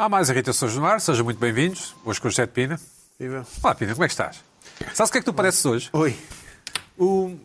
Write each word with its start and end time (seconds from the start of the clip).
Há 0.00 0.08
mais 0.08 0.30
irritações 0.30 0.74
no 0.74 0.86
ar, 0.86 0.98
sejam 0.98 1.22
muito 1.22 1.38
bem-vindos. 1.38 1.94
Hoje 2.06 2.18
com 2.18 2.28
o 2.28 2.30
José 2.30 2.46
de 2.46 2.52
Pina. 2.52 2.80
Viva. 3.18 3.46
Olá, 3.62 3.74
Pina, 3.74 3.92
como 3.92 4.02
é 4.02 4.08
que 4.08 4.14
estás? 4.14 4.42
Sabes 4.94 5.10
o 5.10 5.12
que 5.12 5.18
é 5.18 5.20
que 5.20 5.26
tu 5.26 5.34
pareces 5.34 5.62
hoje? 5.62 5.90
Oi. 5.92 6.16
O, 6.96 7.36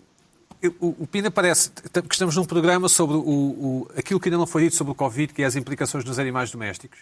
o, 0.79 0.95
o 0.99 1.05
Pina 1.05 1.29
parece 1.29 1.69
que 1.69 2.13
estamos 2.13 2.33
num 2.37 2.45
programa 2.45 2.87
sobre 2.87 3.17
o, 3.17 3.19
o, 3.19 3.87
aquilo 3.97 4.21
que 4.21 4.29
ainda 4.29 4.37
não 4.37 4.47
foi 4.47 4.63
dito 4.63 4.77
sobre 4.77 4.91
o 4.93 4.95
Covid, 4.95 5.33
que 5.33 5.43
é 5.43 5.45
as 5.45 5.57
implicações 5.57 6.05
nos 6.05 6.17
animais 6.17 6.49
domésticos. 6.49 6.99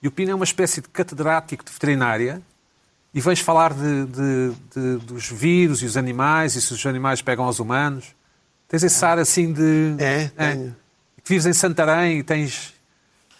E 0.00 0.06
o 0.06 0.12
Pina 0.12 0.30
é 0.30 0.34
uma 0.36 0.44
espécie 0.44 0.80
de 0.80 0.88
catedrático 0.88 1.64
de 1.64 1.72
veterinária 1.72 2.40
e 3.12 3.20
vens 3.20 3.40
falar 3.40 3.74
de, 3.74 4.06
de, 4.06 4.52
de, 4.72 5.04
dos 5.04 5.26
vírus 5.26 5.82
e 5.82 5.84
os 5.84 5.96
animais 5.96 6.54
e 6.54 6.62
se 6.62 6.72
os 6.72 6.86
animais 6.86 7.20
pegam 7.20 7.44
aos 7.44 7.58
humanos. 7.58 8.14
Tens 8.68 8.84
esse 8.84 9.04
ar 9.04 9.18
assim 9.18 9.52
de. 9.52 9.96
É, 9.98 10.28
tenho. 10.28 10.76
que 11.24 11.28
vives 11.28 11.46
em 11.46 11.52
Santarém 11.52 12.20
e 12.20 12.22
tens. 12.22 12.72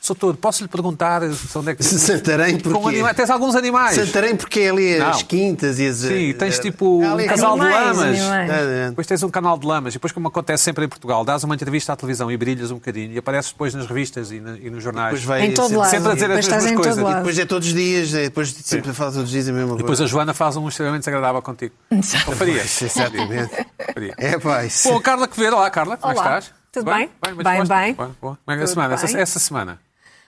Sou 0.05 0.16
todo, 0.16 0.37
posso 0.37 0.64
lhe 0.64 0.69
perguntar 0.69 1.23
onde 1.55 1.71
é 1.71 1.75
que. 1.77 1.85
Santarém 1.85 2.59
Com 2.59 2.73
porquê? 2.73 2.89
anima... 2.96 3.14
Tens 3.14 3.31
alguns 3.31 3.54
animais. 3.54 3.95
Santarém 3.95 4.35
porque 4.35 4.59
é 4.59 4.71
ali 4.71 4.95
as 4.96 5.18
Não. 5.18 5.25
quintas 5.29 5.79
e 5.79 5.86
as... 5.86 5.99
Sim, 5.99 6.32
tens 6.36 6.59
tipo 6.59 7.04
Há 7.04 7.13
ali 7.13 7.25
um 7.25 7.29
casal 7.29 7.54
de 7.57 7.61
lamas. 7.64 7.99
animais. 8.00 8.50
Ah, 8.50 8.89
Depois 8.89 9.07
tens 9.07 9.23
um 9.23 9.31
canal 9.31 9.57
de 9.57 9.64
lamas. 9.64 9.93
E 9.95 9.99
depois, 9.99 10.11
como 10.12 10.26
acontece 10.26 10.64
sempre 10.64 10.85
em 10.85 10.89
Portugal, 10.89 11.25
dás 11.25 11.45
uma 11.45 11.54
entrevista 11.54 11.93
à 11.93 11.96
televisão 11.96 12.29
e 12.32 12.36
brilhas 12.36 12.73
um 12.73 12.75
bocadinho 12.75 13.12
e 13.12 13.18
apareces 13.18 13.53
depois 13.53 13.75
nas 13.75 13.86
revistas 13.86 14.32
e, 14.32 14.40
na- 14.40 14.57
e 14.59 14.68
nos 14.71 14.82
jornais. 14.82 15.11
Depois 15.21 15.23
vai 15.25 15.46
Em 15.46 15.54
todo 15.54 15.67
sempre- 15.68 15.76
lado. 15.79 15.90
Sempre 15.90 16.11
a 16.11 16.14
dizer 16.14 16.25
as 16.25 16.29
Depois 16.31 16.45
estás 16.46 16.64
mesmas 16.64 16.82
coisas. 16.84 17.04
lado. 17.04 17.17
Depois 17.18 17.39
é 17.39 17.45
todos 17.46 17.68
os 17.68 17.75
dias, 17.75 18.12
é, 18.14 18.23
depois 18.25 18.50
sempre 18.53 18.93
fala 18.93 19.12
todos 19.12 19.26
os 19.26 19.31
dias 19.31 19.48
a 19.48 19.53
mesma 19.53 19.76
Depois 19.76 19.87
coisa. 19.87 20.03
a 20.03 20.07
Joana 20.09 20.34
faz 20.34 20.57
um 20.57 20.67
extremamente 20.67 21.03
desagradável 21.03 21.40
contigo. 21.43 21.75
Não 21.89 22.03
faria. 22.03 22.61
Exatamente. 22.62 23.67
faria. 23.95 24.14
É, 24.18 24.37
pá, 24.37 24.64
isso. 24.64 24.89
Bom, 24.89 24.98
Carla 25.00 25.29
Quevedo, 25.29 25.54
olá 25.54 25.71
Carla, 25.71 25.96
como 25.96 26.11
é 26.11 26.14
que 26.17 26.21
Olá. 26.21 26.39
estás? 26.39 26.62
Tudo 26.73 26.87
bem? 26.90 27.09
Bem, 27.23 27.34
Bem, 27.34 27.45
disposta? 27.61 27.75
bem. 27.76 27.95
Boa. 27.95 28.09
Como 28.21 28.39
é 28.48 28.54
que 28.54 28.61
é 28.62 28.64
a 28.64 28.67
semana? 28.67 28.95
Essa, 28.95 29.07
bem. 29.07 29.17
essa 29.21 29.39
semana? 29.39 29.79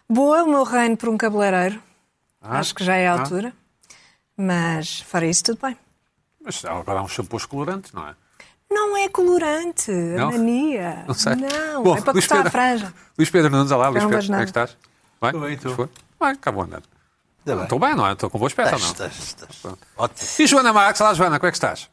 Boa 0.09 0.43
o 0.45 0.49
meu 0.49 0.65
reino 0.65 0.97
por 0.97 1.09
um 1.09 1.17
cabeleireiro. 1.17 1.83
Ah, 2.41 2.59
Acho 2.59 2.75
que 2.75 2.85
já 2.85 2.95
é 2.97 3.09
a 3.09 3.15
ah. 3.15 3.21
altura. 3.21 3.53
Mas 4.37 5.01
fora 5.01 5.27
isso, 5.27 5.45
tudo 5.45 5.59
bem. 5.63 5.77
Mas 6.45 6.65
agora 6.65 6.99
há 7.01 7.03
uns 7.03 7.13
shampoos 7.13 7.47
colorantes, 7.47 7.93
não 7.93 8.07
é? 8.09 8.15
Não 8.71 8.97
é 8.97 9.09
colorante, 9.09 9.91
Não? 9.91 10.29
a 10.29 10.33
mania. 10.33 11.05
Não 11.09 11.15
sei. 11.15 11.35
Não, 11.37 11.83
Bom, 11.83 11.97
é 11.97 12.01
para 12.01 12.13
Luís 12.13 12.27
cortar 12.27 12.41
a 12.41 12.51
Pedro- 12.51 12.51
franja. 12.53 12.95
Luís 13.17 13.31
Pedro 13.31 13.51
Nunes, 13.51 13.71
olá, 13.71 13.89
Luís 13.89 14.05
Pedro, 14.05 14.27
como 14.27 14.35
é 14.35 14.39
que 14.43 14.45
estás? 14.51 14.77
Bem? 15.21 15.29
Estou 15.31 15.41
bem, 15.43 15.55
estou. 15.55 15.71
Estou 15.73 15.89
Bem, 16.21 16.37
cá 16.37 16.51
vou 16.51 16.63
andando. 16.65 16.83
Ainda 17.47 17.55
bem. 17.57 17.63
Estou 17.65 17.79
bem, 17.79 17.95
não 17.95 18.07
é? 18.07 18.13
Estou 18.13 18.29
com 18.31 18.39
boa 18.39 18.47
aspecto 18.49 18.75
ou 18.75 18.81
não? 18.81 18.89
Estás, 18.89 19.19
estás. 19.19 19.63
Ótimo. 19.97 20.29
E 20.39 20.47
Joana 20.47 20.73
Marques, 20.73 21.01
olá 21.01 21.15
Joana, 21.15 21.39
como 21.39 21.49
é 21.49 21.51
que 21.53 21.57
estás? 21.57 21.89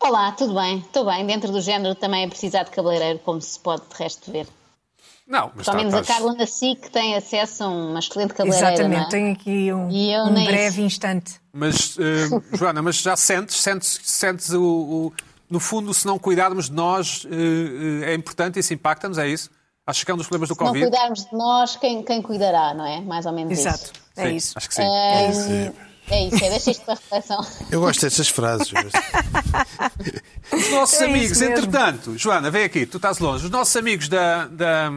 Olá, 0.00 0.32
tudo 0.32 0.54
bem? 0.54 0.78
Estou 0.78 1.06
bem. 1.06 1.26
Dentro 1.26 1.50
do 1.50 1.60
género 1.60 1.94
também 1.94 2.24
é 2.24 2.28
precisar 2.28 2.64
de 2.64 2.70
cabeleireiro, 2.70 3.18
como 3.20 3.40
se 3.40 3.58
pode 3.58 3.82
de 3.88 3.96
resto 3.96 4.30
ver. 4.30 4.46
Não, 5.28 5.52
mas 5.54 5.66
Pelo 5.66 5.76
menos 5.76 5.92
a 5.94 6.02
Carla 6.02 6.32
na 6.32 6.46
SIC 6.46 6.88
tem 6.90 7.14
acesso 7.14 7.64
a 7.64 7.68
uma 7.68 7.98
excelente 7.98 8.32
cabeleireira, 8.32 8.72
Exatamente, 8.74 8.98
não 9.00 9.06
é? 9.06 9.10
tenho 9.10 9.32
aqui 9.32 9.72
um, 9.72 10.28
um 10.30 10.44
breve 10.44 10.80
instante. 10.82 11.34
Mas, 11.52 11.96
eh, 11.98 12.28
Joana, 12.56 12.80
mas 12.80 12.96
já 12.96 13.14
sentes, 13.14 13.56
sentes, 13.60 14.00
sentes 14.04 14.50
o, 14.50 14.62
o- 14.62 15.12
No 15.50 15.60
fundo, 15.60 15.92
se 15.92 16.06
não 16.06 16.18
cuidarmos 16.18 16.66
de 16.70 16.72
nós, 16.74 17.26
eh, 17.30 18.10
é 18.10 18.14
importante 18.14 18.56
e 18.56 18.60
isso 18.60 18.72
impacta-nos, 18.72 19.18
é 19.18 19.28
isso? 19.28 19.50
Achas 19.86 20.02
que 20.04 20.10
é 20.10 20.14
um 20.14 20.16
dos 20.18 20.26
problemas 20.26 20.48
do 20.48 20.54
Se 20.54 20.60
não 20.60 20.66
Covid? 20.68 20.86
cuidarmos 20.90 21.24
de 21.26 21.32
nós, 21.36 21.76
quem, 21.76 22.02
quem 22.02 22.20
cuidará, 22.22 22.72
não 22.74 22.86
é? 22.86 23.00
Mais 23.00 23.24
ou 23.26 23.32
menos 23.32 23.52
Exato, 23.58 23.84
isso. 23.84 23.92
é 24.16 24.28
Sim, 24.28 24.34
isso. 24.36 24.52
Acho 24.56 24.68
que 24.68 24.74
sim. 24.74 24.82
É 24.82 25.30
isso. 25.30 25.72
É 26.10 26.26
isso, 26.26 26.44
é, 26.44 26.50
deixa 26.50 26.70
isto 26.70 26.84
para 26.84 26.94
a 26.94 26.96
reflexão. 26.96 27.46
Eu 27.70 27.80
gosto 27.80 28.00
dessas 28.00 28.28
frases. 28.28 28.72
Os 30.52 30.70
nossos 30.70 31.00
É 31.00 31.04
amigos, 31.04 31.40
entretanto, 31.42 32.16
Joana, 32.16 32.50
vem 32.50 32.64
aqui, 32.64 32.86
tu 32.86 32.96
estás 32.96 33.18
longe. 33.18 33.44
Os 33.44 33.50
nossos 33.50 33.74
amigos 33.76 34.08
da, 34.08 34.46
da- 34.46 34.90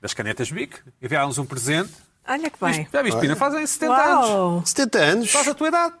das 0.00 0.14
canetas 0.14 0.50
BIC 0.50 0.76
enviaram-nos 1.02 1.38
um 1.38 1.44
presente. 1.44 1.92
Olha 2.26 2.48
que 2.50 2.56
bem. 2.58 2.88
Já 2.92 3.02
viste, 3.02 3.20
Pina? 3.20 3.36
Fazem 3.36 3.66
70 3.66 3.94
anos. 3.94 4.28
Uau! 4.30 4.62
70 4.64 4.98
anos. 4.98 5.30
Faz 5.30 5.48
a 5.48 5.54
tua 5.54 5.68
idade. 5.68 5.94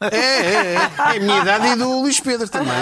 É, 0.00 0.16
é, 0.16 0.74
é. 0.74 0.74
É 0.74 1.16
a 1.16 1.20
minha 1.20 1.38
idade 1.40 1.66
e 1.68 1.76
do 1.76 2.00
Luís 2.00 2.20
Pedro 2.20 2.48
também. 2.48 2.72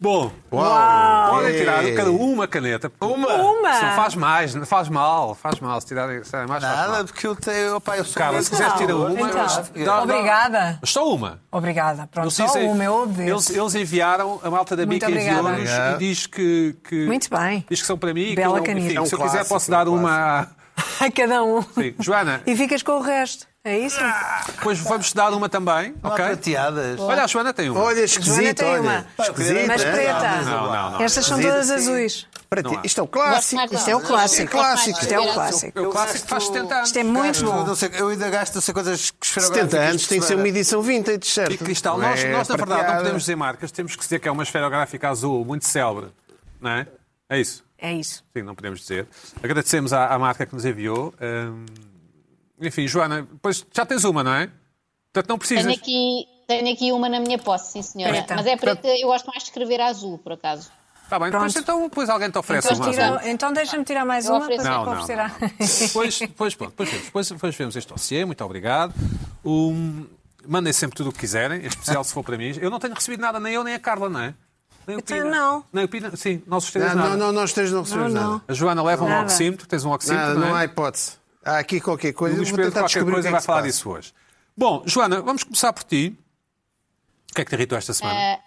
Bom, 0.00 0.30
Uau. 0.52 1.30
podem 1.30 1.54
É. 1.54 1.58
tirar 1.58 1.92
cada 1.94 2.10
uma 2.10 2.46
caneta. 2.46 2.90
Uma? 3.00 3.34
Uma! 3.34 3.74
Só 3.74 3.96
faz 3.96 4.14
mais, 4.14 4.54
faz 4.68 4.88
mal, 4.88 5.34
faz 5.34 5.58
mal. 5.60 5.80
Se 5.80 5.86
tirarem 5.88 6.22
se 6.22 6.30
tirarem 6.30 6.48
mais, 6.48 6.62
faz 6.62 6.76
mal. 6.76 6.88
Nada, 6.90 7.04
porque 7.04 7.26
eu 7.26 7.34
tenho. 7.36 7.76
Opa, 7.76 7.96
eu 7.96 8.04
sou. 8.04 8.14
Carla, 8.14 8.42
se 8.42 8.50
quiseres 8.50 8.74
tirar 8.74 8.94
uma, 8.96 9.10
Então, 9.12 9.30
mas- 9.34 9.56
dá- 9.56 9.84
dá- 9.84 10.02
obrigada. 10.02 10.78
Mas 10.80 10.90
só 10.90 11.08
uma. 11.12 11.40
Obrigada. 11.50 12.08
Pronto, 12.10 12.30
só 12.30 12.46
dizem- 12.46 12.68
uma, 12.68 12.84
eu 12.84 13.02
eles, 13.02 13.12
obedeço. 13.16 13.60
eles 13.60 13.74
enviaram, 13.74 14.40
a 14.42 14.50
malta 14.50 14.76
da 14.76 14.82
obrigada. 14.84 15.12
enviou-nos 15.12 15.70
e 15.70 15.98
diz 15.98 16.26
que, 16.26 16.76
que- 16.88 17.06
Muito 17.06 17.28
bem. 17.30 17.64
Diz 17.68 17.80
que 17.80 17.86
são 17.86 17.98
para 17.98 18.12
mim 18.14 18.30
e 18.30 18.36
Bela 18.36 18.60
caneta. 18.60 18.86
enfim, 18.86 18.96
É 18.96 19.00
um 19.00 19.06
se 19.06 19.14
eu 19.14 19.18
quiser 19.20 19.44
posso 19.46 19.70
é 19.70 19.76
dar 19.76 19.88
uma. 19.88 20.48
A 21.00 21.10
cada 21.10 21.42
um. 21.42 21.62
Sim. 21.62 21.94
Joana, 22.00 22.40
E 22.46 22.56
ficas 22.56 22.82
com 22.82 22.92
o 22.92 23.00
resto. 23.00 23.46
É 23.66 23.78
isso? 23.78 23.98
depois 24.46 24.78
vamos 24.78 25.10
dar 25.14 25.32
uma 25.32 25.48
também, 25.48 25.94
Não 26.02 26.10
ok? 26.10 26.22
prateadas. 26.22 27.00
Olha, 27.00 27.24
a 27.24 27.26
Joana 27.26 27.54
tem 27.54 27.70
uma. 27.70 27.80
Olha, 27.80 27.94
Joana 27.94 28.04
esquisito, 28.04 28.58
tem 28.58 28.68
olha. 28.68 28.80
uma. 28.82 29.06
Esquisito, 29.18 29.66
Mas 29.66 29.82
é? 29.82 29.90
preta. 29.90 30.42
Não, 30.42 30.66
não, 30.70 30.90
não. 30.90 31.00
Estas 31.00 31.24
são 31.24 31.40
todas 31.40 31.66
sim. 31.68 31.72
azuis. 31.72 32.26
Isto 32.84 33.00
é 33.00 33.02
o 33.02 33.06
Gosto 33.06 33.10
clássico. 33.30 33.56
mais 33.56 33.72
Isto 33.72 33.90
é 33.90 33.96
o 33.96 34.00
clássico. 34.02 34.50
Clássico. 34.50 35.00
Isto 35.00 35.12
é 35.14 35.18
o 35.18 35.32
clássico. 35.32 35.78
É 35.78 35.82
o 35.82 35.90
clássico 35.90 36.22
que 36.24 36.28
faz 36.30 36.44
70 36.46 36.74
anos. 36.74 36.88
Isto 36.88 36.98
é 36.98 37.04
muito 37.04 37.40
Eu, 37.42 37.52
bom. 37.64 37.74
eu 37.94 38.08
ainda 38.08 38.30
gasto 38.30 38.58
essa 38.58 38.72
coisas 38.74 39.12
70 39.22 39.78
anos 39.80 40.06
tem 40.06 40.20
que 40.20 40.26
ser 40.26 40.34
uma 40.34 40.48
edição 40.48 40.82
vintage, 40.82 41.24
certo? 41.24 41.52
E 41.54 41.56
cristal. 41.56 41.96
Nós, 41.98 42.22
é 42.22 42.32
nós, 42.32 42.46
na 42.46 42.56
verdade, 42.56 42.86
não 42.86 42.96
podemos 42.98 43.22
dizer 43.22 43.34
marcas, 43.34 43.72
temos 43.72 43.96
que 43.96 44.02
dizer 44.02 44.18
que 44.18 44.28
é 44.28 44.30
uma 44.30 44.42
esferográfica 44.42 45.08
azul 45.08 45.42
muito 45.42 45.66
célebre. 45.66 46.10
Não 46.60 46.70
é? 46.70 46.86
É 47.30 47.40
isso. 47.40 47.64
É 47.78 47.94
isso. 47.94 48.22
Sim, 48.36 48.42
não 48.42 48.54
podemos 48.54 48.80
dizer. 48.80 49.08
Agradecemos 49.42 49.94
à, 49.94 50.08
à 50.08 50.18
marca 50.18 50.44
que 50.44 50.54
nos 50.54 50.66
enviou. 50.66 51.14
Enfim, 52.60 52.86
Joana, 52.86 53.26
pois 53.42 53.64
já 53.72 53.84
tens 53.84 54.04
uma, 54.04 54.22
não 54.22 54.32
é? 54.34 54.50
Portanto, 55.12 55.28
não 55.28 55.38
precisas. 55.38 55.64
Tenho 55.64 55.76
aqui, 55.76 56.26
tenho 56.46 56.72
aqui 56.72 56.92
uma 56.92 57.08
na 57.08 57.20
minha 57.20 57.38
posse, 57.38 57.72
sim 57.72 57.82
senhora. 57.82 58.12
Preta. 58.12 58.34
Mas 58.36 58.46
é 58.46 58.56
preta, 58.56 58.88
eu 58.88 59.08
gosto 59.08 59.26
mais 59.26 59.42
de 59.42 59.48
escrever 59.50 59.80
a 59.80 59.86
azul, 59.86 60.18
por 60.18 60.32
acaso. 60.32 60.70
Está 61.02 61.18
bem, 61.18 61.30
depois, 61.30 61.52
Pronto. 61.52 61.62
então, 61.64 61.82
depois 61.82 62.08
alguém 62.08 62.30
te 62.30 62.38
oferece 62.38 62.66
Então, 62.72 62.78
uma 62.86 62.90
tira- 62.90 63.06
azul. 63.18 63.28
então 63.30 63.52
deixa-me 63.52 63.84
tirar 63.84 64.04
mais 64.06 64.24
Eu 64.24 64.32
uma 64.34 64.46
para 64.46 64.56
Não, 64.56 64.84
não, 64.86 64.94
não. 64.94 65.06
Depois, 65.78 66.18
depois, 66.18 66.54
pronto, 66.54 66.70
depois, 66.70 66.88
vemos, 66.88 67.04
depois, 67.04 67.28
depois 67.28 67.54
vemos 67.56 67.76
este 67.76 67.92
dossiê, 67.92 68.24
muito 68.24 68.42
obrigado. 68.42 68.94
Um, 69.44 70.06
mandem 70.46 70.72
sempre 70.72 70.96
tudo 70.96 71.10
o 71.10 71.12
que 71.12 71.18
quiserem, 71.18 71.60
em 71.62 71.66
especial 71.66 72.02
se 72.04 72.12
for 72.12 72.24
para 72.24 72.38
mim. 72.38 72.56
Eu 72.60 72.70
não 72.70 72.78
tenho 72.78 72.94
recebido 72.94 73.20
nada, 73.20 73.38
nem 73.38 73.52
eu 73.54 73.62
nem 73.62 73.74
a 73.74 73.78
Carla, 73.78 74.08
não 74.08 74.20
é? 74.20 74.34
Nem 74.86 74.96
o 74.96 74.98
Então, 75.00 75.16
Pina. 75.18 75.30
não. 75.30 75.64
Nem 75.72 75.84
o 75.84 75.88
Pina, 75.88 76.16
sim, 76.16 76.42
nós 76.46 76.64
os 76.64 76.70
três 76.72 76.88
Não, 76.88 76.94
nada. 76.96 77.10
não, 77.10 77.16
não, 77.18 77.32
nós 77.32 77.52
três 77.52 77.70
não 77.70 77.82
recebemos 77.82 78.12
Não, 78.14 78.22
não. 78.22 78.30
nada. 78.32 78.44
A 78.48 78.52
Joana 78.54 78.82
leva 78.82 79.04
um 79.04 79.08
Nada. 79.08 79.24
oxímetro, 79.24 79.66
tens 79.66 79.84
um 79.84 79.90
oxímetro, 79.92 80.26
Nada, 80.28 80.40
não 80.40 80.46
é? 80.46 80.50
não 80.50 80.56
há 80.56 80.64
hipótese. 80.64 81.12
Há 81.44 81.58
aqui 81.58 81.80
qualquer 81.80 82.12
coisa. 82.12 82.34
Eu 82.34 82.38
Luís 82.38 82.50
Pedro, 82.50 82.72
qualquer 82.72 83.04
coisa, 83.04 83.22
que 83.22 83.28
é 83.28 83.30
vai 83.30 83.40
falar 83.40 83.58
passa. 83.58 83.68
disso 83.68 83.90
hoje. 83.90 84.14
Bom, 84.56 84.82
Joana, 84.86 85.20
vamos 85.20 85.42
começar 85.42 85.72
por 85.72 85.84
ti. 85.84 86.16
O 87.30 87.34
que 87.34 87.40
é 87.40 87.44
que 87.44 87.50
te 87.50 87.54
irritou 87.54 87.76
esta 87.76 87.92
semana? 87.92 88.18
Ah, 88.18 88.38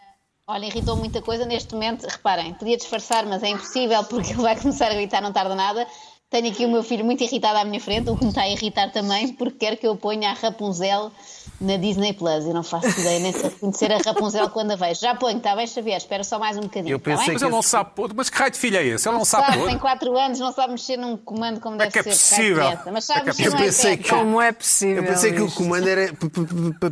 olha, 0.47 0.65
irritou 0.65 0.95
muita 0.95 1.21
coisa 1.21 1.45
neste 1.45 1.73
momento. 1.73 2.05
Reparem, 2.05 2.53
podia 2.53 2.77
disfarçar, 2.77 3.25
mas 3.25 3.43
é 3.43 3.49
impossível 3.49 4.03
porque 4.05 4.31
ele 4.31 4.41
vai 4.41 4.55
começar 4.59 4.89
a 4.89 4.93
gritar, 4.93 5.21
não 5.21 5.33
tarda 5.33 5.53
nada. 5.53 5.85
Tenho 6.29 6.49
aqui 6.49 6.65
o 6.65 6.69
meu 6.69 6.83
filho 6.83 7.05
muito 7.05 7.23
irritado 7.23 7.59
à 7.59 7.63
minha 7.63 7.79
frente, 7.79 8.09
o 8.09 8.17
que 8.17 8.23
me 8.23 8.29
está 8.29 8.41
a 8.41 8.49
irritar 8.49 8.91
também, 8.91 9.33
porque 9.33 9.57
quer 9.59 9.77
que 9.77 9.87
eu 9.87 9.95
ponha 9.95 10.31
a 10.31 10.33
Rapunzel 10.33 11.11
na 11.59 11.77
Disney 11.77 12.13
Plus. 12.13 12.45
Eu 12.45 12.53
não 12.53 12.63
faço 12.63 12.87
ideia 12.99 13.19
nem 13.19 13.31
sei 13.33 13.43
reconhecer 13.49 13.91
a 13.91 13.97
Rapunzel 13.97 14.49
quando 14.49 14.71
a 14.71 14.75
vejo. 14.75 14.99
Já 15.01 15.15
ponho, 15.15 15.37
está 15.37 15.55
bem, 15.55 15.67
Xavier? 15.67 15.97
Espera 15.97 16.23
só 16.23 16.37
mais 16.39 16.57
um 16.57 16.61
bocadinho. 16.61 16.93
Eu 16.93 16.99
pensei 16.99 17.25
bem? 17.25 17.33
Mas 17.33 17.41
ele 17.41 17.51
não 17.51 17.61
sabe 17.61 17.91
pôr. 17.95 18.11
Mas 18.15 18.29
que 18.29 18.37
raio 18.37 18.51
de 18.51 18.57
filho 18.57 18.77
é 18.77 18.85
esse? 18.85 19.07
Ele 19.07 19.17
não 19.17 19.25
sabe 19.25 19.45
Sabe, 19.47 19.57
pôr. 19.59 19.67
tem 19.67 19.77
4 19.77 20.17
anos, 20.17 20.39
não 20.39 20.51
sabe 20.53 20.71
mexer 20.73 20.97
num 20.97 21.17
comando 21.17 21.59
como 21.59 21.77
deve 21.77 21.91
que 21.91 21.99
é 21.99 22.03
ser. 22.03 22.09
possível? 22.09 22.65
criança. 22.65 22.91
Mas 22.91 23.05
sabe 23.05 23.19
É 23.19 23.23
que 23.23 23.29
é 23.29 23.31
possível. 23.33 23.51
Eu 23.51 23.57
pensei 23.57 23.97
que-? 23.97 24.09
Como 24.09 24.41
é 24.41 24.51
possível? 24.51 25.03
Eu 25.03 25.09
pensei 25.09 25.33
que 25.33 25.41
o 25.41 25.51
comando 25.51 25.87
era 25.87 26.11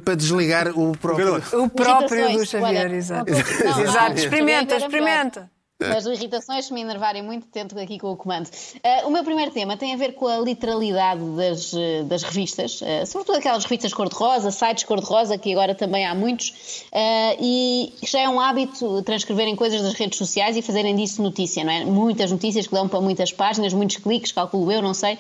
para 0.04 0.16
desligar 0.16 0.68
o 0.78 0.92
próprio. 0.98 1.42
O 1.54 1.70
próprio 1.70 2.38
do 2.38 2.46
Xavier, 2.46 2.94
exato. 2.94 3.32
Exato, 3.32 4.14
experimenta, 4.18 4.76
experimenta. 4.76 5.55
Mas 5.90 6.06
irritações, 6.06 6.66
se 6.66 6.74
me 6.74 6.82
enervarem 6.82 7.22
muito, 7.22 7.48
tento 7.48 7.78
aqui 7.80 7.98
com 7.98 8.12
o 8.12 8.16
comando. 8.16 8.50
Ah, 8.84 9.06
o 9.06 9.12
meu 9.12 9.24
primeiro 9.24 9.52
tema 9.52 9.78
tem 9.78 9.94
a 9.94 9.98
ver 9.98 10.14
com 10.14 10.28
a 10.28 10.38
literalidade 10.38 11.24
das, 11.36 11.74
eh, 11.74 12.04
das 12.04 12.24
revistas, 12.24 12.82
ah, 12.84 13.06
sobretudo 13.06 13.38
aquelas 13.38 13.64
revistas 13.64 13.94
cor-de-rosa, 13.94 14.52
sites 14.52 14.84
cor-de-rosa, 14.84 15.38
que 15.38 15.52
agora 15.52 15.76
também 15.76 16.06
há 16.06 16.16
muitos, 16.16 16.86
ah, 16.92 17.36
e 17.40 17.94
já 18.04 18.22
é 18.22 18.30
um 18.30 18.40
hábito 18.40 19.02
transcreverem 19.04 19.56
coisas 19.56 19.82
das 19.82 19.94
redes 19.94 20.18
sociais 20.18 20.56
e 20.58 20.62
fazerem 20.62 20.96
disso 20.96 21.22
notícia, 21.22 21.64
não 21.64 21.72
é? 21.72 21.86
Muitas 21.86 22.32
notícias 22.32 22.68
que 22.68 22.74
dão 22.74 22.88
para 22.88 23.02
muitas 23.02 23.32
páginas, 23.32 23.74
muitos 23.74 23.98
cliques, 23.98 24.32
calculo 24.32 24.72
eu, 24.72 24.82
não 24.82 24.94
sei. 24.94 25.18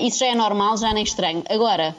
Isso 0.00 0.18
já 0.18 0.26
é 0.26 0.34
normal, 0.34 0.76
já 0.76 0.92
nem 0.92 1.04
estranho. 1.04 1.42
Agora, 1.48 1.94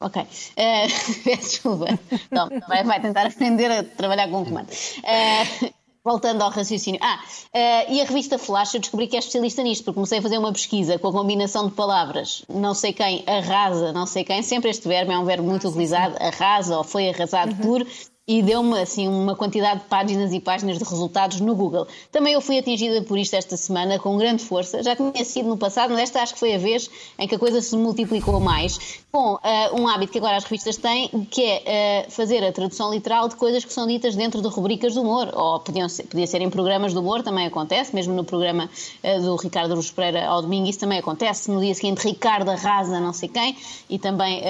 Ok. 0.00 0.26
Peço 1.24 1.40
desculpa. 1.40 1.86
Então, 2.10 2.48
vai, 2.68 2.82
vai 2.82 3.00
tentar 3.00 3.26
aprender 3.26 3.70
a 3.70 3.84
trabalhar 3.84 4.28
com 4.28 4.42
o 4.42 4.44
comando. 4.44 4.68
Eh, 5.04 5.72
voltando 6.04 6.42
ao 6.42 6.50
raciocínio. 6.50 7.00
Ah, 7.02 7.20
eh, 7.52 7.92
e 7.94 8.00
a 8.00 8.04
revista 8.04 8.38
Flash, 8.38 8.74
eu 8.74 8.80
descobri 8.80 9.06
que 9.06 9.16
é 9.16 9.18
especialista 9.18 9.62
nisto, 9.62 9.84
porque 9.84 9.94
comecei 9.94 10.18
a 10.18 10.22
fazer 10.22 10.38
uma 10.38 10.52
pesquisa 10.52 10.98
com 10.98 11.08
a 11.08 11.12
combinação 11.12 11.68
de 11.68 11.74
palavras. 11.74 12.44
Não 12.48 12.74
sei 12.74 12.92
quem 12.92 13.24
arrasa, 13.26 13.92
não 13.92 14.06
sei 14.06 14.24
quem. 14.24 14.42
Sempre 14.42 14.70
este 14.70 14.88
verbo 14.88 15.12
é 15.12 15.18
um 15.18 15.24
verbo 15.24 15.48
muito 15.48 15.68
utilizado. 15.68 16.16
Arrasa 16.20 16.76
ou 16.76 16.84
foi 16.84 17.08
arrasado 17.08 17.54
por. 17.56 17.86
E 18.26 18.40
deu-me 18.40 18.78
assim 18.80 19.08
uma 19.08 19.34
quantidade 19.34 19.80
de 19.80 19.86
páginas 19.86 20.32
e 20.32 20.38
páginas 20.38 20.78
de 20.78 20.84
resultados 20.84 21.40
no 21.40 21.56
Google. 21.56 21.88
Também 22.12 22.34
eu 22.34 22.40
fui 22.40 22.56
atingida 22.56 23.02
por 23.02 23.18
isto 23.18 23.34
esta 23.34 23.56
semana 23.56 23.98
com 23.98 24.16
grande 24.16 24.44
força. 24.44 24.80
Já 24.80 24.94
tinha 24.94 25.24
sido 25.24 25.48
no 25.48 25.56
passado, 25.56 25.90
mas 25.90 26.02
esta 26.04 26.22
acho 26.22 26.34
que 26.34 26.38
foi 26.38 26.54
a 26.54 26.58
vez 26.58 26.88
em 27.18 27.26
que 27.26 27.34
a 27.34 27.38
coisa 27.38 27.60
se 27.60 27.76
multiplicou 27.76 28.38
mais, 28.38 29.00
com 29.10 29.34
uh, 29.34 29.40
um 29.74 29.88
hábito 29.88 30.12
que 30.12 30.18
agora 30.18 30.36
as 30.36 30.44
revistas 30.44 30.76
têm, 30.76 31.08
que 31.30 31.42
é 31.42 32.06
uh, 32.06 32.10
fazer 32.12 32.44
a 32.44 32.52
tradução 32.52 32.92
literal 32.92 33.28
de 33.28 33.34
coisas 33.34 33.64
que 33.64 33.72
são 33.72 33.88
ditas 33.88 34.14
dentro 34.14 34.40
de 34.40 34.46
rubricas 34.46 34.92
de 34.92 35.00
humor, 35.00 35.28
ou 35.34 35.58
podiam 35.58 35.88
ser, 35.88 36.04
podia 36.04 36.26
ser 36.26 36.40
em 36.42 36.48
programas 36.48 36.92
de 36.92 36.98
humor, 36.98 37.24
também 37.24 37.46
acontece, 37.46 37.92
mesmo 37.92 38.14
no 38.14 38.22
programa 38.22 38.70
uh, 39.02 39.20
do 39.20 39.34
Ricardo 39.34 39.74
Ruz 39.74 39.90
Pereira 39.90 40.26
ao 40.26 40.42
domingo, 40.42 40.68
isso 40.68 40.78
também 40.78 41.00
acontece. 41.00 41.50
No 41.50 41.60
dia 41.60 41.74
seguinte, 41.74 42.06
Ricardo 42.06 42.50
arrasa 42.50 43.00
não 43.00 43.12
sei 43.12 43.28
quem, 43.28 43.56
e 43.90 43.98
também 43.98 44.42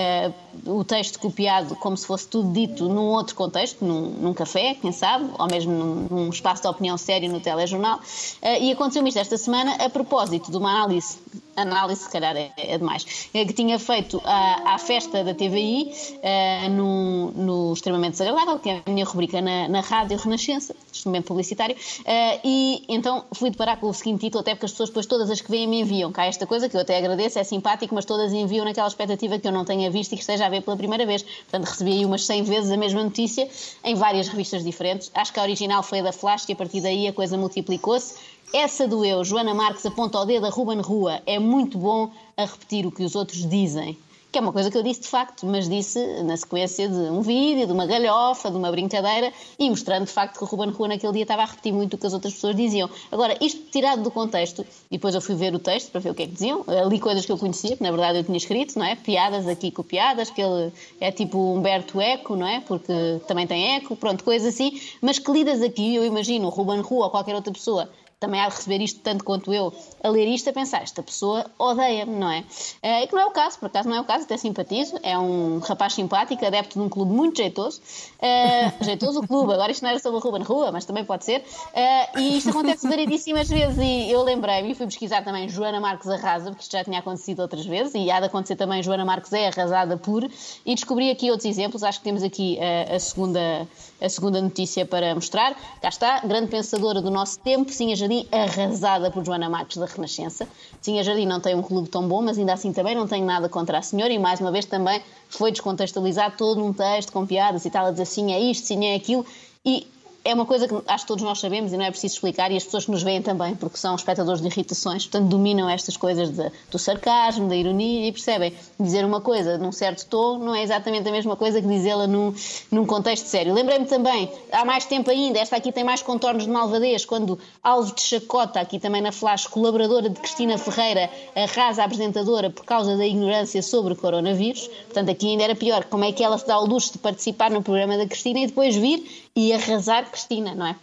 o 0.66 0.84
texto 0.84 1.18
copiado 1.18 1.74
como 1.76 1.96
se 1.96 2.06
fosse 2.06 2.28
tudo 2.28 2.52
dito 2.52 2.88
num 2.88 3.06
outro 3.06 3.34
contexto, 3.34 3.61
num, 3.80 4.10
num 4.10 4.34
café, 4.34 4.74
quem 4.74 4.92
sabe, 4.92 5.30
ou 5.38 5.46
mesmo 5.46 5.72
num, 5.72 6.06
num, 6.10 6.30
espaço 6.30 6.62
de 6.62 6.68
opinião 6.68 6.96
sério 6.96 7.30
no 7.30 7.40
telejornal. 7.40 7.98
Uh, 7.98 8.62
e 8.62 8.72
aconteceu-me 8.72 9.08
isto 9.08 9.18
esta 9.18 9.36
semana 9.36 9.74
a 9.74 9.88
propósito 9.88 10.50
de 10.50 10.56
uma 10.56 10.70
análise. 10.70 11.18
Análise, 11.54 12.04
se 12.04 12.10
calhar 12.10 12.34
é, 12.34 12.50
é 12.56 12.78
demais, 12.78 13.28
é 13.34 13.44
que 13.44 13.52
tinha 13.52 13.78
feito 13.78 14.20
à, 14.24 14.74
à 14.74 14.78
festa 14.78 15.22
da 15.22 15.34
TVI 15.34 15.92
uh, 16.16 16.70
no, 16.70 17.30
no 17.32 17.72
Extremamente 17.74 18.12
Desagradável, 18.12 18.58
que 18.58 18.70
é 18.70 18.82
a 18.84 18.90
minha 18.90 19.04
rubrica 19.04 19.40
na, 19.40 19.68
na 19.68 19.80
Rádio 19.80 20.16
Renascença, 20.16 20.74
momento 21.06 21.26
publicitário, 21.26 21.74
uh, 21.74 22.40
e 22.44 22.84
então 22.88 23.24
fui 23.32 23.50
deparar 23.50 23.78
com 23.78 23.88
o 23.88 23.94
seguinte 23.94 24.20
título, 24.20 24.40
até 24.40 24.54
porque 24.54 24.66
as 24.66 24.72
pessoas 24.72 24.90
depois 24.90 25.06
todas 25.06 25.30
as 25.30 25.40
que 25.40 25.50
vêm 25.50 25.66
me 25.66 25.80
enviam 25.80 26.12
cá 26.12 26.26
esta 26.26 26.46
coisa, 26.46 26.68
que 26.68 26.76
eu 26.76 26.80
até 26.80 26.96
agradeço, 26.98 27.38
é 27.38 27.44
simpático, 27.44 27.94
mas 27.94 28.04
todas 28.04 28.32
enviam 28.32 28.64
naquela 28.64 28.88
expectativa 28.88 29.38
que 29.38 29.46
eu 29.46 29.52
não 29.52 29.64
tenha 29.64 29.90
visto 29.90 30.12
e 30.12 30.16
que 30.16 30.22
esteja 30.22 30.46
a 30.46 30.48
ver 30.48 30.62
pela 30.62 30.76
primeira 30.76 31.06
vez. 31.06 31.22
Portanto, 31.22 31.64
recebi 31.64 31.92
aí 31.92 32.04
umas 32.04 32.24
100 32.24 32.42
vezes 32.44 32.70
a 32.70 32.76
mesma 32.76 33.02
notícia 33.02 33.48
em 33.84 33.94
várias 33.94 34.28
revistas 34.28 34.64
diferentes. 34.64 35.10
Acho 35.14 35.32
que 35.32 35.40
a 35.40 35.42
original 35.42 35.82
foi 35.82 36.02
da 36.02 36.12
Flash 36.12 36.48
e 36.48 36.52
a 36.52 36.56
partir 36.56 36.80
daí 36.80 37.06
a 37.06 37.12
coisa 37.12 37.36
multiplicou-se. 37.36 38.14
Essa 38.52 38.86
do 38.86 39.02
eu, 39.04 39.24
Joana 39.24 39.54
Marques 39.54 39.86
aponta 39.86 40.18
o 40.18 40.26
dedo 40.26 40.46
a 40.46 40.50
Ruben 40.50 40.80
Rua, 40.80 41.22
é 41.24 41.38
muito 41.38 41.78
bom 41.78 42.10
a 42.36 42.44
repetir 42.44 42.86
o 42.86 42.92
que 42.92 43.02
os 43.02 43.14
outros 43.14 43.48
dizem. 43.48 43.96
Que 44.32 44.38
é 44.38 44.40
uma 44.40 44.50
coisa 44.50 44.70
que 44.70 44.78
eu 44.78 44.82
disse 44.82 45.02
de 45.02 45.08
facto, 45.08 45.44
mas 45.44 45.68
disse 45.68 45.98
na 46.22 46.34
sequência 46.38 46.88
de 46.88 46.96
um 46.96 47.20
vídeo, 47.20 47.66
de 47.66 47.72
uma 47.72 47.84
galhofa, 47.84 48.50
de 48.50 48.56
uma 48.56 48.70
brincadeira 48.70 49.30
e 49.58 49.68
mostrando 49.68 50.06
de 50.06 50.10
facto 50.10 50.38
que 50.38 50.44
o 50.44 50.46
Ruben 50.46 50.70
Rua 50.70 50.88
naquele 50.88 51.12
dia 51.12 51.22
estava 51.24 51.42
a 51.42 51.44
repetir 51.44 51.70
muito 51.70 51.94
o 51.94 51.98
que 51.98 52.06
as 52.06 52.14
outras 52.14 52.32
pessoas 52.32 52.56
diziam. 52.56 52.88
Agora, 53.10 53.36
isto 53.42 53.60
tirado 53.70 54.02
do 54.02 54.10
contexto, 54.10 54.64
e 54.90 54.96
depois 54.96 55.14
eu 55.14 55.20
fui 55.20 55.34
ver 55.34 55.54
o 55.54 55.58
texto 55.58 55.90
para 55.90 56.00
ver 56.00 56.08
o 56.08 56.14
que 56.14 56.22
é 56.22 56.26
que 56.26 56.32
diziam, 56.32 56.64
li 56.88 56.98
coisas 56.98 57.26
que 57.26 57.30
eu 57.30 57.36
conhecia, 57.36 57.76
que 57.76 57.82
na 57.82 57.90
verdade 57.90 58.20
eu 58.20 58.24
tinha 58.24 58.38
escrito, 58.38 58.78
não 58.78 58.86
é? 58.86 58.96
Piadas 58.96 59.46
aqui 59.46 59.70
copiadas, 59.70 60.30
que 60.30 60.40
ele 60.40 60.72
é 60.98 61.12
tipo 61.12 61.36
Humberto 61.38 62.00
Eco, 62.00 62.34
não 62.34 62.46
é? 62.46 62.60
Porque 62.60 63.20
também 63.28 63.46
tem 63.46 63.76
eco, 63.76 63.94
pronto, 63.94 64.24
coisas 64.24 64.54
assim, 64.54 64.80
mas 65.02 65.18
que 65.18 65.30
lidas 65.30 65.60
aqui, 65.60 65.94
eu 65.94 66.06
imagino 66.06 66.46
o 66.46 66.50
Ruben 66.50 66.80
Rua 66.80 67.04
ou 67.04 67.10
qualquer 67.10 67.34
outra 67.34 67.52
pessoa 67.52 67.90
também 68.22 68.40
há 68.40 68.48
de 68.48 68.54
receber 68.54 68.80
isto 68.80 69.00
tanto 69.00 69.24
quanto 69.24 69.52
eu 69.52 69.74
a 70.02 70.08
ler 70.08 70.28
isto, 70.28 70.48
a 70.48 70.52
pensar, 70.52 70.82
esta 70.82 71.02
pessoa 71.02 71.44
odeia-me, 71.58 72.14
não 72.14 72.30
é? 72.30 72.44
É 72.80 73.06
que 73.06 73.12
não 73.12 73.20
é 73.20 73.26
o 73.26 73.32
caso, 73.32 73.58
por 73.58 73.66
acaso 73.66 73.88
não 73.88 73.96
é 73.96 74.00
o 74.00 74.04
caso, 74.04 74.24
até 74.24 74.36
simpatizo, 74.36 74.96
é 75.02 75.18
um 75.18 75.58
rapaz 75.58 75.94
simpático, 75.94 76.44
adepto 76.46 76.78
de 76.78 76.84
um 76.84 76.88
clube 76.88 77.12
muito 77.12 77.38
jeitoso, 77.38 77.80
uh, 77.80 78.84
jeitoso 78.84 79.20
o 79.20 79.26
clube, 79.26 79.52
agora 79.52 79.72
isto 79.72 79.82
não 79.82 79.90
era 79.90 79.98
sobre 79.98 80.18
o 80.18 80.20
Ruben 80.20 80.42
Rua, 80.42 80.70
mas 80.70 80.84
também 80.84 81.04
pode 81.04 81.24
ser, 81.24 81.40
uh, 81.40 82.18
e 82.18 82.38
isto 82.38 82.50
acontece 82.50 82.88
variedíssimas 82.88 83.48
vezes, 83.48 83.78
e 83.78 84.10
eu 84.10 84.22
lembrei-me 84.22 84.70
e 84.70 84.74
fui 84.74 84.86
pesquisar 84.86 85.24
também 85.24 85.48
Joana 85.48 85.80
Marques 85.80 86.08
arrasa, 86.08 86.50
porque 86.50 86.62
isto 86.62 86.72
já 86.72 86.84
tinha 86.84 87.00
acontecido 87.00 87.40
outras 87.40 87.66
vezes, 87.66 87.92
e 87.96 88.08
há 88.08 88.20
de 88.20 88.26
acontecer 88.26 88.54
também 88.54 88.82
Joana 88.82 89.04
Marques 89.04 89.32
é 89.32 89.48
arrasada 89.48 89.96
por, 89.96 90.22
e 90.64 90.74
descobri 90.74 91.10
aqui 91.10 91.28
outros 91.28 91.46
exemplos, 91.46 91.82
acho 91.82 91.98
que 91.98 92.04
temos 92.04 92.22
aqui 92.22 92.58
uh, 92.60 92.94
a, 92.94 92.98
segunda, 93.00 93.68
a 94.00 94.08
segunda 94.08 94.40
notícia 94.40 94.86
para 94.86 95.12
mostrar, 95.12 95.56
cá 95.80 95.88
está, 95.88 96.20
grande 96.20 96.48
pensadora 96.48 97.00
do 97.00 97.10
nosso 97.10 97.38
tempo, 97.40 97.72
sim, 97.72 97.92
a 97.92 97.96
Jardim 98.12 98.26
arrasada 98.30 99.10
por 99.10 99.24
Joana 99.24 99.48
Marques 99.48 99.78
da 99.78 99.86
Renascença. 99.86 100.46
Tinha 100.82 101.02
Jardim 101.02 101.26
não 101.26 101.40
tem 101.40 101.54
um 101.54 101.62
clube 101.62 101.88
tão 101.88 102.06
bom, 102.06 102.20
mas 102.20 102.38
ainda 102.38 102.52
assim 102.52 102.72
também 102.72 102.94
não 102.94 103.06
tenho 103.06 103.24
nada 103.24 103.48
contra 103.48 103.78
a 103.78 103.82
senhora 103.82 104.12
e 104.12 104.18
mais 104.18 104.40
uma 104.40 104.52
vez 104.52 104.66
também 104.66 105.00
foi 105.28 105.50
descontextualizado 105.50 106.36
todo 106.36 106.62
um 106.62 106.72
texto 106.72 107.12
com 107.12 107.26
piadas 107.26 107.64
e 107.64 107.70
tal, 107.70 107.86
a 107.86 107.90
dizer 107.90 108.04
sim 108.04 108.32
é 108.32 108.40
isto, 108.40 108.66
sim 108.66 108.84
é 108.86 108.94
aquilo. 108.94 109.24
E 109.64 109.86
é 110.24 110.34
uma 110.34 110.46
coisa 110.46 110.68
que 110.68 110.74
acho 110.86 111.04
que 111.04 111.08
todos 111.08 111.24
nós 111.24 111.40
sabemos 111.40 111.72
e 111.72 111.76
não 111.76 111.84
é 111.84 111.90
preciso 111.90 112.14
explicar, 112.14 112.50
e 112.52 112.56
as 112.56 112.64
pessoas 112.64 112.84
que 112.84 112.90
nos 112.90 113.02
veem 113.02 113.20
também, 113.22 113.54
porque 113.54 113.76
são 113.76 113.94
espectadores 113.94 114.40
de 114.40 114.46
irritações, 114.46 115.04
portanto 115.04 115.28
dominam 115.28 115.68
estas 115.68 115.96
coisas 115.96 116.30
de, 116.30 116.50
do 116.70 116.78
sarcasmo, 116.78 117.48
da 117.48 117.56
ironia 117.56 118.08
e 118.08 118.12
percebem. 118.12 118.52
Dizer 118.78 119.04
uma 119.04 119.20
coisa 119.20 119.58
num 119.58 119.72
certo 119.72 120.06
tom 120.06 120.38
não 120.38 120.54
é 120.54 120.62
exatamente 120.62 121.08
a 121.08 121.12
mesma 121.12 121.36
coisa 121.36 121.60
que 121.60 121.66
dizê-la 121.66 122.06
num, 122.06 122.34
num 122.70 122.86
contexto 122.86 123.26
sério. 123.26 123.52
Lembrei-me 123.52 123.86
também, 123.86 124.30
há 124.52 124.64
mais 124.64 124.84
tempo 124.84 125.10
ainda, 125.10 125.38
esta 125.38 125.56
aqui 125.56 125.72
tem 125.72 125.84
mais 125.84 126.02
contornos 126.02 126.44
de 126.44 126.50
malvadez, 126.50 127.04
quando 127.04 127.38
Alves 127.62 127.92
de 127.92 128.02
Chacota, 128.02 128.60
aqui 128.60 128.78
também 128.78 129.02
na 129.02 129.12
Flash, 129.12 129.46
colaboradora 129.46 130.08
de 130.08 130.20
Cristina 130.20 130.56
Ferreira, 130.56 131.10
arrasa 131.34 131.82
a 131.82 131.84
apresentadora 131.84 132.50
por 132.50 132.64
causa 132.64 132.96
da 132.96 133.06
ignorância 133.06 133.62
sobre 133.62 133.94
o 133.94 133.96
coronavírus. 133.96 134.68
Portanto, 134.84 135.10
aqui 135.10 135.28
ainda 135.28 135.44
era 135.44 135.54
pior. 135.54 135.84
Como 135.84 136.04
é 136.04 136.12
que 136.12 136.22
ela 136.22 136.38
se 136.38 136.46
dá 136.46 136.58
o 136.58 136.66
luxo 136.66 136.92
de 136.92 136.98
participar 136.98 137.50
no 137.50 137.62
programa 137.62 137.96
da 137.96 138.06
Cristina 138.06 138.40
e 138.40 138.46
depois 138.46 138.76
vir 138.76 139.30
e 139.36 139.52
arrasar 139.52 140.10
Cristina, 140.10 140.54
não 140.54 140.66
é? 140.66 140.76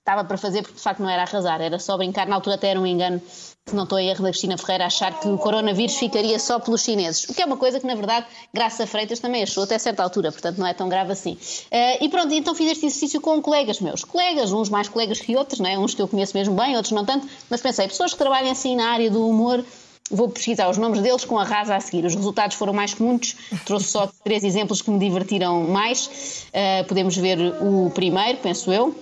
Estava 0.00 0.24
para 0.24 0.36
fazer 0.36 0.62
porque 0.62 0.76
de 0.76 0.82
facto 0.82 1.00
não 1.00 1.08
era 1.08 1.22
arrasar, 1.22 1.60
era 1.60 1.78
só 1.78 1.96
brincar. 1.96 2.26
Na 2.26 2.34
altura 2.34 2.56
até 2.56 2.68
era 2.68 2.80
um 2.80 2.84
engano, 2.84 3.22
se 3.64 3.76
não 3.76 3.84
estou 3.84 4.00
em 4.00 4.08
erro, 4.08 4.24
da 4.24 4.30
Cristina 4.30 4.58
Ferreira 4.58 4.86
achar 4.86 5.20
que 5.20 5.28
o 5.28 5.38
coronavírus 5.38 5.94
ficaria 5.94 6.36
só 6.40 6.58
pelos 6.58 6.82
chineses. 6.82 7.22
O 7.28 7.34
que 7.34 7.40
é 7.40 7.46
uma 7.46 7.56
coisa 7.56 7.78
que, 7.78 7.86
na 7.86 7.94
verdade, 7.94 8.26
Graça 8.52 8.84
Freitas 8.84 9.20
também 9.20 9.44
achou 9.44 9.62
até 9.62 9.78
certa 9.78 10.02
altura, 10.02 10.32
portanto 10.32 10.58
não 10.58 10.66
é 10.66 10.74
tão 10.74 10.88
grave 10.88 11.12
assim. 11.12 11.34
Uh, 11.34 12.04
e 12.04 12.08
pronto, 12.08 12.34
então 12.34 12.52
fiz 12.52 12.72
este 12.72 12.86
exercício 12.86 13.20
com 13.20 13.40
colegas 13.40 13.80
meus. 13.80 14.02
Colegas, 14.02 14.50
uns 14.50 14.68
mais 14.68 14.88
colegas 14.88 15.20
que 15.20 15.36
outros, 15.36 15.60
não 15.60 15.70
é? 15.70 15.78
uns 15.78 15.94
que 15.94 16.02
eu 16.02 16.08
conheço 16.08 16.36
mesmo 16.36 16.56
bem, 16.56 16.74
outros 16.74 16.90
não 16.90 17.04
tanto, 17.04 17.28
mas 17.48 17.60
pensei, 17.60 17.86
pessoas 17.86 18.12
que 18.12 18.18
trabalham 18.18 18.50
assim 18.50 18.74
na 18.74 18.90
área 18.90 19.08
do 19.08 19.24
humor 19.28 19.64
Vou 20.10 20.28
pesquisar 20.28 20.68
os 20.68 20.76
nomes 20.76 21.00
deles 21.00 21.24
com 21.24 21.38
a 21.38 21.44
rasa 21.44 21.76
a 21.76 21.80
seguir. 21.80 22.04
Os 22.04 22.14
resultados 22.14 22.56
foram 22.56 22.72
mais 22.72 22.92
que 22.92 23.02
muitos, 23.02 23.34
trouxe 23.64 23.86
só 23.86 24.10
três 24.24 24.44
exemplos 24.44 24.82
que 24.82 24.90
me 24.90 24.98
divertiram 24.98 25.62
mais. 25.64 26.46
Uh, 26.48 26.84
podemos 26.86 27.16
ver 27.16 27.38
o 27.62 27.90
primeiro, 27.90 28.38
penso 28.38 28.72
eu. 28.72 28.94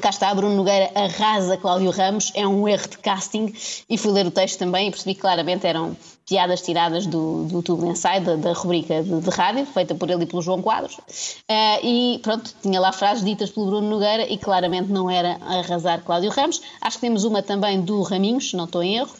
Cá 0.00 0.10
está, 0.10 0.32
Bruno 0.32 0.54
Nogueira 0.54 0.90
arrasa 0.94 1.56
Cláudio 1.56 1.90
Ramos, 1.90 2.30
é 2.34 2.46
um 2.46 2.66
erro 2.68 2.88
de 2.88 2.96
casting 2.98 3.52
e 3.88 3.98
fui 3.98 4.12
ler 4.12 4.24
o 4.24 4.30
texto 4.30 4.56
também 4.56 4.86
e 4.86 4.90
percebi 4.90 5.14
que 5.14 5.20
claramente 5.20 5.66
eram 5.66 5.96
piadas 6.26 6.62
tiradas 6.62 7.06
do, 7.06 7.44
do 7.44 7.60
Tubo 7.60 7.90
Inside, 7.90 8.20
da, 8.20 8.36
da 8.36 8.52
rubrica 8.52 9.02
de, 9.02 9.20
de, 9.20 9.30
rádio, 9.30 9.66
feita 9.66 9.92
por 9.94 10.08
ele 10.08 10.22
e 10.22 10.26
pelo 10.26 10.40
João 10.40 10.62
Quadros. 10.62 10.94
Uh, 10.94 11.84
e 11.84 12.20
pronto, 12.22 12.54
tinha 12.62 12.80
lá 12.80 12.92
frases 12.92 13.24
ditas 13.24 13.50
pelo 13.50 13.66
Bruno 13.66 13.90
Nogueira 13.90 14.22
e 14.30 14.38
claramente 14.38 14.92
não 14.92 15.10
era 15.10 15.36
arrasar 15.40 16.02
Cláudio 16.02 16.30
Ramos. 16.30 16.62
Acho 16.80 16.96
que 16.96 17.00
temos 17.00 17.24
uma 17.24 17.42
também 17.42 17.80
do 17.80 18.00
Raminhos, 18.02 18.52
não 18.54 18.66
estou 18.66 18.84
em 18.84 18.98
erro. 18.98 19.10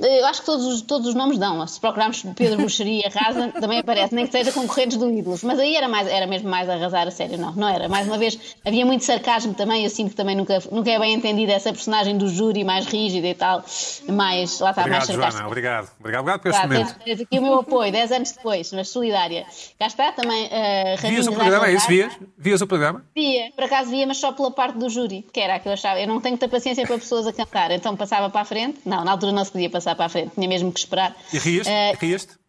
Eu 0.00 0.26
acho 0.26 0.40
que 0.40 0.46
todos, 0.46 0.66
os, 0.66 0.82
todos 0.82 1.08
os 1.08 1.14
nomes 1.14 1.38
dão. 1.38 1.66
Se 1.66 1.78
procurarmos 1.78 2.22
Pedro 2.34 2.56
Bruxaria 2.58 3.10
Rasa, 3.12 3.48
também 3.60 3.78
aparece, 3.78 4.14
nem 4.14 4.26
que 4.26 4.32
seja 4.32 4.52
concorrentes 4.52 4.96
do 4.96 5.10
Ídolos. 5.10 5.42
Mas 5.42 5.58
aí 5.58 5.76
era, 5.76 5.88
mais, 5.88 6.08
era 6.08 6.26
mesmo 6.26 6.48
mais 6.48 6.68
arrasar 6.68 7.06
a 7.06 7.10
sério, 7.10 7.38
não, 7.38 7.52
não 7.52 7.68
era. 7.68 7.88
Mais 7.88 8.06
uma 8.06 8.18
vez, 8.18 8.38
havia 8.64 8.84
muito 8.86 9.04
sarcasmo 9.04 9.54
também. 9.54 9.84
Eu 9.84 9.90
sinto 9.90 10.10
que 10.10 10.16
também 10.16 10.34
nunca, 10.34 10.58
nunca 10.70 10.90
é 10.90 10.98
bem 10.98 11.14
entendida 11.14 11.52
essa 11.52 11.72
personagem 11.72 12.16
do 12.16 12.28
júri 12.28 12.64
mais 12.64 12.86
rígida 12.86 13.26
e 13.26 13.34
tal. 13.34 13.64
Mais, 14.08 14.58
lá 14.60 14.70
está, 14.70 14.82
obrigado, 14.82 14.90
mais 14.90 15.04
sarcástica. 15.06 15.30
Joana, 15.30 15.46
obrigado. 15.46 15.90
Obrigado, 16.00 16.20
obrigado 16.20 16.40
por 16.40 16.48
este 16.48 16.60
claro, 16.60 16.72
momento. 16.72 16.94
Tens, 16.94 17.04
tens 17.04 17.20
aqui 17.20 17.38
o 17.38 17.42
meu 17.42 17.54
apoio, 17.60 17.92
10 17.92 18.12
anos 18.12 18.32
depois, 18.32 18.72
mas 18.72 18.88
solidária. 18.88 19.46
Cá 19.78 19.86
está 19.86 20.12
também. 20.12 20.46
Uh, 20.46 21.08
vias 21.08 21.26
o 21.26 21.32
programa, 21.32 21.66
é 21.66 21.74
isso? 21.74 21.86
Vias? 21.88 22.12
Vias 22.38 22.60
o 22.60 22.66
programa? 22.66 23.04
Via, 23.14 23.50
por 23.54 23.64
acaso 23.64 23.90
via, 23.90 24.06
mas 24.06 24.16
só 24.16 24.32
pela 24.32 24.50
parte 24.50 24.78
do 24.78 24.88
júri, 24.88 25.26
que 25.32 25.40
era 25.40 25.56
a 25.56 25.58
que 25.58 25.68
eu 25.68 25.72
achava. 25.72 26.00
Eu 26.00 26.06
não 26.06 26.20
tenho 26.20 26.32
muita 26.32 26.48
paciência 26.48 26.86
para 26.86 26.98
pessoas 26.98 27.26
a 27.26 27.32
cantar, 27.32 27.70
então 27.70 27.96
passava 27.96 28.30
para 28.30 28.40
a 28.40 28.44
frente. 28.44 28.80
Não, 28.84 29.04
na 29.04 29.12
altura 29.12 29.32
não 29.32 29.44
se 29.44 29.52
podia 29.52 29.68
passar 29.68 29.89
para 29.94 30.06
a 30.06 30.08
frente, 30.08 30.32
tinha 30.34 30.48
mesmo 30.48 30.72
que 30.72 30.80
esperar. 30.80 31.16
E 31.32 31.38
rieste? 31.38 31.70
Uh, 31.70 31.96
rieste? 31.98 32.40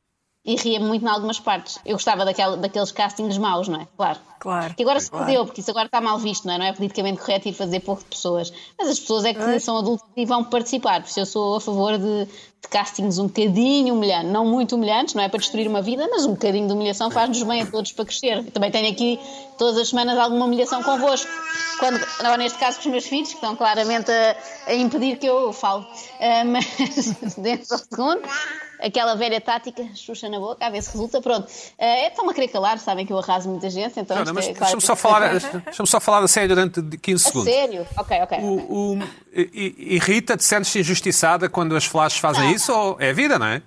E 0.44 0.56
ria 0.56 0.80
muito 0.80 1.06
em 1.06 1.08
algumas 1.08 1.40
partes. 1.40 1.80
Eu 1.86 1.94
gostava 1.94 2.26
daquela, 2.26 2.58
daqueles 2.58 2.92
castings 2.92 3.38
maus, 3.38 3.68
não 3.68 3.82
é? 3.82 3.88
Claro. 3.96 4.20
Claro. 4.40 4.74
Que 4.74 4.82
agora 4.82 5.00
se 5.00 5.12
claro. 5.12 5.26
perdeu, 5.26 5.46
porque 5.46 5.62
isso 5.62 5.70
agora 5.70 5.86
está 5.86 6.02
mal 6.02 6.18
visto, 6.18 6.48
não 6.48 6.56
é? 6.56 6.58
Não 6.58 6.66
é 6.66 6.74
politicamente 6.74 7.20
correto 7.20 7.48
ir 7.48 7.54
fazer 7.54 7.80
pouco 7.82 8.02
de 8.02 8.10
pessoas. 8.10 8.52
Mas 8.76 8.90
as 8.90 9.00
pessoas 9.00 9.24
é 9.24 9.36
que 9.36 9.40
é. 9.40 9.60
são 9.60 9.78
adultos 9.78 10.08
e 10.18 10.26
vão 10.26 10.44
participar. 10.44 11.02
Por 11.02 11.10
isso 11.10 11.20
eu 11.20 11.26
sou 11.28 11.56
a 11.58 11.62
favor 11.62 11.96
de, 12.00 12.28
de 12.62 12.68
castings 12.70 13.18
um 13.18 13.28
bocadinho 13.28 13.96
humilhantes. 13.96 14.32
Não 14.32 14.46
muito 14.46 14.76
humilhantes, 14.76 15.16
não 15.16 15.24
é 15.24 15.30
para 15.30 15.40
destruir 15.40 15.68
uma 15.68 15.82
vida, 15.82 16.08
mas 16.10 16.26
um 16.26 16.32
bocadinho 16.32 16.68
de 16.68 16.74
humilhação 16.74 17.10
faz-nos 17.10 17.42
bem 17.44 17.62
a 17.64 17.66
todos 17.66 17.92
para 17.92 18.06
crescer. 18.06 18.38
Eu 18.38 18.52
também 18.52 18.70
tenho 18.72 18.92
aqui 18.92 19.20
todas 19.58 19.78
as 19.78 19.90
semanas 19.90 20.18
alguma 20.18 20.46
humilhação 20.46 20.84
convosco. 20.84 21.30
Quando, 21.80 22.00
não, 22.22 22.38
neste 22.38 22.60
caso 22.60 22.78
com 22.78 22.86
os 22.86 22.92
meus 22.92 23.06
filhos, 23.06 23.30
que 23.30 23.36
estão 23.36 23.56
claramente 23.56 24.12
a, 24.12 24.36
a 24.68 24.76
impedir 24.76 25.18
que 25.18 25.26
eu 25.26 25.52
fale. 25.52 25.84
Uh, 25.84 26.46
mas 26.46 27.36
dentro 27.38 27.68
do 27.68 27.78
segundo 27.78 28.22
aquela 28.82 29.16
velha 29.16 29.40
tática, 29.40 29.88
xuxa 29.96 30.28
na 30.28 30.40
boca, 30.40 30.66
a 30.66 30.70
ver 30.70 30.82
se 30.82 30.92
resulta. 30.92 31.22
Pronto, 31.22 31.48
é, 31.78 32.08
estão-me 32.08 32.32
a 32.32 32.34
querer 32.34 32.48
calar, 32.48 32.80
sabem 32.80 33.06
que 33.06 33.14
eu 33.14 33.20
arraso 33.20 33.48
muita 33.48 33.70
gente, 33.70 34.00
então. 34.00 34.18
Não, 34.18 34.26
não, 34.26 34.34
mas 34.34 34.48
é, 34.48 34.54
claro, 34.54 34.74
deixa-me 34.74 34.82
só, 34.82 34.96
falar, 34.96 35.30
deixa 35.30 35.86
só 35.86 36.00
falar 36.00 36.24
a 36.24 36.28
sério 36.28 36.50
durante 36.50 36.82
15 36.98 37.24
segundos. 37.24 37.48
A 37.48 37.52
sério? 37.52 37.88
Ok, 37.98 38.22
ok. 38.22 38.40
O, 38.40 38.94
o, 38.94 39.00
irrita-te, 39.34 40.44
sentes-te 40.44 40.80
injustiçada 40.80 41.48
quando 41.48 41.76
as 41.76 41.86
flashes 41.86 42.20
fazem 42.20 42.44
não. 42.44 42.51
Isso? 42.56 42.98
É 43.00 43.14
vida, 43.14 43.38
não 43.38 43.48
é? 43.48 43.62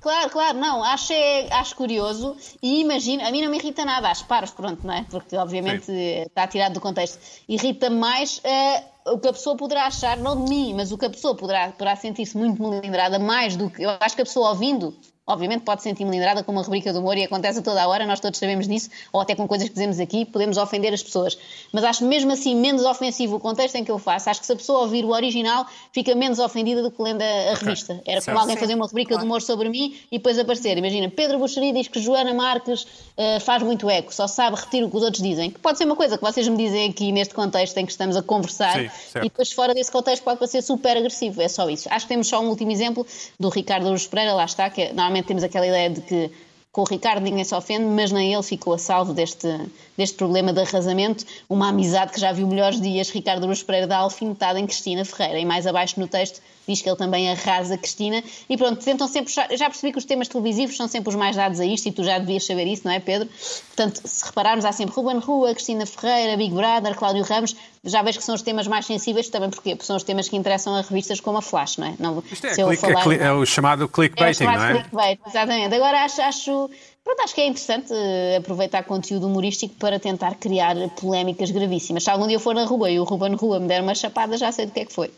Claro, 0.00 0.30
claro, 0.30 0.58
não, 0.58 0.84
acho, 0.84 1.12
é, 1.12 1.52
acho 1.52 1.74
curioso 1.74 2.36
e 2.62 2.80
imagino, 2.80 3.26
a 3.26 3.32
mim 3.32 3.42
não 3.42 3.50
me 3.50 3.58
irrita 3.58 3.84
nada, 3.84 4.08
acho 4.08 4.24
paros, 4.26 4.52
pronto, 4.52 4.86
não 4.86 4.94
é? 4.94 5.04
Porque 5.10 5.36
obviamente 5.36 5.90
eh, 5.90 6.24
está 6.26 6.46
tirado 6.46 6.74
do 6.74 6.80
contexto. 6.80 7.18
Irrita 7.48 7.90
mais 7.90 8.40
eh, 8.44 8.84
o 9.06 9.18
que 9.18 9.26
a 9.26 9.32
pessoa 9.32 9.56
poderá 9.56 9.86
achar, 9.86 10.16
não 10.16 10.44
de 10.44 10.48
mim, 10.48 10.74
mas 10.74 10.92
o 10.92 10.98
que 10.98 11.06
a 11.06 11.10
pessoa 11.10 11.34
poderá, 11.34 11.70
poderá 11.70 11.96
sentir-se 11.96 12.36
muito 12.36 12.62
melindrada, 12.62 13.18
mais 13.18 13.56
do 13.56 13.68
que. 13.68 13.82
Eu 13.82 13.90
acho 13.98 14.14
que 14.14 14.22
a 14.22 14.24
pessoa 14.24 14.50
ouvindo, 14.50 14.96
obviamente 15.28 15.62
pode 15.62 15.82
sentir 15.82 16.04
melindrada 16.04 16.42
com 16.42 16.50
uma 16.50 16.62
rubrica 16.62 16.92
de 16.92 16.98
humor 16.98 17.16
e 17.16 17.24
acontece 17.24 17.58
a 17.60 17.62
toda 17.62 17.82
a 17.82 17.86
hora, 17.86 18.06
nós 18.06 18.18
todos 18.18 18.38
sabemos 18.38 18.66
disso, 18.66 18.90
ou 19.12 19.20
até 19.20 19.34
com 19.36 19.46
coisas 19.46 19.68
que 19.68 19.74
dizemos 19.74 20.00
aqui, 20.00 20.24
podemos 20.24 20.56
ofender 20.56 20.92
as 20.92 21.02
pessoas. 21.02 21.38
Mas 21.72 21.84
acho 21.84 22.04
mesmo 22.04 22.32
assim 22.32 22.54
menos 22.56 22.84
ofensivo 22.84 23.36
o 23.36 23.40
contexto 23.40 23.76
em 23.76 23.84
que 23.84 23.90
eu 23.90 23.98
faço. 23.98 24.30
Acho 24.30 24.40
que 24.40 24.46
se 24.46 24.52
a 24.52 24.56
pessoa 24.56 24.80
ouvir 24.80 25.04
o 25.04 25.10
original, 25.10 25.66
fica 25.92 26.14
menos 26.14 26.38
ofendida 26.38 26.82
do 26.82 26.90
que 26.90 27.00
lendo 27.02 27.22
a, 27.22 27.52
a 27.52 27.54
revista. 27.54 28.00
Era 28.06 28.20
Certo. 28.20 28.24
como 28.26 28.38
alguém 28.38 28.56
Sim, 28.56 28.60
fazer 28.60 28.74
uma 28.74 28.86
rubrica 28.86 29.16
de 29.18 29.24
humor 29.24 29.42
sobre 29.42 29.68
mim 29.68 29.96
e 30.10 30.18
depois 30.18 30.38
aparecer. 30.38 30.78
Imagina, 30.78 31.08
Pedro 31.10 31.38
Buxeri 31.38 31.72
diz 31.72 31.88
que 31.88 32.00
Joana 32.00 32.32
Marques 32.32 32.86
eh, 33.16 33.38
faz 33.40 33.62
muito 33.62 33.88
eco, 33.90 34.14
só 34.14 34.26
sabe 34.26 34.56
repetir 34.56 34.84
o 34.84 34.90
que 34.90 34.96
os 34.96 35.02
outros 35.02 35.22
dizem. 35.22 35.50
Que 35.50 35.58
pode 35.58 35.76
ser 35.78 35.84
uma 35.84 35.96
coisa 35.96 36.16
que 36.16 36.24
vocês 36.24 36.48
me 36.48 36.56
dizem 36.56 36.88
aqui 36.88 37.12
neste 37.12 37.34
contexto 37.34 37.76
em 37.76 37.84
que 37.84 37.92
estamos 37.92 38.16
a 38.16 38.22
conversar 38.22 38.72
Sim, 38.80 38.88
e 39.18 39.22
depois 39.22 39.52
fora 39.52 39.74
desse 39.74 39.90
contexto 39.92 40.22
pode 40.22 40.38
parecer 40.38 40.62
super 40.62 40.96
agressivo. 40.96 41.42
É 41.42 41.48
só 41.48 41.68
isso. 41.68 41.88
Acho 41.90 42.06
que 42.06 42.08
temos 42.08 42.28
só 42.28 42.40
um 42.40 42.48
último 42.48 42.70
exemplo 42.70 43.06
do 43.38 43.48
Ricardo 43.48 43.88
Aruz 43.88 44.06
Pereira, 44.06 44.32
lá 44.34 44.44
está, 44.44 44.70
que 44.70 44.82
é- 44.82 44.92
normalmente 44.92 45.17
temos 45.26 45.42
aquela 45.42 45.66
ideia 45.66 45.90
de 45.90 46.00
que 46.00 46.30
com 46.70 46.82
o 46.82 46.84
Ricardo 46.84 47.22
ninguém 47.22 47.42
se 47.44 47.54
ofende, 47.54 47.86
mas 47.86 48.12
nem 48.12 48.32
ele 48.32 48.42
ficou 48.42 48.74
a 48.74 48.78
salvo 48.78 49.12
deste, 49.12 49.48
deste 49.96 50.16
problema 50.16 50.52
de 50.52 50.60
arrasamento. 50.60 51.24
Uma 51.48 51.70
amizade 51.70 52.12
que 52.12 52.20
já 52.20 52.30
viu 52.30 52.46
melhores 52.46 52.80
dias, 52.80 53.10
Ricardo 53.10 53.44
Aruz 53.44 53.62
Pereira 53.62 53.86
dá 53.86 53.98
alfinetada 53.98 54.60
em 54.60 54.66
Cristina 54.66 55.04
Ferreira. 55.04 55.38
E 55.40 55.44
mais 55.44 55.66
abaixo 55.66 55.98
no 55.98 56.06
texto 56.06 56.40
diz 56.68 56.82
que 56.82 56.88
ele 56.88 56.96
também 56.96 57.30
arrasa 57.30 57.76
Cristina. 57.76 58.22
E 58.48 58.56
pronto, 58.56 58.84
tentam 58.84 59.08
sempre. 59.08 59.32
Já 59.32 59.66
percebi 59.68 59.92
que 59.92 59.98
os 59.98 60.04
temas 60.04 60.28
televisivos 60.28 60.76
são 60.76 60.86
sempre 60.86 61.08
os 61.08 61.14
mais 61.16 61.34
dados 61.34 61.58
a 61.60 61.66
isto 61.66 61.86
e 61.88 61.92
tu 61.92 62.04
já 62.04 62.18
devias 62.18 62.44
saber 62.46 62.66
isso, 62.66 62.82
não 62.84 62.92
é, 62.92 63.00
Pedro? 63.00 63.28
Portanto, 63.68 64.00
se 64.04 64.24
repararmos, 64.24 64.64
há 64.64 64.72
sempre 64.72 64.94
Ruben 64.94 65.18
Rua, 65.18 65.52
Cristina 65.54 65.86
Ferreira, 65.86 66.36
Big 66.36 66.54
Brother, 66.54 66.94
Cláudio 66.94 67.24
Ramos. 67.24 67.56
Já 67.84 68.02
vejo 68.02 68.18
que 68.18 68.24
são 68.24 68.34
os 68.34 68.42
temas 68.42 68.66
mais 68.66 68.84
sensíveis 68.86 69.28
também, 69.28 69.48
porque 69.50 69.76
são 69.80 69.96
os 69.96 70.02
temas 70.02 70.28
que 70.28 70.36
interessam 70.36 70.74
a 70.74 70.82
revistas 70.82 71.20
como 71.20 71.38
a 71.38 71.42
Flash, 71.42 71.78
não 71.78 71.86
é? 71.86 71.94
Não, 71.98 72.22
Isto 72.30 72.46
é, 72.46 72.54
click- 72.54 72.72
é 72.72 72.76
falar- 72.76 73.02
cli- 73.04 73.18
é 73.18 73.32
o 73.32 73.46
chamado 73.46 73.82
é 73.82 73.84
o 73.84 73.88
clickbaiting, 73.88 74.44
não 74.44 74.52
chamado 74.52 74.70
é? 74.70 74.74
clickbait, 74.80 75.20
exatamente. 75.26 75.74
Agora 75.74 76.04
acho, 76.04 76.20
acho, 76.20 76.70
pronto, 77.04 77.20
acho 77.22 77.34
que 77.34 77.40
é 77.40 77.46
interessante 77.46 77.92
eh, 77.92 78.36
aproveitar 78.38 78.82
conteúdo 78.82 79.26
humorístico 79.28 79.74
para 79.76 79.98
tentar 80.00 80.34
criar 80.34 80.74
polémicas 81.00 81.50
gravíssimas. 81.52 82.02
Se 82.04 82.10
algum 82.10 82.26
dia 82.26 82.36
eu 82.36 82.40
for 82.40 82.54
na 82.54 82.64
rua 82.64 82.90
e 82.90 82.98
o 82.98 83.04
Ruben 83.04 83.34
Rua 83.36 83.60
me 83.60 83.68
der 83.68 83.80
uma 83.80 83.94
chapada, 83.94 84.36
já 84.36 84.50
sei 84.52 84.66
do 84.66 84.72
que 84.72 84.80
é 84.80 84.84
que 84.84 84.92
foi. 84.92 85.10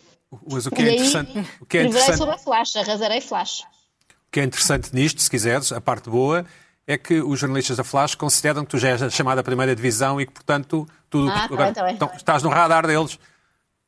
Mas 0.50 0.66
o 0.66 0.70
que 0.70 0.82
e 0.82 0.84
é 0.84 0.88
aí, 0.90 0.94
interessante, 0.96 1.30
o 1.30 1.34
que 1.34 1.38
é 1.40 1.44
escreverei 1.82 1.88
interessante, 1.88 2.18
sobre 2.18 2.34
a 2.34 2.38
flash, 2.38 2.76
arrasarei 2.76 3.20
flash. 3.20 3.60
o 3.62 4.30
que 4.30 4.40
é 4.40 4.44
interessante 4.44 4.94
nisto, 4.94 5.20
se 5.20 5.28
quiseres, 5.30 5.72
a 5.72 5.80
parte 5.80 6.08
boa, 6.08 6.46
é 6.86 6.96
que 6.96 7.20
os 7.20 7.38
jornalistas 7.38 7.76
da 7.76 7.84
Flash 7.84 8.14
consideram 8.14 8.64
que 8.64 8.70
tu 8.70 8.78
já 8.78 8.88
és 8.90 9.02
a 9.02 9.10
chamada 9.10 9.42
primeira 9.42 9.74
divisão 9.76 10.20
e 10.20 10.26
que, 10.26 10.32
portanto, 10.32 10.88
tu 11.08 11.28
Ah, 11.28 11.48
tá 11.48 11.56
bem, 11.56 11.72
tá 11.72 11.84
bem. 11.84 11.94
então, 11.94 12.10
estás 12.16 12.42
no 12.42 12.48
radar 12.48 12.86
deles. 12.86 13.18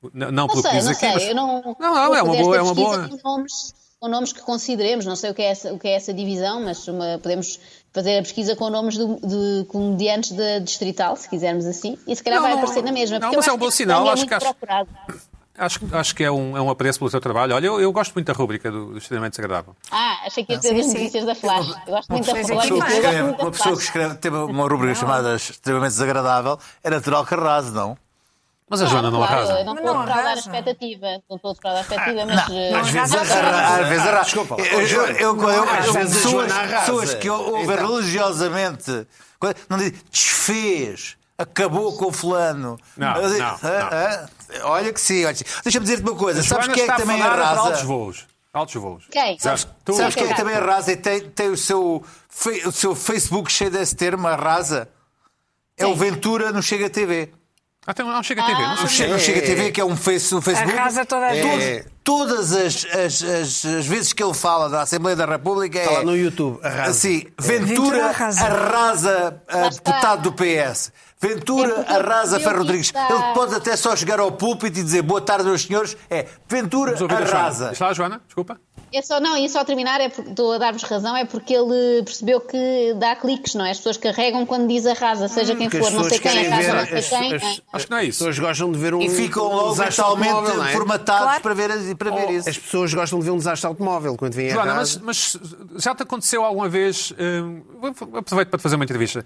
N- 0.03 0.11
Não, 0.27 0.31
Não 0.33 0.47
pelo 0.49 0.63
que 0.63 0.69
sei, 0.69 0.79
dizes 0.79 0.85
não 0.85 0.93
aqui, 0.93 1.01
sei. 1.01 1.13
mas- 1.15 1.23
Eu 1.29 1.35
não, 1.35 1.77
Não, 1.81 1.95
não, 1.95 2.15
é 2.15 2.23
uma 2.23 2.37
boa, 2.37 2.57
é 2.57 2.63
uma 2.63 2.75
boa. 2.75 3.09
Com 3.09 3.19
nomes, 3.37 3.75
com 4.01 4.09
nomes 4.09 4.33
que 4.33 4.41
consideremos, 4.43 5.07
não 5.07 5.15
sei 5.17 5.31
o 5.31 5.35
que 5.35 5.43
é 5.43 5.47
essa, 5.47 5.73
o 5.73 5.79
que 5.79 5.87
é 5.89 5.93
essa 5.95 6.13
divisão, 6.13 6.63
mas 6.65 6.87
uma- 6.89 7.19
podemos 7.23 7.59
fazer 7.93 8.19
a 8.19 8.23
pesquisa 8.23 8.55
com 8.57 8.69
nomes 8.71 8.97
do- 8.97 9.17
de 9.21 9.65
comediantes 9.69 10.33
da 10.33 10.59
Distrital, 10.61 11.17
se 11.17 11.29
quisermos 11.29 11.67
assim, 11.67 11.97
e 12.07 12.15
se 12.17 12.23
calhar 12.23 12.41
Não, 12.41 12.47
vai 12.49 12.53
não, 12.57 12.63
aparecer 12.63 12.83
na 12.85 12.93
mesma. 12.93 13.19
não, 13.21 13.33
mas 13.33 13.47
é 13.47 13.53
um 13.53 13.59
bom 13.59 13.67
que 13.69 13.75
sinal, 13.75 14.07
é 14.09 14.11
acho 14.13 14.27
que 14.27 14.35
acho- 14.35 14.47
procurado. 14.47 14.89
Acho, 15.59 15.81
acho 15.93 16.15
que 16.15 16.25
é 16.25 16.31
um, 16.31 16.57
é 16.57 16.61
um 16.63 16.71
apreço 16.71 16.99
pelo 16.99 17.11
teu 17.11 17.21
trabalho. 17.21 17.55
Olha, 17.55 17.67
eu, 17.67 17.79
eu 17.81 17.93
gosto 17.93 18.15
muito 18.15 18.27
da 18.27 18.33
rúbrica 18.33 18.71
do, 18.71 18.87
do 18.93 18.99
Extremamente 18.99 19.33
Desagradável. 19.33 19.77
Ah, 19.91 20.17
achei 20.27 20.45
que 20.47 20.53
ia 20.55 20.59
ter 20.59 20.75
as 20.81 20.87
notícias 20.87 21.25
da 21.27 21.35
Flash. 21.35 21.69
Eu 21.87 21.93
gosto 21.93 22.09
muito 22.11 22.27
da 22.27 22.33
aqui 22.33 22.51
Eu 22.51 22.57
mais. 22.57 22.69
gosto 22.71 22.89
Escreve- 22.93 23.21
uma 23.43 23.51
pessoa 23.51 23.77
que 23.77 23.83
escreve, 23.83 24.15
teve 24.15 24.37
uma 24.37 24.67
rubrica 24.69 24.95
chamada 24.95 25.37
extremamente 25.37 25.91
desagradável, 25.91 26.59
é 26.83 26.89
natural 26.91 27.27
que 27.27 27.35
arrase, 27.35 27.71
não? 27.71 27.97
Mas 28.69 28.81
a 28.81 28.87
Joana 28.87 29.11
não 29.11 29.19
claro, 29.19 29.35
arrasa. 29.35 29.53
Eu 29.61 29.65
não 29.67 29.75
estou 29.75 29.93
não 29.95 30.01
a 30.01 30.05
defraudar 30.07 30.33
a 30.33 30.35
expectativa. 30.39 31.07
Não 31.29 31.37
estou 31.37 31.51
a 31.51 31.53
defraudar 31.55 31.79
a 31.79 31.83
expectativa, 31.83 32.25
mas. 32.27 32.49
eh, 32.51 32.75
Às 32.75 32.89
vezes 32.89 33.15
arrasa. 33.15 33.83
Às 33.83 33.89
vezes 33.89 34.07
arrasa. 34.07 34.25
Desculpa, 34.25 34.57
eu- 34.59 34.81
às 35.69 35.93
vezes 35.93 35.97
a 35.97 36.17
pessoas- 36.23 36.23
Joana 36.49 36.55
arrasa. 36.55 36.87
Pessoas 36.87 37.15
que 37.15 37.29
ouvem 37.29 37.63
Então. 37.65 37.77
religiosamente, 37.97 39.07
não 39.69 39.77
dizem 39.77 39.93
desfez, 40.11 41.17
acabou 41.39 41.97
com 41.97 42.07
o 42.07 42.13
fulano. 42.13 42.79
Não, 42.97 43.15
digo, 43.15 43.39
não, 43.39 43.47
"Ah, 43.47 43.59
ah, 43.93 44.29
Olha 44.65 44.93
que 44.93 45.01
sim, 45.01 45.25
olha 45.25 45.33
que 45.35 45.39
sim. 45.41 45.61
Deixa-me 45.65 45.85
dizer-te 45.85 46.03
uma 46.03 46.17
coisa. 46.17 46.43
Sabes 46.43 46.69
quem 46.69 46.85
é 46.85 46.87
que 46.87 46.97
também 46.97 47.19
para 47.19 47.49
altos 47.49 47.65
arrasa? 47.67 47.85
voos. 47.85 48.27
Altos 48.53 48.75
voos. 48.75 49.05
Quem? 49.11 49.39
Sabes, 49.39 49.67
tu, 49.85 49.95
Sabes 49.95 50.15
quem 50.15 50.25
é 50.25 50.29
que 50.29 50.35
também 50.37 50.55
arrasa 50.55 50.93
e 50.93 50.97
tem, 50.97 51.21
tem 51.31 51.49
o, 51.49 51.57
seu, 51.57 52.05
o 52.67 52.73
seu 52.73 52.95
Facebook 52.95 53.51
cheio 53.51 53.71
desse 53.71 53.97
termo, 53.97 54.29
arrasa? 54.29 54.89
É 55.79 55.87
o? 55.87 55.95
Ventura 55.95 56.53
no 56.53 56.63
Chega 56.63 56.91
TV. 56.91 57.33
Ah, 57.85 57.93
tem, 57.93 58.07
não, 58.07 58.23
chega 58.23 58.43
a 58.43 58.47
TV. 58.47 58.63
Não 58.63 58.75
O 58.75 58.77
sei. 58.79 58.89
Chega, 58.89 59.15
o 59.17 59.19
Chega 59.19 59.41
TV, 59.43 59.73
que 59.73 59.81
é 59.81 59.85
um, 59.85 59.97
face, 59.97 60.33
um 60.35 60.41
Facebook. 60.41 60.79
Arrasa 60.79 61.05
toda 61.05 61.27
a 61.27 61.31
Todos- 61.31 61.65
gente. 61.65 61.87
Todas 62.05 62.53
as, 62.53 62.85
as, 62.87 63.23
as, 63.23 63.65
as 63.65 63.87
vezes 63.87 64.13
que 64.13 64.23
ele 64.23 64.35
fala 64.35 64.69
da 64.69 64.83
Assembleia 64.83 65.17
da 65.17 65.27
República 65.27 65.79
é. 65.79 65.83
Está 65.85 65.99
lá 65.99 66.05
no 66.05 66.17
YouTube, 66.17 66.61
arrasa. 66.65 66.91
Assim, 66.91 67.27
Ventura 67.41 67.67
Ventura 67.67 68.07
arrasa. 68.09 68.45
arrasa 68.47 69.43
a 69.49 69.67
está. 69.69 69.91
deputado 69.91 70.23
do 70.23 70.33
PS. 70.33 70.93
Ventura 71.21 71.69
É 71.71 71.75
porque 71.75 71.93
arrasa 71.93 72.37
ele 72.37 72.45
Ferro 72.45 72.59
Rodrigues. 72.59 72.87
está- 72.87 73.09
Ele 73.09 73.35
pode 73.35 73.55
até 73.55 73.77
só 73.77 73.95
chegar 73.97 74.19
ao 74.21 74.31
púlpito 74.33 74.79
e 74.79 74.83
dizer 74.83 75.03
boa 75.03 75.21
tarde, 75.21 75.45
meus 75.45 75.63
senhores. 75.63 75.97
É 76.11 76.27
Ventura 76.49 76.93
Vamos 76.97 77.03
ouvir 77.03 77.15
a 77.15 77.25
Joana. 77.27 77.39
arrasa. 77.41 77.71
Diz 77.71 77.79
lá, 77.81 77.93
Joana, 77.93 78.21
desculpa. 78.27 78.61
É 78.93 79.01
só, 79.03 79.19
não, 79.21 79.37
e 79.37 79.49
só 79.49 79.65
terminar, 79.65 80.01
é 80.01 80.09
porque 80.09 80.31
estou 80.31 80.53
a 80.53 80.59
dar-vos 80.59 80.83
razão, 80.83 81.17
é 81.17 81.25
porque 81.25 81.55
ele 81.55 82.03
percebeu 82.05 82.41
que 82.41 82.95
dá 82.99 83.17
cliques, 83.17 83.55
não 83.55 83.65
é? 83.65 83.71
As 83.71 83.79
pessoas 83.79 83.97
carregam 83.97 84.45
quando 84.45 84.69
diz 84.69 84.87
arrasa, 84.87 85.29
seja 85.29 85.55
quem 85.57 85.69
Porque 85.71 85.79
for, 85.83 85.89
as 85.89 85.95
não 85.95 86.05
sei 86.05 86.19
quem, 86.19 86.47
arrasa, 86.47 86.73
não 86.75 86.87
sei 86.87 86.99
as- 86.99 87.09
quem. 87.09 87.35
as- 87.35 87.43
é. 87.43 87.63
Acho 87.73 87.85
que 87.87 87.91
não 87.91 87.99
é 87.99 88.03
As 88.03 88.09
isso. 88.09 88.19
pessoas 88.19 88.39
gostam 88.39 88.71
de 88.73 88.79
ver 88.79 88.95
um. 88.95 89.01
E 89.01 89.09
ficam 89.09 89.47
um 89.51 89.55
logo 89.57 89.71
desastre 89.71 90.05
automóvel, 90.05 90.63
é? 90.65 90.73
formatados 90.73 91.23
Claro. 91.25 91.43
para 91.43 91.55
ver, 91.55 91.97
para 91.97 92.11
ver 92.11 92.31
isso. 92.31 92.49
As 92.51 92.59
pessoas 92.59 92.93
gostam 92.93 93.19
de 93.19 93.25
ver 93.25 93.31
um 93.31 93.39
desastre 93.39 93.67
automóvel 93.67 94.17
quando 94.17 94.35
vêm 94.35 94.51
a 94.51 94.53
Joana, 94.55 94.75
mas, 94.75 94.93
casa. 94.97 95.05
mas 95.05 95.39
já 95.83 95.95
te 95.95 96.03
aconteceu 96.03 96.45
alguma 96.45 96.69
vez, 96.69 97.13
hum, 97.19 97.63
aproveito 98.17 98.49
para 98.51 98.59
te 98.59 98.63
fazer 98.63 98.77
uma 98.77 98.85
entrevista, 98.85 99.25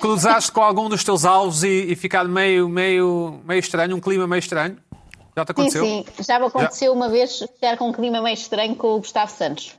cruzaste 0.00 0.50
com 0.52 0.62
algum 0.62 0.88
dos 0.88 1.04
teus 1.04 1.24
alvos 1.24 1.62
e, 1.62 1.86
e 1.92 1.94
ficar 1.96 2.24
meio, 2.24 2.68
meio, 2.68 3.40
meio 3.46 3.60
estranho, 3.60 3.94
um 3.96 4.00
clima 4.00 4.26
meio 4.26 4.40
estranho? 4.40 4.76
Já 5.38 5.44
te 5.44 5.48
Sim, 5.48 5.52
aconteceu? 5.52 5.84
sim. 5.84 6.04
Já 6.26 6.40
me 6.40 6.46
aconteceu 6.46 6.92
uma 6.92 7.08
vez 7.08 7.40
estar 7.42 7.76
com 7.76 7.88
um 7.88 7.92
clima 7.92 8.20
meio 8.20 8.34
estranho 8.34 8.74
com 8.74 8.94
o 8.94 8.98
Gustavo 8.98 9.30
Santos. 9.30 9.72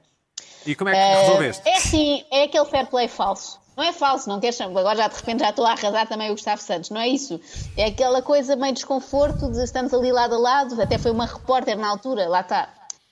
E 0.65 0.73
como 0.73 0.89
é 0.89 0.93
que 0.93 1.21
resolveste? 1.21 1.67
É 1.67 1.77
assim, 1.77 2.23
é 2.31 2.43
aquele 2.43 2.65
fair 2.65 2.87
play 2.87 3.09
falso. 3.09 3.59
Não 3.75 3.83
é 3.83 3.91
falso, 3.91 4.29
não 4.29 4.39
queres 4.39 4.55
chamar. 4.55 4.79
Agora 4.79 4.97
já 4.97 5.07
de 5.09 5.15
repente 5.15 5.39
já 5.41 5.49
estou 5.49 5.65
a 5.65 5.71
arrasar 5.71 6.07
também 6.07 6.29
o 6.29 6.33
Gustavo 6.33 6.61
Santos. 6.61 6.89
Não 6.89 7.01
é 7.01 7.09
isso. 7.09 7.39
É 7.75 7.85
aquela 7.85 8.21
coisa 8.21 8.55
meio 8.55 8.73
desconforto 8.73 9.51
de 9.51 9.61
estamos 9.63 9.93
ali 9.93 10.11
lado 10.13 10.35
a 10.35 10.37
lado. 10.37 10.81
Até 10.81 10.97
foi 10.97 11.11
uma 11.11 11.25
repórter 11.25 11.77
na 11.77 11.89
altura, 11.89 12.29
lá 12.29 12.39
está. 12.39 12.69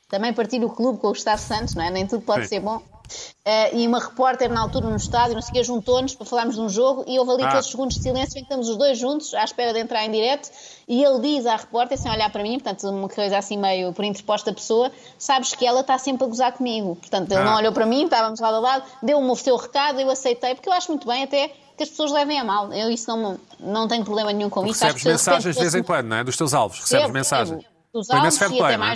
Também 0.09 0.33
partir 0.33 0.63
o 0.63 0.69
clube 0.69 0.99
com 0.99 1.07
o 1.07 1.11
Gustavo 1.11 1.41
Santos, 1.41 1.75
não 1.75 1.83
é? 1.83 1.89
Nem 1.89 2.07
tudo 2.07 2.21
pode 2.21 2.43
Sim. 2.43 2.47
ser 2.47 2.59
bom. 2.61 2.81
Eh, 3.45 3.77
e 3.77 3.87
uma 3.87 3.99
repórter 3.99 4.51
na 4.51 4.59
altura 4.61 4.89
no 4.89 4.95
estádio, 4.97 5.33
não 5.35 5.41
sei 5.41 5.51
o 5.51 5.53
que, 5.53 5.63
juntou-nos 5.63 6.13
para 6.15 6.25
falarmos 6.25 6.55
de 6.55 6.61
um 6.61 6.67
jogo 6.69 7.03
e 7.07 7.17
houve 7.17 7.31
ali 7.31 7.43
Ah. 7.43 7.47
aqueles 7.47 7.67
segundos 7.67 7.95
de 7.95 8.03
silêncio 8.03 8.31
em 8.37 8.41
que 8.41 8.47
estamos 8.47 8.67
os 8.67 8.77
dois 8.77 8.97
juntos 8.97 9.33
à 9.33 9.43
espera 9.43 9.73
de 9.73 9.79
entrar 9.79 10.05
em 10.05 10.11
direto 10.11 10.49
e 10.87 11.03
ele 11.03 11.19
diz 11.21 11.45
à 11.45 11.55
repórter, 11.55 11.97
sem 11.97 12.11
olhar 12.11 12.29
para 12.29 12.43
mim, 12.43 12.59
portanto 12.59 12.89
uma 12.89 13.07
coisa 13.07 13.37
assim 13.37 13.57
meio 13.57 13.93
por 13.93 14.03
interposta 14.03 14.51
pessoa, 14.53 14.91
sabes 15.17 15.53
que 15.55 15.65
ela 15.65 15.81
está 15.81 15.97
sempre 15.97 16.25
a 16.25 16.27
gozar 16.27 16.51
comigo. 16.51 16.95
Portanto, 16.97 17.31
ele 17.31 17.41
Ah. 17.41 17.45
não 17.45 17.55
olhou 17.55 17.71
para 17.71 17.85
mim, 17.85 18.03
estávamos 18.03 18.39
lado 18.39 18.55
a 18.57 18.59
lado, 18.59 18.83
deu-me 19.01 19.29
o 19.29 19.35
seu 19.35 19.55
recado, 19.55 19.99
eu 19.99 20.09
aceitei, 20.09 20.53
porque 20.55 20.67
eu 20.69 20.73
acho 20.73 20.89
muito 20.91 21.07
bem 21.07 21.23
até 21.23 21.49
que 21.77 21.83
as 21.83 21.89
pessoas 21.89 22.11
levem 22.11 22.39
a 22.39 22.43
mal. 22.43 22.73
Eu 22.73 22.89
isso 22.89 23.07
não, 23.09 23.39
não 23.59 23.87
tenho 23.87 24.03
problema 24.03 24.33
nenhum 24.33 24.49
com 24.49 24.65
isso. 24.65 24.83
Recebes 24.83 25.03
mensagens 25.03 25.55
de 25.55 25.61
vez 25.61 25.75
em 25.75 25.83
quando, 25.83 26.07
não 26.07 26.17
é? 26.17 26.23
Dos 26.23 26.35
teus 26.35 26.53
alvos, 26.53 26.79
recebes 26.79 27.01
Recebo, 27.03 27.13
mensagens. 27.13 27.65
Dos 27.93 28.09
alvos 28.09 28.35
e 28.35 28.61
até 28.61 28.77
não 28.77 28.85
é? 28.87 28.95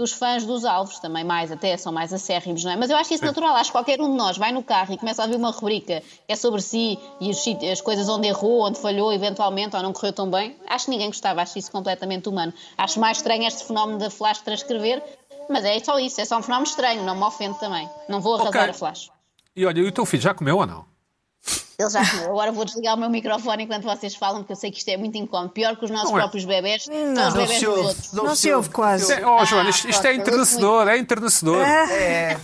Dos 0.00 0.12
fãs 0.12 0.44
dos 0.44 0.64
alvos, 0.64 0.98
também 0.98 1.22
mais, 1.22 1.52
até 1.52 1.76
são 1.76 1.92
mais 1.92 2.12
acérrimos, 2.12 2.64
não 2.64 2.72
é? 2.72 2.76
Mas 2.76 2.90
eu 2.90 2.96
acho 2.96 3.12
isso 3.14 3.24
natural, 3.24 3.54
acho 3.54 3.70
que 3.70 3.76
qualquer 3.76 4.00
um 4.00 4.10
de 4.10 4.16
nós 4.16 4.36
vai 4.38 4.50
no 4.50 4.62
carro 4.62 4.92
e 4.94 4.98
começa 4.98 5.22
a 5.22 5.26
ouvir 5.26 5.36
uma 5.36 5.50
rubrica 5.50 6.02
que 6.26 6.32
é 6.32 6.36
sobre 6.36 6.60
si 6.60 6.98
e 7.20 7.30
os 7.30 7.40
as 7.70 7.80
coisas 7.80 8.08
onde 8.08 8.26
errou, 8.26 8.62
onde 8.66 8.78
falhou 8.80 9.12
eventualmente 9.12 9.76
ou 9.76 9.82
não 9.82 9.92
correu 9.92 10.12
tão 10.12 10.30
bem, 10.30 10.56
acho 10.66 10.86
que 10.86 10.90
ninguém 10.90 11.08
gostava, 11.08 11.42
acho 11.42 11.58
isso 11.58 11.70
completamente 11.70 12.28
humano. 12.28 12.52
Acho 12.76 12.98
mais 12.98 13.18
estranho 13.18 13.46
este 13.46 13.64
fenómeno 13.64 13.98
da 13.98 14.10
Flash 14.10 14.40
transcrever, 14.40 15.02
mas 15.48 15.64
é 15.64 15.78
só 15.80 15.98
isso, 15.98 16.20
é 16.20 16.24
só 16.24 16.38
um 16.38 16.42
fenómeno 16.42 16.66
estranho, 16.66 17.02
não 17.04 17.14
me 17.14 17.22
ofende 17.22 17.58
também. 17.60 17.88
Não 18.08 18.20
vou 18.20 18.34
arrasar 18.34 18.62
Ok. 18.62 18.70
a 18.70 18.74
Flash. 18.74 19.10
E 19.54 19.66
olha, 19.66 19.80
e 19.80 19.82
o 19.84 19.92
teu 19.92 20.06
filho 20.06 20.22
já 20.22 20.32
comeu 20.32 20.56
ou 20.58 20.66
não? 20.66 20.89
Ele 21.80 21.90
já 21.90 22.08
comeu. 22.10 22.26
Agora 22.30 22.52
vou 22.52 22.64
desligar 22.64 22.94
o 22.94 22.98
meu 22.98 23.08
microfone 23.08 23.64
enquanto 23.64 23.84
vocês 23.84 24.14
falam, 24.14 24.40
porque 24.40 24.52
eu 24.52 24.56
sei 24.56 24.70
que 24.70 24.78
isto 24.78 24.88
é 24.88 24.96
muito 24.96 25.16
incómodo. 25.16 25.50
Pior 25.50 25.76
que 25.76 25.84
os 25.84 25.90
nossos 25.90 26.10
Não 26.10 26.18
é. 26.18 26.20
próprios 26.20 26.44
bebés, 26.44 26.84
são 26.84 26.94
os 26.94 27.14
Não. 27.14 27.32
bebés 27.32 27.58
se 27.58 27.64
dos 27.64 27.68
ouve, 27.76 27.88
outros. 27.88 28.12
Não 28.12 28.34
se 28.36 28.52
ouve 28.52 28.68
quase. 28.70 29.12
É, 29.12 29.26
oh, 29.26 29.44
Joana, 29.44 29.70
isto, 29.70 29.88
isto 29.88 30.06
é 30.06 30.10
Ah, 30.10 30.14
enternecedor, 30.14 30.88
é 30.88 30.98
enternecedor. 30.98 31.62
É. 31.66 32.38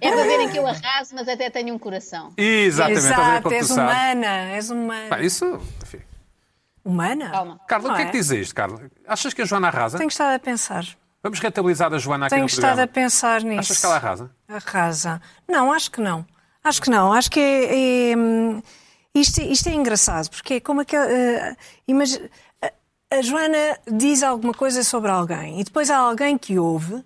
É 0.00 0.10
para 0.12 0.22
verem 0.24 0.48
que 0.48 0.58
eu 0.58 0.66
arraso, 0.66 1.14
mas 1.14 1.28
até 1.28 1.50
tenho 1.50 1.74
um 1.74 1.78
coração. 1.78 2.32
Exatamente, 2.36 2.98
Exato, 2.98 3.52
és 3.52 3.70
humana, 3.70 4.26
és 4.50 4.70
humana. 4.70 5.08
Pá, 5.10 5.20
isso, 5.20 5.60
enfim. 5.82 6.00
Humana? 6.84 7.30
Calma. 7.30 7.60
Carla, 7.66 7.90
o 7.92 7.94
que 7.94 8.00
é 8.02 8.04
Não 8.04 8.10
que 8.12 8.18
diz 8.18 8.30
isto, 8.30 8.54
Carla? 8.54 8.80
Achas 9.06 9.32
que 9.32 9.42
a 9.42 9.44
Joana 9.44 9.68
arrasa? 9.68 9.96
Tenho 9.98 10.08
estado 10.08 10.34
a 10.34 10.38
pensar. 10.38 10.84
Vamos 11.22 11.38
rentabilizar 11.40 11.92
a 11.94 11.98
Joana 11.98 12.26
aqui 12.26 12.34
Tenho 12.34 12.42
no 12.42 12.46
estado 12.48 12.62
programa. 12.76 12.82
a 12.84 12.88
pensar 12.88 13.40
nisso. 13.42 13.60
Achas 13.60 13.80
que 13.80 13.86
ela 13.86 13.96
arrasa? 13.96 14.30
Arrasa. 14.46 15.22
Não, 15.48 15.72
acho 15.72 15.90
que 15.90 16.00
não. 16.00 16.26
Acho 16.64 16.80
que 16.82 16.90
não. 16.90 17.12
Acho 17.12 17.30
que 17.30 17.38
é. 17.40 18.10
é, 18.12 18.16
hum, 18.16 18.62
isto, 19.14 19.40
isto 19.42 19.68
é 19.68 19.72
engraçado, 19.74 20.28
porque 20.30 20.54
é 20.54 20.60
como 20.60 20.80
aquela. 20.80 21.06
eh, 21.10 21.56
imagi- 21.86 22.20
a, 23.12 23.22
Joana 23.22 23.78
diz 23.92 24.22
alguma 24.22 24.52
coisa 24.54 24.82
sobre 24.82 25.10
alguém 25.10 25.60
e 25.60 25.64
depois 25.64 25.90
há 25.90 25.96
alguém 25.98 26.36
que 26.36 26.58
ouve 26.58 27.04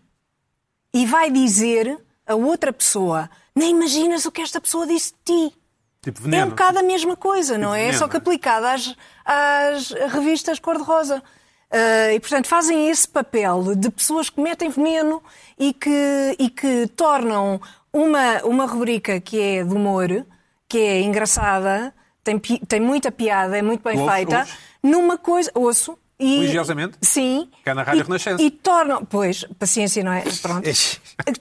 e 0.95 1.05
vai 1.05 1.31
dizer 1.31 1.99
a 2.27 2.35
outra 2.35 2.73
pessoa: 2.73 3.29
Nem 3.55 3.71
imaginas 3.73 4.25
o 4.25 4.33
que 4.33 4.41
esta 4.41 4.61
pessoa 4.61 4.87
disse 4.87 5.13
de 5.13 5.49
ti. 5.51 5.55
Tipo 6.01 6.33
É 6.35 6.45
um 6.45 6.51
bocado 6.51 6.79
a 6.79 6.83
mesma 6.83 7.17
coisa, 7.17 7.59
não 7.59 7.75
é? 7.75 7.81
veneno, 7.87 7.99
Só 7.99 8.09
que 8.09 8.17
é? 8.17 8.19
aplicada 8.19 8.73
às, 8.73 8.95
às 9.25 9.91
revistas 10.13 10.59
cor-de-rosa. 10.61 11.23
Ah, 11.71 12.13
e, 12.15 12.21
portanto, 12.21 12.47
fazem 12.47 12.89
esse 12.89 13.07
papel 13.07 13.75
de 13.77 13.91
pessoas 13.91 14.31
que 14.31 14.41
metem 14.41 14.71
veneno 14.71 15.23
e 15.59 15.75
que, 15.75 16.37
e 16.39 16.49
que 16.49 16.87
tornam 16.97 17.61
uma, 18.03 18.43
uma 18.45 18.67
rubrica 18.67 19.21
que 19.21 19.41
é 19.41 19.65
de 19.65 19.75
humor, 19.75 20.25
que 20.69 20.79
é 20.79 21.01
engraçada, 21.01 21.95
tem, 22.23 22.39
tem 22.39 22.81
muita 22.81 23.11
piada, 23.11 23.57
é 23.59 23.63
muito 23.63 23.83
bem 23.83 23.99
Ouves- 23.99 24.15
feita, 24.15 24.39
ouves? 24.41 24.55
numa 24.83 25.17
coisa. 25.19 25.51
Ouço. 25.55 25.99
E, 26.21 26.41
Religiosamente? 26.41 26.99
Sim. 27.01 27.49
Que 27.63 27.71
é 27.71 27.75
na 27.75 27.85
Rádio 27.85 28.01
e, 28.01 28.03
Renascença. 28.03 28.43
E 28.43 28.51
tornam. 28.51 29.05
Pois, 29.05 29.45
paciência, 29.57 30.03
não 30.03 30.13
é? 30.13 30.25
Pronto 30.43 30.69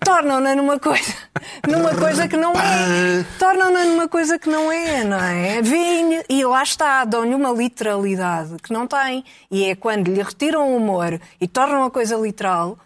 tornam-na 0.03 0.53
numa 0.55 0.79
coisa, 0.79 1.13
numa 1.67 1.95
coisa 1.95 2.27
que 2.27 2.37
não 2.37 2.51
é. 2.53 3.25
Tornam-na 3.39 3.85
numa 3.85 4.07
coisa 4.07 4.37
que 4.37 4.47
não 4.49 4.71
é, 4.71 5.03
não 5.03 5.17
é? 5.19 5.61
Vêem 5.63 6.23
e 6.29 6.45
lá 6.45 6.61
está, 6.61 7.05
dão-lhe 7.05 7.33
uma 7.33 7.49
literalidade 7.51 8.55
que 8.61 8.71
não 8.71 8.85
tem. 8.85 9.23
E 9.49 9.65
é 9.65 9.75
quando 9.75 10.09
lhe 10.13 10.21
retiram 10.21 10.71
o 10.71 10.77
humor 10.77 11.19
e 11.41 11.47
tornam 11.47 11.83
a 11.83 11.89
coisa 11.91 12.15
literal, 12.15 12.77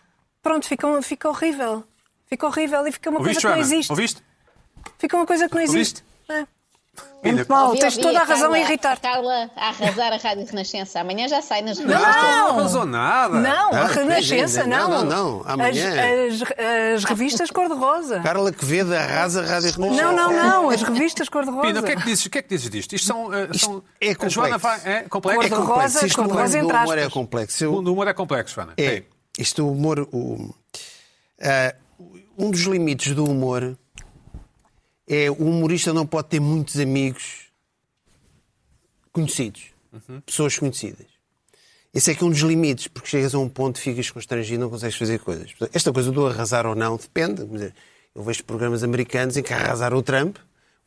pronto, 0.42 0.66
fica, 0.68 1.02
fica 1.02 1.28
horrível. 1.30 1.84
Fica 2.32 2.48
horrível 2.48 2.88
e 2.88 2.92
fica 2.94 3.10
uma 3.10 3.20
Ouviste, 3.20 3.42
coisa 3.42 3.56
que 3.58 3.62
não 3.62 3.68
existe. 3.76 3.92
Ouviste? 3.92 4.24
Fica 4.98 5.18
uma 5.18 5.26
coisa 5.28 5.50
que 5.50 5.56
não 5.56 5.62
existe. 5.62 6.04
É. 6.30 6.46
Muito 7.24 7.48
mal, 7.50 7.68
Ouvi, 7.68 7.80
tens 7.80 7.94
ouvi 7.98 8.08
toda 8.08 8.18
a 8.18 8.22
Carla- 8.26 8.36
razão 8.36 8.54
a 8.54 8.60
irritar. 8.60 8.94
A 8.94 8.98
Carla 8.98 9.50
a 9.56 9.68
arrasar 9.70 10.14
a 10.14 10.18
Rádio 10.18 10.46
Renascença. 10.46 11.00
Amanhã 11.02 11.28
já 11.28 11.42
sai 11.42 11.62
nas 11.62 11.78
Não, 11.78 11.88
revistas. 11.88 12.16
não 12.16 12.48
arrasou 12.50 12.86
nada. 12.86 13.40
Não, 13.40 13.74
a 13.74 13.80
Ah, 13.82 13.86
Renascença, 13.88 14.66
não, 14.66 14.90
não. 14.90 15.04
não, 15.06 15.40
não, 15.40 15.44
amanhã. 15.46 15.90
As, 16.30 16.42
as- 16.42 16.54
as 16.96 17.04
revistas 17.04 17.52
cor-de-rosa. 17.52 18.22
Carla 18.22 18.52
Quevedo 18.52 18.94
arrasa 18.96 19.42
a 19.42 19.46
Rádio 19.46 19.72
Renascença. 19.72 20.02
Não, 20.04 20.14
não, 20.16 20.32
não, 20.32 20.70
as 20.70 20.82
revistas 20.82 21.28
cor-de-rosa. 21.30 21.68
Pina, 21.68 21.80
o 21.82 21.84
que 21.84 21.92
é 21.92 21.96
que 21.98 22.06
dizes, 22.06 22.26
o 22.26 22.30
que 22.30 22.38
é 22.38 22.42
que 22.42 22.50
dizes 22.50 22.70
disto? 22.70 22.94
Isto 22.96 23.08
são. 23.08 23.34
eh, 23.34 23.50
são 23.54 23.84
é 24.00 24.12
a 24.12 24.30
Joana 24.30 24.58
complexo. 24.58 24.84
vai. 24.84 24.94
É 24.94 25.02
complexo? 25.04 25.38
Cor 25.40 25.46
É 25.46 25.50
de 25.50 25.56
complexo. 25.56 25.82
rosa, 25.82 26.08
Isto 26.08 26.22
no 26.22 26.28
cor-de-rosa 26.30 26.58
mundo 26.58 26.62
do 26.62 26.74
entre 26.74 26.84
humor 26.84 26.98
é 26.98 27.02
aspas. 27.02 27.14
complexo. 27.14 27.66
O 27.70 27.76
Eu- 27.76 27.82
do 27.82 27.94
humor 27.94 28.08
é 28.08 28.14
complexo, 28.14 28.56
Joana. 28.56 28.74
É, 28.78 29.04
isto 29.38 29.66
o 29.66 29.72
humor. 29.72 30.08
o- 30.12 30.54
ah, 31.42 31.76
um 32.38 32.50
dos 32.52 32.62
limites 32.62 33.14
do 33.16 33.24
humor 33.26 33.78
é 35.08 35.30
o 35.30 35.34
humorista 35.36 35.94
não 35.94 36.06
pode 36.06 36.30
ter 36.30 36.40
muitos 36.40 36.80
amigos 36.80 37.52
conhecidos, 39.12 39.64
pessoas 40.26 40.58
conhecidas. 40.58 41.08
Esse 41.94 42.12
é 42.12 42.16
que 42.16 42.24
é 42.24 42.28
um 42.28 42.30
dos 42.30 42.40
limites, 42.40 42.88
porque 42.88 43.10
chegas 43.10 43.36
a 43.36 43.40
um 43.40 43.50
ponto, 43.50 43.78
ficas 43.78 44.10
constrangido, 44.10 44.62
não 44.62 44.70
consegues 44.70 44.96
fazer 44.96 45.20
coisas. 45.20 45.54
Esta 45.74 45.92
coisa 45.92 46.10
do 46.12 46.26
arrasar 46.26 46.66
ou 46.66 46.74
não 46.74 46.96
depende. 46.96 47.42
Eu 48.16 48.24
vejo 48.24 48.44
programas 48.46 48.82
americanos 48.84 49.36
em 49.36 49.44
que 49.44 49.54
arrasar 49.54 49.94
o 49.94 50.02
Trump, 50.02 50.38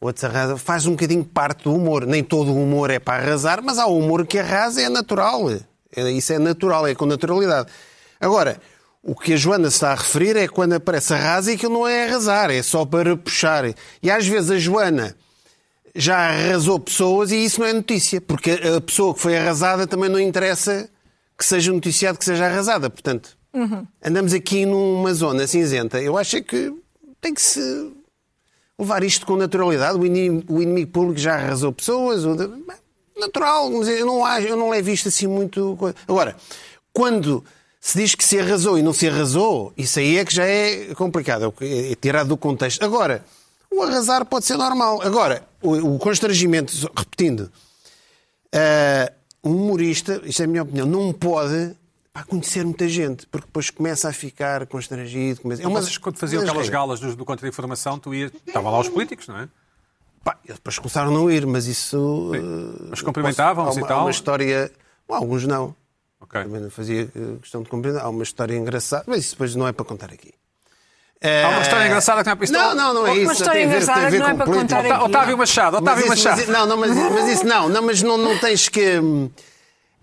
outros 0.00 0.24
arrasam, 0.24 0.56
faz 0.56 0.86
um 0.86 0.92
bocadinho 0.92 1.22
parte 1.22 1.64
do 1.64 1.74
humor. 1.74 2.06
Nem 2.06 2.24
todo 2.24 2.50
o 2.50 2.62
humor 2.62 2.90
é 2.90 2.98
para 2.98 3.22
arrasar, 3.22 3.62
mas 3.62 3.78
há 3.78 3.86
o 3.86 3.98
humor 3.98 4.26
que 4.26 4.38
arrasa, 4.38 4.80
é 4.80 4.88
natural. 4.88 5.50
É- 5.50 6.10
Isso 6.10 6.32
é 6.32 6.38
natural, 6.38 6.86
é 6.86 6.94
com 6.94 7.04
naturalidade. 7.04 7.70
Agora, 8.18 8.58
o 9.04 9.14
que 9.14 9.34
a 9.34 9.36
Joana 9.36 9.68
está 9.68 9.92
a 9.92 9.96
referir 9.96 10.34
é 10.34 10.48
quando 10.48 10.72
aparece 10.72 11.12
arrasa 11.12 11.52
e 11.52 11.58
que 11.58 11.68
não 11.68 11.86
é 11.86 12.06
arrasar, 12.06 12.50
é 12.50 12.62
só 12.62 12.86
para 12.86 13.14
puxar. 13.14 13.64
E 14.02 14.10
às 14.10 14.26
vezes 14.26 14.50
a 14.50 14.58
Joana 14.58 15.14
já 15.94 16.16
arrasou 16.16 16.80
pessoas 16.80 17.30
e 17.30 17.44
isso 17.44 17.60
não 17.60 17.66
é 17.66 17.72
notícia, 17.74 18.18
porque 18.18 18.52
a 18.52 18.80
pessoa 18.80 19.12
que 19.12 19.20
foi 19.20 19.36
arrasada 19.36 19.86
também 19.86 20.08
não 20.08 20.18
interessa 20.18 20.88
que 21.36 21.44
seja 21.44 21.70
noticiado 21.70 22.18
que 22.18 22.24
seja 22.24 22.46
arrasada. 22.46 22.88
Portanto, 22.88 23.36
andamos 24.02 24.32
aqui 24.32 24.64
numa 24.64 25.12
zona 25.12 25.46
cinzenta. 25.46 26.00
Eu 26.00 26.16
acho 26.16 26.38
é 26.38 26.40
que 26.40 26.72
tem 27.20 27.34
que 27.34 27.42
se 27.42 27.92
levar 28.78 29.04
isto 29.04 29.26
com 29.26 29.36
naturalidade. 29.36 29.98
O 29.98 30.06
inimigo, 30.06 30.90
público 30.90 31.20
já 31.20 31.34
arrasou 31.34 31.72
pessoas. 31.72 32.22
Natural, 33.18 33.70
mas 33.70 33.86
eu 33.88 34.06
não, 34.06 34.38
eu 34.40 34.56
não 34.56 34.70
levo 34.70 34.90
isto 34.90 35.08
assim 35.08 35.26
muito. 35.26 35.78
Agora, 36.08 36.36
quando 36.92 37.44
se 37.86 37.98
diz 37.98 38.14
que 38.14 38.24
se 38.24 38.38
arrasou 38.38 38.78
e 38.78 38.82
não 38.82 38.94
se 38.94 39.06
arrasou, 39.06 39.70
isso 39.76 39.98
aí 39.98 40.16
é 40.16 40.24
que 40.24 40.34
já 40.34 40.44
é 40.46 40.94
complicado, 40.94 41.52
é 41.60 41.92
é 41.92 41.94
tirado 41.94 42.28
do 42.28 42.36
contexto. 42.36 42.82
Agora, 42.82 43.22
o 43.70 43.82
arrasar 43.82 44.24
pode 44.24 44.46
ser 44.46 44.56
normal. 44.56 45.02
Agora, 45.02 45.46
o, 45.60 45.94
o 45.94 45.98
constrangimento, 45.98 46.72
repetindo, 46.96 47.50
ah, 48.52 49.12
um 49.42 49.54
humorista, 49.54 50.22
isto 50.24 50.40
é 50.40 50.44
a 50.46 50.48
minha 50.48 50.62
opinião, 50.62 50.86
não 50.86 51.12
pode 51.12 51.76
pá, 52.12 52.24
conhecer 52.24 52.64
muita 52.64 52.88
gente, 52.88 53.26
porque 53.26 53.46
depois 53.46 53.68
começa 53.68 54.08
a 54.08 54.12
ficar 54.12 54.66
constrangido. 54.66 55.42
Começa... 55.42 55.62
É 55.62 55.66
uma- 55.66 55.82
Vocês, 55.82 55.98
quando 55.98 56.16
faziam 56.16 56.42
aquelas 56.42 56.68
galas 56.70 57.00
do, 57.00 57.14
do 57.14 57.24
Contra-Informação, 57.24 57.98
tu 57.98 58.14
ias. 58.14 58.32
Estavam 58.46 58.72
lá 58.72 58.78
os 58.80 58.88
políticos, 58.88 59.28
não 59.28 59.38
é? 59.38 59.48
Pá, 60.24 60.38
eles 60.44 60.56
depois 60.56 60.78
começaram 60.78 61.10
a 61.10 61.12
não 61.12 61.30
ir, 61.30 61.44
mas 61.46 61.66
isso. 61.66 62.32
eh, 62.34 62.86
Mas 62.88 63.02
cumprimentavam-se 63.02 63.78
posso- 63.78 63.84
há 63.84 63.84
e 63.84 63.88
tal? 63.88 63.98
Há 63.98 64.04
uma 64.04 64.10
história. 64.10 64.72
Bom, 65.06 65.16
alguns 65.16 65.44
não. 65.46 65.76
Ok. 66.24 66.42
Também 66.42 66.60
não 66.60 66.70
fazia 66.70 67.02
eh, 67.02 67.36
questão 67.40 67.62
de 67.62 67.68
cumprimentar. 67.68 68.04
Há 68.04 68.08
uma 68.08 68.22
história 68.22 68.56
engraçada, 68.56 69.04
mas 69.06 69.20
isso 69.20 69.30
depois 69.32 69.54
não 69.54 69.68
é 69.68 69.72
para 69.72 69.84
contar 69.84 70.06
aqui. 70.12 70.32
Há 71.22 71.48
uma 71.48 71.62
história 71.62 71.86
engraçada 71.86 72.20
que 72.22 72.26
não 72.26 72.32
é 72.32 72.36
para 72.36 72.44
isto. 72.44 72.52
Não, 72.52 72.74
não, 72.74 72.94
não 72.94 73.06
é 73.06 73.12
Uma 73.12 73.22
isso. 73.22 73.32
história 73.32 73.52
tem 73.52 73.64
a 73.64 73.68
ver, 73.68 73.76
engraçada 73.82 74.00
tem 74.02 74.10
que 74.10 74.18
não 74.18 74.28
é 74.28 74.34
para 74.34 74.46
contar 74.46 74.80
aqui. 74.80 75.04
Otávio 75.04 75.38
Machado, 75.38 75.72
Mas 75.80 75.82
Otávio 75.82 76.00
isso, 76.00 76.08
Machado. 76.10 76.36
mas, 76.36 76.48
não, 76.48 76.66
não, 76.66 76.76
mas, 76.76 76.90
mas 76.94 77.28
isso 77.30 77.46
não, 77.46 77.68
não, 77.70 77.82
mas 77.82 78.02
não, 78.02 78.18
não 78.18 78.38
tens 78.38 78.68
que. 78.68 79.00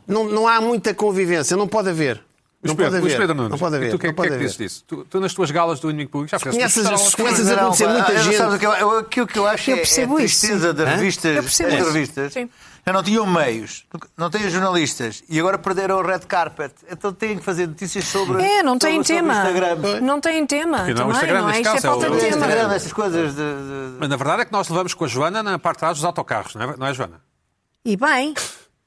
Não, 0.08 0.24
não 0.26 0.48
há 0.48 0.60
muita 0.60 0.94
convivência, 0.96 1.56
não 1.56 1.68
pode 1.68 1.90
haver. 1.90 2.24
Não 2.64 2.76
Pedro, 2.76 2.92
pode 2.94 3.06
haver. 3.06 3.18
Pedro 3.20 3.36
Nunes, 3.36 3.52
Não 3.52 3.58
pode 3.58 3.76
haver. 3.76 3.88
E 3.88 3.90
tu 3.92 3.96
o 3.96 4.00
que, 4.00 4.08
é- 4.08 4.14
que 4.14 4.22
é 4.22 4.30
que 4.30 4.38
dizes 4.38 4.58
disso? 4.58 4.84
Tu, 4.88 5.04
tu 5.06 5.20
nas 5.20 5.34
tuas 5.34 5.50
galas 5.50 5.80
do 5.80 5.90
inimigo 5.90 6.12
público 6.12 6.30
já 6.32 6.38
fizeste 6.38 6.60
Conheces 6.60 6.86
uma 6.86 6.94
as- 6.94 7.02
história- 7.08 7.26
começas 7.32 7.52
a 7.52 7.58
conhecer 7.64 7.86
pá, 7.86 7.94
muita 7.94 8.18
gente. 8.24 8.38
Sabes 8.38 8.56
o 8.56 8.60
que 8.60 8.66
eu, 8.68 8.72
eu, 8.74 8.98
aquilo 9.00 9.28
que 9.28 9.40
eu 9.40 9.48
acho 9.48 9.70
Eu 9.72 9.76
é, 9.76 9.80
é 9.80 9.82
a 9.82 9.86
percebo 9.86 10.20
isso. 10.20 10.40
tristeza 10.42 10.74
das 10.74 10.90
revistas. 10.90 11.36
Eu 11.36 11.44
percebo 11.44 11.70
das 11.72 11.80
isso. 11.80 11.92
revistas. 11.92 12.34
Sim. 12.34 12.50
Já 12.86 12.92
não 12.94 13.04
tinham 13.04 13.26
meios, 13.28 13.86
não 14.18 14.30
têm 14.30 14.50
jornalistas 14.50 15.24
e 15.30 15.40
agora 15.40 15.58
perderam 15.60 15.98
o 15.98 16.02
red 16.02 16.20
carpet. 16.22 16.74
Então 16.90 17.14
têm 17.14 17.38
que 17.38 17.44
fazer 17.44 17.68
notícias 17.68 18.06
sobre. 18.06 18.42
É, 18.44 18.64
não 18.64 18.78
tem 18.80 19.04
sobre, 19.04 19.08
sobre 19.08 19.22
tema. 19.22 19.34
o 19.34 19.48
Instagram. 19.48 20.02
Não 20.02 20.20
tem 20.20 20.46
tema. 20.48 20.78
Porque 20.80 20.94
não, 20.94 21.02
o 21.10 21.12
também, 21.14 21.16
Instagram, 21.16 21.42
não 21.42 21.50
é? 21.50 21.62
Isto 21.62 21.62
é 21.70 21.74
caso, 21.74 21.78
é 21.78 21.90
falta 21.90 22.08
o- 22.08 22.10
de 22.12 22.16
O 22.18 22.20
tema. 22.20 22.36
Instagram, 22.38 22.74
essas 22.74 22.94
coisas 22.94 23.36
de- 23.36 23.42
de- 23.42 23.98
Mas 24.00 24.10
na 24.10 24.16
verdade 24.18 24.42
é 24.42 24.46
que 24.46 24.52
nós 24.52 24.68
levamos 24.68 24.94
com 24.96 25.06
a 25.06 25.08
Joana 25.08 25.44
na 25.44 25.60
parte 25.60 25.76
de 25.78 25.80
trás 25.82 25.98
dos 25.98 26.06
autocarros, 26.06 26.56
não 26.56 26.64
é, 26.72 26.78
não 26.78 26.88
é 26.88 26.94
Joana? 26.94 27.22
E 27.86 27.96
bem, 27.96 28.34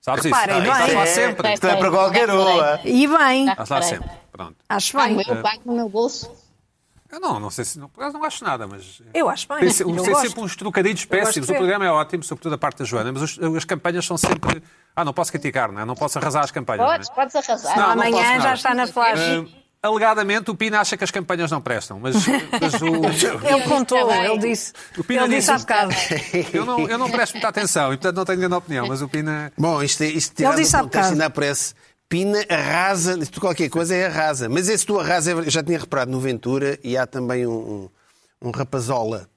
Sabes 0.00 0.24
Reparem, 0.24 0.58
isso? 0.58 0.64
bem. 0.64 0.72
Estás 0.72 0.92
lá 0.94 1.02
É, 1.02 1.06
sempre. 1.06 1.54
Isto 1.54 1.66
é 1.66 1.76
para 1.76 1.90
qualquer 1.90 2.30
uma. 2.30 2.80
e 2.84 3.06
bem. 3.06 3.48
Estás 3.48 3.68
lá 3.70 3.80
sempre. 3.82 4.10
Pronto. 4.30 4.56
Acho 4.68 4.96
bem. 4.98 5.22
eu, 5.26 5.36
pago 5.40 5.62
no 5.64 5.74
meu 5.76 5.88
bolso. 5.88 6.30
Eu 7.14 7.20
não, 7.20 7.38
não 7.38 7.50
sei 7.50 7.64
se. 7.64 7.78
Não, 7.78 7.88
por 7.88 8.00
acaso 8.02 8.18
não 8.18 8.24
acho 8.24 8.44
nada, 8.44 8.66
mas. 8.66 9.00
Eu 9.14 9.28
acho 9.28 9.46
bem. 9.48 9.58
Tem, 9.60 9.70
se- 9.70 9.82
Eu 9.82 9.88
tem 9.94 9.96
gosto. 9.96 10.20
sempre 10.26 10.40
uns 10.42 10.56
trocadilhos 10.56 11.04
péssimos. 11.04 11.48
O 11.48 11.54
programa 11.54 11.84
é 11.86 11.90
ótimo, 11.90 12.22
sobretudo 12.24 12.54
a 12.54 12.58
parte 12.58 12.78
da 12.78 12.84
Joana, 12.84 13.12
mas 13.12 13.22
os- 13.22 13.38
as 13.56 13.64
campanhas 13.64 14.04
são 14.04 14.16
sempre. 14.16 14.62
Ah, 14.96 15.04
não 15.04 15.12
posso 15.12 15.30
criticar, 15.30 15.70
não 15.70 15.80
é? 15.80 15.84
Não 15.84 15.94
posso 15.94 16.18
arrasar 16.18 16.42
as 16.44 16.50
campanhas. 16.50 16.84
Podes, 16.86 17.08
não 17.08 17.14
é? 17.14 17.16
podes 17.20 17.36
arrasar. 17.36 17.76
Não, 17.76 17.82
não 17.86 17.92
Amanhã 17.92 18.32
posso 18.32 18.40
já 18.42 18.54
está 18.54 18.74
na 18.74 18.86
flash. 18.86 19.20
Ah, 19.20 19.88
alegadamente, 19.88 20.50
o 20.50 20.54
Pina 20.54 20.80
acha 20.80 20.96
que 20.96 21.04
as 21.04 21.10
campanhas 21.10 21.50
não 21.50 21.60
prestam, 21.60 22.00
mas, 22.00 22.14
mas 22.60 22.74
o, 22.80 22.86
Ele 23.46 23.62
contou, 23.68 24.10
ele 24.10 24.38
disse. 24.38 24.72
O 24.96 25.04
Pina 25.04 25.24
Ele 25.24 25.36
disse 25.36 25.50
há 25.50 25.54
disse- 25.54 25.66
bocado. 25.66 25.92
eu, 26.54 26.64
não, 26.64 26.88
eu 26.88 26.96
não 26.98 27.10
presto 27.10 27.34
muita 27.34 27.48
atenção 27.48 27.92
e, 27.92 27.96
portanto, 27.96 28.16
não 28.16 28.24
tenho 28.24 28.38
grande 28.40 28.54
opinião, 28.54 28.86
mas 28.88 29.02
o 29.02 29.08
Pina. 29.08 29.52
Bom, 29.58 29.82
isto, 29.82 30.02
é- 30.02 30.06
isto 30.06 30.34
tirado 30.34 30.56
disse 30.56 30.72
do 30.72 30.76
há 30.76 30.80
contexto 30.80 30.96
bocado. 31.02 31.12
ainda 31.14 31.26
aparece. 31.26 31.74
Pina 32.14 32.46
arrasa, 32.48 33.18
isto 33.18 33.40
qualquer 33.40 33.68
coisa 33.68 33.92
é 33.92 34.06
arrasa. 34.06 34.48
Mas 34.48 34.68
esse 34.68 34.86
do 34.86 35.00
arrasa, 35.00 35.32
eu 35.32 35.50
já 35.50 35.64
tinha 35.64 35.80
reparado 35.80 36.12
no 36.12 36.20
Ventura 36.20 36.78
e 36.84 36.96
há 36.96 37.08
também 37.08 37.44
um, 37.44 37.50
um, 37.52 38.48
um 38.48 38.50
rapazola 38.52 39.28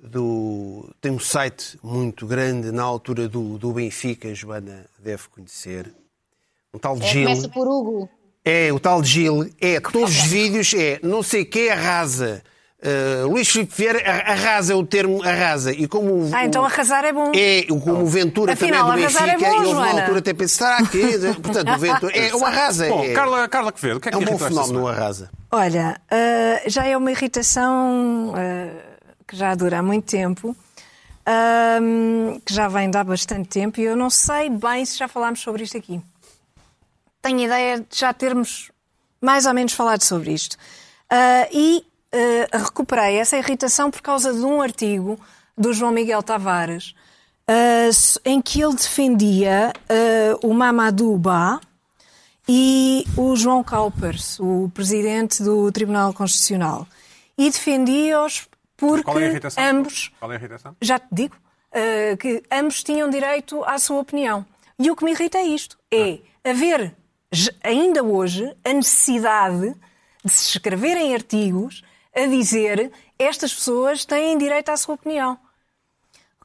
do. 0.00 0.88
Tem 0.98 1.12
um 1.12 1.18
site 1.18 1.78
muito 1.82 2.26
grande 2.26 2.72
na 2.72 2.84
altura 2.84 3.28
do, 3.28 3.58
do 3.58 3.70
Benfica, 3.74 4.28
a 4.28 4.32
Joana 4.32 4.86
deve 4.98 5.24
conhecer. 5.28 5.92
Um 6.72 6.78
tal 6.78 6.96
de 6.96 7.04
É, 7.04 7.12
Gil. 7.12 7.28
começa 7.28 7.48
por 7.50 7.68
Hugo. 7.68 8.08
É, 8.42 8.72
o 8.72 8.80
tal 8.80 9.02
de 9.02 9.10
Gil. 9.10 9.50
É, 9.60 9.78
todos 9.78 10.08
os 10.08 10.22
vídeos 10.22 10.72
é 10.72 11.00
não 11.02 11.22
sei 11.22 11.44
que 11.44 11.68
arrasa. 11.68 12.42
Uh, 12.84 13.28
Luís 13.28 13.48
Filipe 13.48 13.72
Vieira 13.76 14.00
arrasa 14.26 14.76
o 14.76 14.84
termo 14.84 15.22
arrasa. 15.22 15.70
E 15.72 15.86
como 15.86 16.14
o- 16.26 16.30
Ah, 16.34 16.44
então 16.44 16.64
arrasar 16.64 17.04
é 17.04 17.12
bom. 17.12 17.30
é, 17.32 17.64
o- 17.70 17.78
como 17.80 18.02
o 18.02 18.06
Ventura 18.06 18.54
Afinal, 18.54 18.88
também 18.88 19.04
é 19.04 19.08
do 19.08 19.16
é 19.18 19.20
Benfica, 19.20 19.38
bom, 19.50 19.54
e 19.54 19.66
houve 19.66 19.72
uma 19.74 20.00
altura 20.00 20.18
até 20.18 20.34
pensei, 20.34 20.58
será 20.66 20.76
que? 20.88 20.98
Portanto, 21.40 21.70
o 21.72 21.78
Ventura. 21.78 22.16
É, 22.18 22.34
o 22.34 22.44
arrasa. 22.44 22.88
Bom, 22.88 23.04
é, 23.04 23.12
Carla, 23.12 23.48
Carla 23.48 23.70
Quevedo, 23.72 23.98
o 23.98 24.00
que 24.00 24.08
é 24.08 24.10
que 24.10 24.16
é 24.16 24.20
um 24.20 24.24
bom 24.24 24.36
fenómeno 24.36 24.82
o 24.82 24.88
arrasa. 24.88 25.30
Olha, 25.52 26.00
ah, 26.10 26.62
já 26.66 26.84
é 26.84 26.96
uma 26.96 27.12
irritação 27.12 28.34
ah, 28.36 28.82
que 29.28 29.36
já 29.36 29.54
dura 29.54 29.78
há 29.78 29.82
muito 29.82 30.06
tempo, 30.06 30.56
ah, 31.24 31.78
que 32.44 32.52
já 32.52 32.66
vem 32.66 32.90
de 32.90 32.98
há 32.98 33.04
bastante 33.04 33.48
tempo, 33.48 33.78
e 33.80 33.84
eu 33.84 33.94
não 33.96 34.10
sei 34.10 34.50
bem 34.50 34.84
se 34.84 34.98
já 34.98 35.06
falámos 35.06 35.40
sobre 35.40 35.62
isto 35.62 35.76
aqui. 35.78 36.00
Tenho 37.22 37.38
ideia 37.38 37.78
de 37.78 37.86
já 37.96 38.12
termos 38.12 38.72
mais 39.20 39.46
ou 39.46 39.54
menos 39.54 39.72
falado 39.72 40.02
sobre 40.02 40.32
isto. 40.32 40.56
E 41.52 41.84
ah, 42.12 42.58
recuperei 42.58 43.16
essa 43.16 43.36
irritação 43.36 43.90
por 43.90 44.02
causa 44.02 44.32
de 44.32 44.40
um 44.40 44.60
artigo 44.62 45.18
do 45.56 45.72
João 45.72 45.92
Miguel 45.92 46.22
Tavares, 46.22 46.94
ah, 47.48 47.90
em 48.24 48.40
que 48.40 48.60
ele 48.62 48.74
defendia 48.74 49.72
ah, 49.88 50.38
o 50.42 50.52
Mamadou 50.54 51.16
Ba 51.18 51.60
e 52.48 53.04
o 53.16 53.36
João 53.36 53.62
Calpers, 53.62 54.38
o 54.40 54.70
presidente 54.74 55.42
do 55.42 55.70
Tribunal 55.70 56.12
Constitucional. 56.12 56.86
E 57.38 57.48
defendia-os 57.50 58.48
porque 58.76 59.10
é 59.10 59.14
a 59.14 59.30
irritação? 59.30 59.64
ambos 59.64 60.12
é 60.34 60.36
já 60.80 60.98
te 60.98 61.06
digo, 61.12 61.36
eh, 61.70 62.16
que 62.16 62.42
ambos 62.50 62.82
tinham 62.82 63.08
direito 63.08 63.62
à 63.64 63.78
sua 63.78 64.00
opinião. 64.00 64.44
E 64.78 64.90
o 64.90 64.96
que 64.96 65.04
me 65.04 65.12
irrita 65.12 65.38
é 65.38 65.44
isto: 65.46 65.78
é 65.92 66.18
haver, 66.44 66.92
j- 67.30 67.54
ainda 67.62 68.02
hoje, 68.02 68.52
a 68.64 68.72
necessidade 68.72 69.74
de 70.24 70.32
se 70.32 70.48
escreverem 70.56 71.14
artigos 71.14 71.82
a 72.14 72.26
dizer 72.26 72.92
estas 73.18 73.54
pessoas 73.54 74.04
têm 74.04 74.36
direito 74.36 74.70
à 74.70 74.76
sua 74.76 74.94
opinião. 74.94 75.38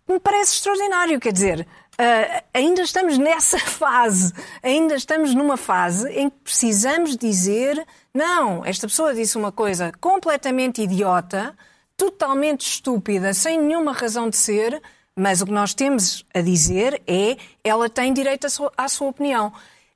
Me 0.08 0.19
parece 0.19 0.53
extraordinário, 0.53 1.19
quer 1.19 1.34
dizer, 1.34 1.67
ah, 1.97 2.43
ainda 2.53 2.84
estamos 2.84 3.17
nessa 3.17 3.58
fase, 3.65 4.32
ainda 4.62 4.95
estamos 4.95 5.34
numa 5.34 5.58
fase 5.58 6.08
em 6.10 6.30
que 6.30 6.38
precisamos 6.43 7.17
dizer: 7.17 7.84
não, 8.13 8.63
esta 8.63 8.88
pessoa 8.88 9.15
disse 9.15 9.38
uma 9.38 9.51
coisa 9.51 9.91
completamente 9.99 10.82
idiota, 10.82 11.58
totalmente 11.97 12.67
estúpida, 12.67 13.34
sem 13.34 13.60
nenhuma 13.60 13.93
razão 13.93 14.30
de 14.30 14.38
ser, 14.38 14.82
mas 15.15 15.41
o 15.41 15.47
que 15.47 15.51
nós 15.51 15.73
temos 15.73 16.23
a 16.34 16.41
dizer 16.41 17.01
é 17.08 17.36
ela 17.63 17.89
tem 17.89 18.13
direito 18.13 18.45
à 18.45 18.49
sua, 18.49 18.71
à 18.77 18.88
sua 18.88 19.08
opinião. 19.08 19.51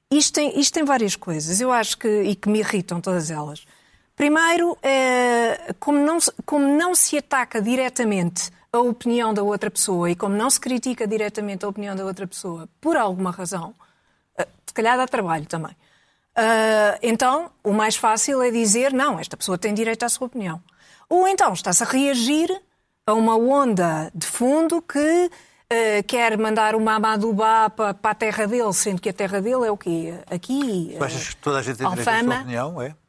Isto 0.10 0.34
tem, 0.34 0.60
isto 0.60 0.74
tem 0.74 0.84
várias 0.84 1.16
coisas, 1.16 1.62
eu 1.62 1.72
acho 1.72 1.98
que, 1.98 2.24
e 2.24 2.36
que 2.36 2.50
me 2.50 2.60
irritam 2.60 3.00
todas 3.00 3.30
elas. 3.30 3.64
Primeiro, 4.22 4.78
eh, 4.84 5.74
como, 5.80 5.98
não, 5.98 6.20
se- 6.20 6.32
como 6.46 6.78
não 6.78 6.94
se 6.94 7.18
ataca 7.18 7.60
diretamente 7.60 8.52
a 8.72 8.78
opinião 8.78 9.34
da 9.34 9.42
outra 9.42 9.72
pessoa 9.72 10.12
e 10.12 10.16
como 10.16 10.36
não 10.36 10.48
se 10.48 10.60
critica 10.60 11.08
diretamente 11.08 11.66
a 11.66 11.68
opinião 11.68 11.96
da 11.96 12.06
outra 12.06 12.28
pessoa 12.28 12.70
por 12.80 12.96
alguma 12.96 13.32
razão, 13.32 13.74
eh, 14.38 14.48
se 14.64 14.76
calhar 14.76 14.96
dá 14.96 15.08
trabalho 15.08 15.48
também. 15.48 15.76
Ah, 16.36 17.00
então, 17.02 17.50
o 17.64 17.74
mais 17.74 17.96
fácil 17.96 18.44
é 18.44 18.52
dizer: 18.52 18.94
não, 18.94 19.20
esta 19.20 19.36
pessoa 19.36 19.58
tem 19.58 19.74
direito 19.74 20.04
à 20.04 20.10
sua 20.10 20.28
opinião. 20.28 20.62
Ou 21.10 21.28
então 21.28 21.52
está-se 21.54 21.82
a 21.82 21.88
reagir 21.88 22.48
a 23.08 23.14
uma 23.16 23.36
onda 23.36 24.12
de 24.14 24.28
fundo 24.28 24.84
que 24.84 25.32
eh, 25.68 26.04
quer 26.04 26.38
mandar 26.38 26.76
uma 26.76 26.94
Amadubá 26.94 27.72
para, 27.72 27.96
para 27.96 28.12
a 28.12 28.16
terra 28.16 28.46
dele, 28.46 28.72
sendo 28.72 29.02
que 29.02 29.10
a 29.10 29.14
terra 29.14 29.42
dele 29.42 29.66
é 29.66 29.72
o 29.72 29.78
quê? 29.78 30.14
Aqui. 30.30 30.94
Tu 30.96 31.04
achas 31.04 31.30
que 31.30 31.38
toda 31.38 31.58
a 31.58 31.64
gente 31.64 31.78
tem 31.78 31.90
direito 31.90 32.08
à 32.08 32.20
sua 32.24 32.36
opinião? 32.42 32.80
É? 32.84 33.01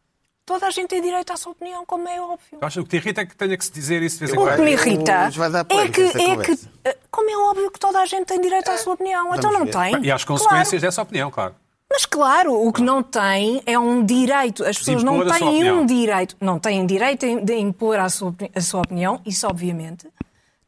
Toda 0.53 0.67
a 0.67 0.71
gente 0.71 0.89
tem 0.89 1.01
direito 1.01 1.33
à 1.33 1.37
sua 1.39 1.53
opinião, 1.53 1.83
como 1.87 2.07
é 2.07 2.21
óbvio. 2.21 2.59
Acho 2.61 2.75
que 2.75 2.81
o 2.81 2.85
que 2.85 2.91
te 2.91 2.97
irrita 2.97 3.23
é 3.23 3.25
que 3.25 3.35
tenha 3.35 3.57
que 3.57 3.65
se 3.65 3.73
dizer 3.73 4.03
isso 4.03 4.17
de 4.19 4.27
vez 4.27 4.33
em 4.35 4.39
O 4.39 4.43
quando. 4.43 4.57
que 4.57 4.63
me 4.63 4.73
irrita 4.73 5.13
é 5.13 5.65
polémica 5.65 5.93
que, 5.93 6.03
é 6.21 6.37
que, 6.37 6.59
eh, 6.85 6.99
como 7.11 7.31
é 7.31 7.37
óbvio 7.39 7.71
que 7.71 7.81
toda 7.81 7.99
a 7.99 8.05
gente 8.05 8.27
tem 8.27 8.39
direito 8.39 8.71
à 8.71 8.77
sua 8.77 8.93
opinião, 8.93 9.35
então 9.35 9.51
não 9.51 9.65
ver. 9.65 9.71
tem. 9.73 10.05
E 10.05 10.13
às 10.13 10.25
consequências 10.25 10.69
Claro. 10.69 10.81
dessa 10.83 11.01
opinião, 11.01 11.31
claro. 11.31 11.55
Mas 11.91 12.05
claro, 12.05 12.53
o 12.55 12.71
que 12.71 12.83
não 12.83 13.03
tem 13.03 13.63
é 13.65 13.79
um 13.79 14.05
direito. 14.05 14.63
As 14.63 14.77
pessoas 14.77 15.03
não 15.03 15.25
têm 15.27 15.73
um 15.73 15.87
direito, 15.87 16.37
não 16.39 16.59
têm 16.59 16.85
direito 16.85 17.41
de 17.41 17.55
impor 17.57 17.99
a 17.99 18.11
sua, 18.11 18.35
a 18.55 18.61
sua 18.61 18.83
opinião, 18.83 19.23
isso 19.25 19.47
obviamente. 19.47 20.07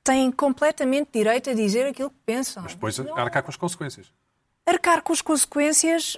Têm 0.03 0.33
completamente 0.33 1.09
direito 1.13 1.51
a 1.51 1.53
dizer 1.53 1.89
aquilo 1.89 2.09
que 2.09 2.17
pensam. 2.25 2.63
Mas 2.63 2.73
depois 2.73 2.97
Não. 2.99 3.19
arcar 3.19 3.43
com 3.43 3.51
as 3.51 3.57
consequências. 3.57 4.07
Arcar 4.67 5.03
com 5.03 5.13
as 5.13 5.21
consequências. 5.21 6.17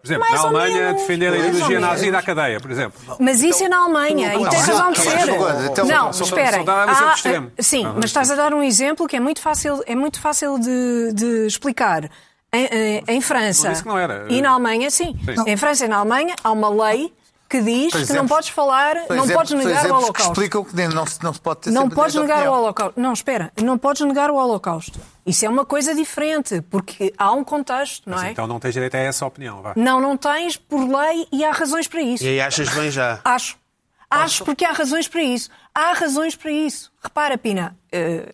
Por 0.00 0.06
exemplo, 0.06 0.26
Mais 0.30 0.42
na 0.42 0.48
Alemanha, 0.48 0.94
defender 0.94 1.32
a 1.32 1.36
ideologia 1.36 1.80
nazi 1.80 2.10
da 2.10 2.22
cadeia, 2.22 2.60
por 2.60 2.70
exemplo. 2.70 3.00
Mas 3.18 3.42
isso 3.42 3.64
é 3.64 3.68
na 3.68 3.78
Alemanha 3.78 4.34
e 4.34 4.38
não, 4.42 4.48
tem 4.50 4.58
razão 4.60 4.92
de 4.92 5.00
ser. 5.00 5.26
não, 5.26 5.66
então- 5.66 5.86
esperem. 6.24 6.64
Sim, 7.58 7.84
mas 7.96 8.04
estás 8.06 8.30
a 8.30 8.34
dar 8.34 8.54
um 8.54 8.62
exemplo 8.62 9.06
que 9.06 9.16
é 9.16 9.20
muito 9.20 9.40
fácil, 9.40 9.82
é 9.86 9.94
muito 9.94 10.20
fácil 10.20 10.58
de, 10.58 11.12
de 11.12 11.46
explicar. 11.46 12.08
Em, 12.50 12.64
em- 12.64 13.04
em 13.08 13.20
França 13.20 13.72
Não 13.84 13.92
não 13.92 13.98
era. 13.98 14.24
e 14.30 14.40
na 14.40 14.50
Alemanha, 14.52 14.90
sim. 14.90 15.14
Em 15.46 15.56
França 15.56 15.84
e 15.84 15.88
na 15.88 15.98
Alemanha 15.98 16.34
há 16.42 16.50
uma 16.50 16.70
lei 16.86 17.12
que 17.48 17.62
diz 17.62 17.92
São 17.92 18.04
que 18.06 18.12
não 18.12 18.26
podes 18.28 18.50
falar, 18.50 18.94
não 18.94 19.02
exemplos- 19.24 19.32
podes 19.32 19.52
negar 19.52 19.64
o 19.68 19.70
exemplos 19.78 19.88
que 19.98 20.04
Holocausto. 20.04 20.32
explicam 20.32 20.64
que 20.64 20.76
não 20.94 21.06
se, 21.06 21.22
não 21.24 21.32
se 21.32 21.40
pode 21.40 21.60
ter 21.60 21.70
Não 21.70 21.88
podes 21.88 22.14
negar 22.14 22.36
o 22.36 22.40
opinião. 22.42 22.60
Holocausto. 22.60 23.00
Não, 23.00 23.12
espera, 23.14 23.52
não 23.62 23.78
podes 23.78 24.02
negar 24.02 24.30
o 24.30 24.34
Holocausto. 24.36 25.00
Isso 25.24 25.46
é 25.46 25.48
uma 25.48 25.64
coisa 25.64 25.94
diferente, 25.94 26.60
porque 26.70 27.12
há 27.16 27.32
um 27.32 27.42
contexto, 27.42 28.08
não 28.08 28.16
Mas 28.18 28.26
é? 28.26 28.30
então 28.32 28.46
não 28.46 28.60
tens 28.60 28.74
direito 28.74 28.94
a 28.96 28.98
essa 28.98 29.24
opinião. 29.24 29.62
Vá. 29.62 29.72
Não, 29.76 29.98
não 30.00 30.16
tens 30.16 30.56
por 30.58 30.80
lei 30.86 31.26
e 31.32 31.42
há 31.44 31.50
razões 31.50 31.88
para 31.88 32.02
isso. 32.02 32.22
E 32.24 32.28
aí 32.28 32.40
achas 32.40 32.68
bem 32.68 32.90
já. 32.90 33.20
Acho. 33.24 33.56
Acho 34.10 34.44
porque 34.44 34.64
há 34.64 34.72
razões 34.72 35.06
para 35.08 35.22
isso. 35.22 35.50
Há 35.74 35.92
razões 35.92 36.34
para 36.34 36.50
isso. 36.50 36.90
Repara, 37.02 37.36
Pina, 37.36 37.76
eh, 37.92 38.32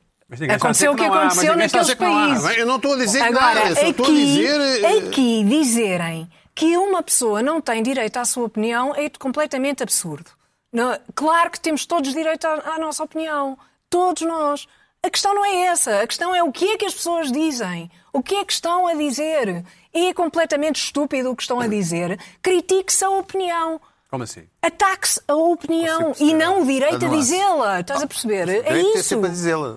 a 0.48 0.54
aconteceu 0.54 0.92
o 0.92 0.94
que 0.96 1.02
que 1.02 1.08
há, 1.08 1.14
aconteceu 1.18 1.52
a 1.52 1.56
naqueles 1.56 1.96
não 1.98 2.16
há. 2.16 2.28
países. 2.28 2.58
Eu 2.58 2.66
não 2.66 2.76
estou 2.76 2.92
a 2.94 2.96
dizer 2.96 3.18
que 3.18 3.24
Agora, 3.28 3.54
nada, 3.54 3.68
eu 3.70 3.76
só 3.76 3.82
estou 3.88 4.06
a 4.06 4.08
aqui, 4.08 4.24
dizer. 4.24 4.60
eh, 4.84 4.98
aqui 5.08 5.44
dizerem 5.44 6.30
que 6.54 6.76
uma 6.76 7.02
pessoa 7.02 7.42
não 7.42 7.60
tem 7.60 7.82
direito 7.82 8.16
à 8.16 8.24
sua 8.24 8.44
opinião 8.44 8.94
é 8.94 9.08
completamente 9.10 9.82
absurdo. 9.82 10.30
Não- 10.72 10.98
claro 11.14 11.50
que 11.50 11.60
temos 11.60 11.84
todos 11.86 12.12
direito 12.12 12.44
à, 12.46 12.74
à 12.74 12.78
nossa 12.78 13.02
opinião. 13.02 13.58
Todos 13.90 14.22
nós. 14.22 14.66
A 15.02 15.10
questão 15.10 15.34
não 15.34 15.44
é 15.44 15.66
essa. 15.66 16.00
A 16.00 16.06
questão 16.06 16.34
é 16.34 16.42
o 16.42 16.50
que 16.50 16.64
é 16.72 16.76
que 16.78 16.86
as 16.86 16.94
pessoas 16.94 17.30
dizem. 17.30 17.90
O 18.12 18.22
que 18.22 18.36
é 18.36 18.44
que 18.44 18.52
estão 18.52 18.86
a 18.86 18.94
dizer. 18.94 19.64
É 19.92 20.14
completamente 20.14 20.76
estúpido 20.82 21.30
o 21.30 21.36
que 21.36 21.42
estão 21.42 21.60
a 21.60 21.66
dizer. 21.68 22.18
Critique-se 22.40 23.04
a 23.04 23.10
opinião. 23.10 23.80
Como 24.10 24.22
assim? 24.24 24.44
Ataque-se 24.62 25.20
a 25.26 25.34
opinião 25.34 26.14
e 26.20 26.32
não 26.32 26.62
o 26.62 26.66
direito 26.66 27.04
a 27.04 27.08
dizê-la. 27.08 27.80
Estás 27.80 28.02
a 28.02 28.06
perceber? 28.06 28.48
É 28.48 28.62
Direito 28.62 28.92
ter 28.92 28.98
isso. 29.00 29.08
sempre 29.08 29.26
a 29.26 29.30
dizê-la. 29.32 29.76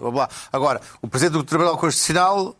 Agora, 0.53 0.79
o 1.01 1.07
Presidente 1.07 1.33
do 1.39 1.43
Tribunal 1.43 1.77
Constitucional 1.77 2.55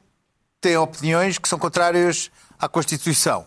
tem 0.60 0.76
opiniões 0.76 1.38
que 1.38 1.48
são 1.48 1.58
contrárias 1.60 2.30
à 2.60 2.68
Constituição. 2.68 3.46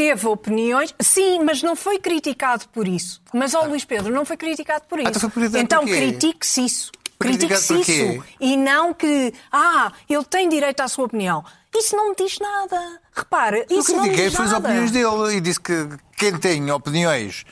Teve 0.00 0.26
opiniões, 0.28 0.94
sim, 0.98 1.44
mas 1.44 1.62
não 1.62 1.76
foi 1.76 1.98
criticado 1.98 2.66
por 2.72 2.88
isso. 2.88 3.20
Mas, 3.34 3.52
ó 3.54 3.64
Luís 3.64 3.84
Pedro, 3.84 4.10
não 4.10 4.24
foi 4.24 4.34
criticado 4.34 4.84
por 4.88 4.98
isso. 4.98 5.10
então 5.10 5.28
criticado 5.28 5.58
então 5.62 5.84
quê? 5.84 5.94
critique-se 5.94 6.64
isso. 6.64 6.90
Critique-se 7.18 7.80
isso. 7.80 8.24
E 8.40 8.56
não 8.56 8.94
que, 8.94 9.34
ah, 9.52 9.92
ele 10.08 10.24
tem 10.24 10.48
direito 10.48 10.80
à 10.80 10.88
sua 10.88 11.04
opinião. 11.04 11.44
Isso 11.76 11.94
não 11.94 12.08
me 12.08 12.16
diz 12.16 12.38
nada. 12.38 12.98
Repare, 13.14 13.66
Eu 13.68 13.78
isso 13.78 13.92
não 13.92 14.04
me 14.04 14.08
critiquei 14.08 14.28
diz 14.30 14.36
foi 14.36 14.46
as 14.46 14.52
nada. 14.52 14.68
opiniões 14.68 14.90
dele 14.90 15.36
e 15.36 15.40
disse 15.42 15.60
que 15.60 15.86
quem 16.16 16.38
tem 16.38 16.70
opiniões 16.70 17.44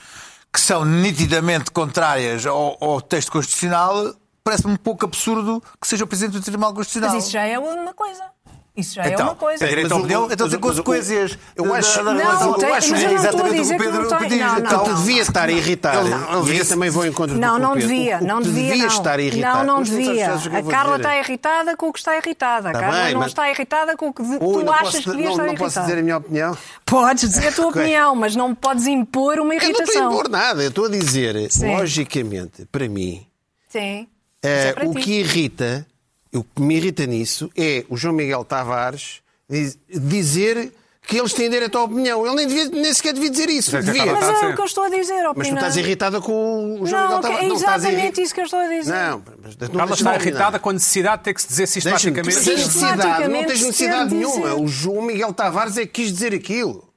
que 0.51 0.59
são 0.59 0.87
nitidamente 0.87 1.71
contrárias 1.71 2.47
ao, 2.47 2.83
ao 2.83 3.03
texto 3.03 3.31
constitucional 3.31 4.15
parece-me 4.43 4.73
um 4.73 4.77
pouco 4.77 5.05
absurdo 5.05 5.63
que 5.79 5.87
seja 5.87 6.05
o 6.05 6.07
Presidente 6.07 6.39
do 6.39 6.43
Tribunal 6.43 6.73
Constitucional. 6.73 7.15
Mas 7.15 7.25
isso 7.25 7.33
já 7.33 7.45
é 7.45 7.59
uma 7.59 7.93
coisa. 7.93 8.25
Isso 8.79 8.95
já 8.95 9.03
é 9.05 9.09
Então, 9.13 9.27
uma 9.27 9.35
coisa. 9.35 9.65
então 9.69 9.99
mas 9.99 10.07
tem 10.09 10.17
o- 10.17 10.29
mas 10.29 10.53
o- 10.55 10.59
consequências. 10.61 11.39
eu 11.57 11.75
acho- 11.75 11.97
da- 12.05 12.13
da 12.13 12.15
Não, 12.15 12.55
tem- 12.55 12.69
Eu 12.69 12.75
acho 12.75 12.91
mas 12.91 13.01
que 13.01 13.05
eu 13.07 13.11
é 13.11 13.13
não 13.13 13.17
estou 13.17 13.27
a 13.27 13.29
exatamente 13.29 13.51
o 13.59 13.63
dizer 13.63 13.77
que 13.77 13.85
Pedro 13.85 14.03
não 14.11 14.19
tem. 14.19 14.29
diz. 14.29 14.39
Não, 14.39 14.49
não. 14.53 14.59
Então, 14.59 14.85
Tu 14.85 14.95
devia 14.95 15.23
estar. 15.23 15.49
Ele 15.51 15.77
não- 16.11 16.45
devia- 16.45 16.65
também 16.65 16.91
vou 16.91 17.05
em 17.05 17.13
contra 17.13 17.35
do 17.35 17.41
Não, 17.41 17.59
não 17.59 17.73
Pedro. 17.75 17.89
devia, 17.89 18.21
não 18.21 18.41
devia. 18.41 18.87
estar 18.87 19.19
a 19.19 19.23
irritar. 19.23 19.57
Não, 19.67 19.77
não 19.77 19.83
devia. 19.83 20.27
A 20.35 20.63
Carla 20.63 20.97
dizer? 20.97 21.09
está 21.09 21.19
irritada 21.19 21.77
com 21.77 21.89
o 21.89 21.93
que 21.93 21.99
está 21.99 22.17
irritada. 22.17 22.69
A 22.69 22.73
Tá 22.73 22.79
Carla 22.81 23.11
não 23.11 23.27
está 23.27 23.51
irritada 23.51 23.97
com 23.97 24.09
o 24.09 24.13
que 24.15 24.23
tu 24.23 24.71
achas 24.73 25.01
que 25.05 25.11
devias 25.11 25.25
não, 25.25 25.33
estar 25.33 25.47
não 25.47 25.55
posso 25.57 25.65
irritada. 25.65 25.87
dizer 25.87 25.99
a 25.99 26.03
minha 26.03 26.17
opinião? 26.17 26.59
Podes 26.87 27.29
dizer 27.29 27.49
a 27.49 27.53
tua 27.53 27.67
opinião, 27.67 28.15
mas 28.15 28.37
não 28.37 28.51
me 28.51 28.55
podes 28.55 28.87
impor 28.87 29.41
uma 29.41 29.55
Eu 29.55 29.61
não 29.61 29.67
estou 29.67 29.67
a 29.67 29.83
irritação. 29.83 30.13
impor 30.13 30.29
nada. 30.29 30.63
Eu 30.63 30.69
estou 30.69 30.85
a 30.87 30.89
dizer, 30.89 31.35
logicamente, 31.61 32.65
para 32.71 32.89
mim, 32.89 33.27
eh, 33.75 34.07
é 34.43 34.75
o 34.87 34.95
que 34.95 35.21
irrita, 35.21 35.87
o 36.35 36.45
que 36.45 36.61
me 36.63 36.77
irrita 36.77 37.07
nisso 37.07 37.51
é 37.57 37.85
o 37.89 37.97
João 37.97 38.15
Miguel 38.15 38.45
Tavares 38.45 39.21
diz- 39.49 39.79
dizer 39.89 40.73
que 41.07 41.19
eles 41.19 41.33
têm 41.33 41.49
direito 41.49 41.79
à 41.79 41.85
opinião. 41.85 42.27
Ele 42.27 42.37
nem, 42.37 42.47
devia, 42.47 42.69
nem 42.69 42.93
sequer 42.93 43.15
devia 43.15 43.31
dizer 43.31 43.49
isso. 43.49 43.71
Mas 43.75 43.89
é 43.89 43.93
Devia. 43.93 44.13
Mas 44.13 44.25
é 44.43 44.47
o 44.49 44.55
que 44.55 44.61
eu 44.61 44.65
estou 44.67 44.85
a 44.85 44.91
dizer, 44.91 45.25
ó 45.27 45.33
Mas 45.35 45.49
tu 45.49 45.55
estás 45.55 45.77
irritada 45.79 46.21
com 46.21 46.83
o 46.83 46.87
João 46.87 47.01
Não, 47.03 47.17
Miguel 47.17 47.21
que 47.23 47.23
Tavares. 47.29 47.51
é 47.51 47.55
exatamente 47.55 48.21
isso 48.23 48.35
que 48.35 48.41
eu 48.41 48.45
estou 48.45 48.59
a 48.59 48.69
dizer. 48.69 48.93
Não, 48.93 49.23
mas 49.43 49.57
não 49.57 49.69
deixa-me 49.87 49.93
está 49.95 50.17
irritada 50.17 50.59
com 50.59 50.69
a 50.69 50.73
necessidade 50.75 51.19
de 51.19 51.25
ter 51.25 51.35
que 51.35 51.41
se 51.43 51.49
dizer 51.49 51.67
sistematicamente. 51.67 52.37
Não 52.37 52.45
tens 52.45 52.47
necessidade, 52.59 52.91
não 52.91 53.01
Sistematicamente 53.01 53.47
tens 53.49 53.63
necessidade 53.63 54.15
nenhuma. 54.15 54.49
dizer. 54.51 54.63
O 54.63 54.69
João 54.69 55.03
Miguel 55.03 55.33
Tavares 55.33 55.77
é 55.79 55.81
que 55.87 55.93
quis 56.03 56.13
dizer 56.13 56.35
aquilo. 56.35 56.93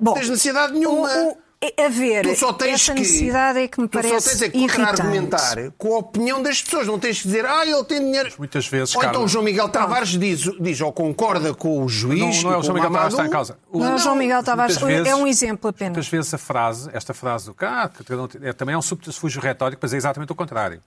Bom, 0.00 0.12
Não 0.12 0.14
tens 0.14 0.30
necessidade 0.30 0.72
nenhuma. 0.72 1.00
o, 1.00 1.02
o, 1.02 1.30
é- 1.32 1.36
a 1.84 1.88
ver, 1.88 2.22
Tu 2.26 2.36
só 2.36 2.52
tens 2.52 2.74
essa 2.74 2.92
que, 2.94 3.00
necessidade 3.00 3.58
é 3.60 3.68
que 3.68 3.80
me 3.80 3.86
tu 3.88 3.96
só 3.96 4.02
parece 4.08 4.28
tens 4.30 4.42
é 4.42 4.48
que 4.48 4.58
irritante. 4.58 4.86
contra-argumentar 4.86 5.72
com 5.78 5.94
a 5.94 5.98
opinião 5.98 6.42
das 6.42 6.60
pessoas. 6.60 6.86
Não 6.86 6.98
tens 6.98 7.18
que 7.22 7.28
dizer, 7.28 7.46
ah, 7.46 7.64
ele 7.64 7.84
tem 7.84 8.00
dinheiro. 8.00 8.32
Muitas 8.38 8.66
vezes, 8.66 8.94
Ou 8.96 9.04
então 9.04 9.24
o 9.24 9.28
João 9.28 9.44
Miguel 9.44 9.68
Tavares 9.68 10.08
diz, 10.10 10.40
diz 10.60 10.80
ou 10.80 10.92
concorda 10.92 11.54
com 11.54 11.84
o 11.84 11.88
juiz. 11.88 12.18
Não, 12.42 12.50
não 12.50 12.52
é 12.54 12.58
o 12.58 12.62
João 12.62 12.74
Miguel 12.74 12.90
Tavares 12.90 13.14
que 13.14 13.20
está 13.20 13.26
em 13.26 13.30
causa. 13.30 13.58
O- 13.70 13.78
Não, 13.78 13.98
João 13.98 14.16
Miguel 14.16 14.42
Tavares 14.42 14.76
vezes- 14.76 15.06
é 15.06 15.14
um 15.14 15.26
exemplo 15.26 15.70
apenas. 15.70 15.92
Muitas 15.96 16.08
vezes 16.08 16.34
a 16.34 16.38
frase, 16.38 16.90
esta 16.92 17.14
frase 17.14 17.46
do 17.46 17.54
cá, 17.54 17.88
tem- 17.88 18.48
é, 18.48 18.52
também 18.52 18.74
é 18.74 18.78
um 18.78 18.82
subterfúgio 18.82 19.40
retórico, 19.40 19.78
mas 19.82 19.92
é 19.94 19.96
exatamente 19.96 20.32
o 20.32 20.34
contrário. 20.34 20.82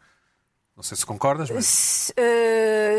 Não 0.76 0.84
sei 0.84 0.98
se 0.98 1.06
concordas, 1.06 1.50
mas 1.50 1.64
S- 1.66 2.14
eh, 2.18 2.98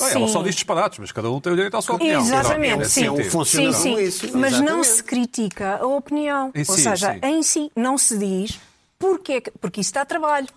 Não, 0.00 0.08
ela 0.08 0.28
só 0.28 0.38
Sim. 0.38 0.44
diz 0.44 0.54
disparados, 0.54 0.98
mas 0.98 1.12
cada 1.12 1.30
um 1.30 1.40
tem 1.40 1.52
o 1.52 1.56
direito 1.56 1.76
à 1.76 1.82
sua 1.82 1.96
opinião. 1.96 2.20
Exatamente, 2.20 2.76
Nesse 2.78 2.90
sim. 2.92 3.06
É 3.06 3.10
um 3.10 3.24
funciona 3.30 3.72
sim, 3.72 3.96
sim. 3.96 4.02
isso, 4.02 4.36
Mas 4.38 4.60
não 4.60 4.82
se 4.84 5.02
critica 5.02 5.78
a 5.80 5.86
opinião. 5.86 6.50
Em 6.54 6.60
Ou 6.60 6.64
si, 6.64 6.82
seja, 6.82 7.12
sim. 7.14 7.20
em 7.22 7.42
si 7.42 7.70
não 7.76 7.96
se 7.98 8.16
diz 8.18 8.58
porque, 8.98 9.32
é 9.34 9.40
que- 9.40 9.50
porque 9.52 9.80
isso 9.80 9.92
dá 9.92 10.04
trabalho. 10.04 10.48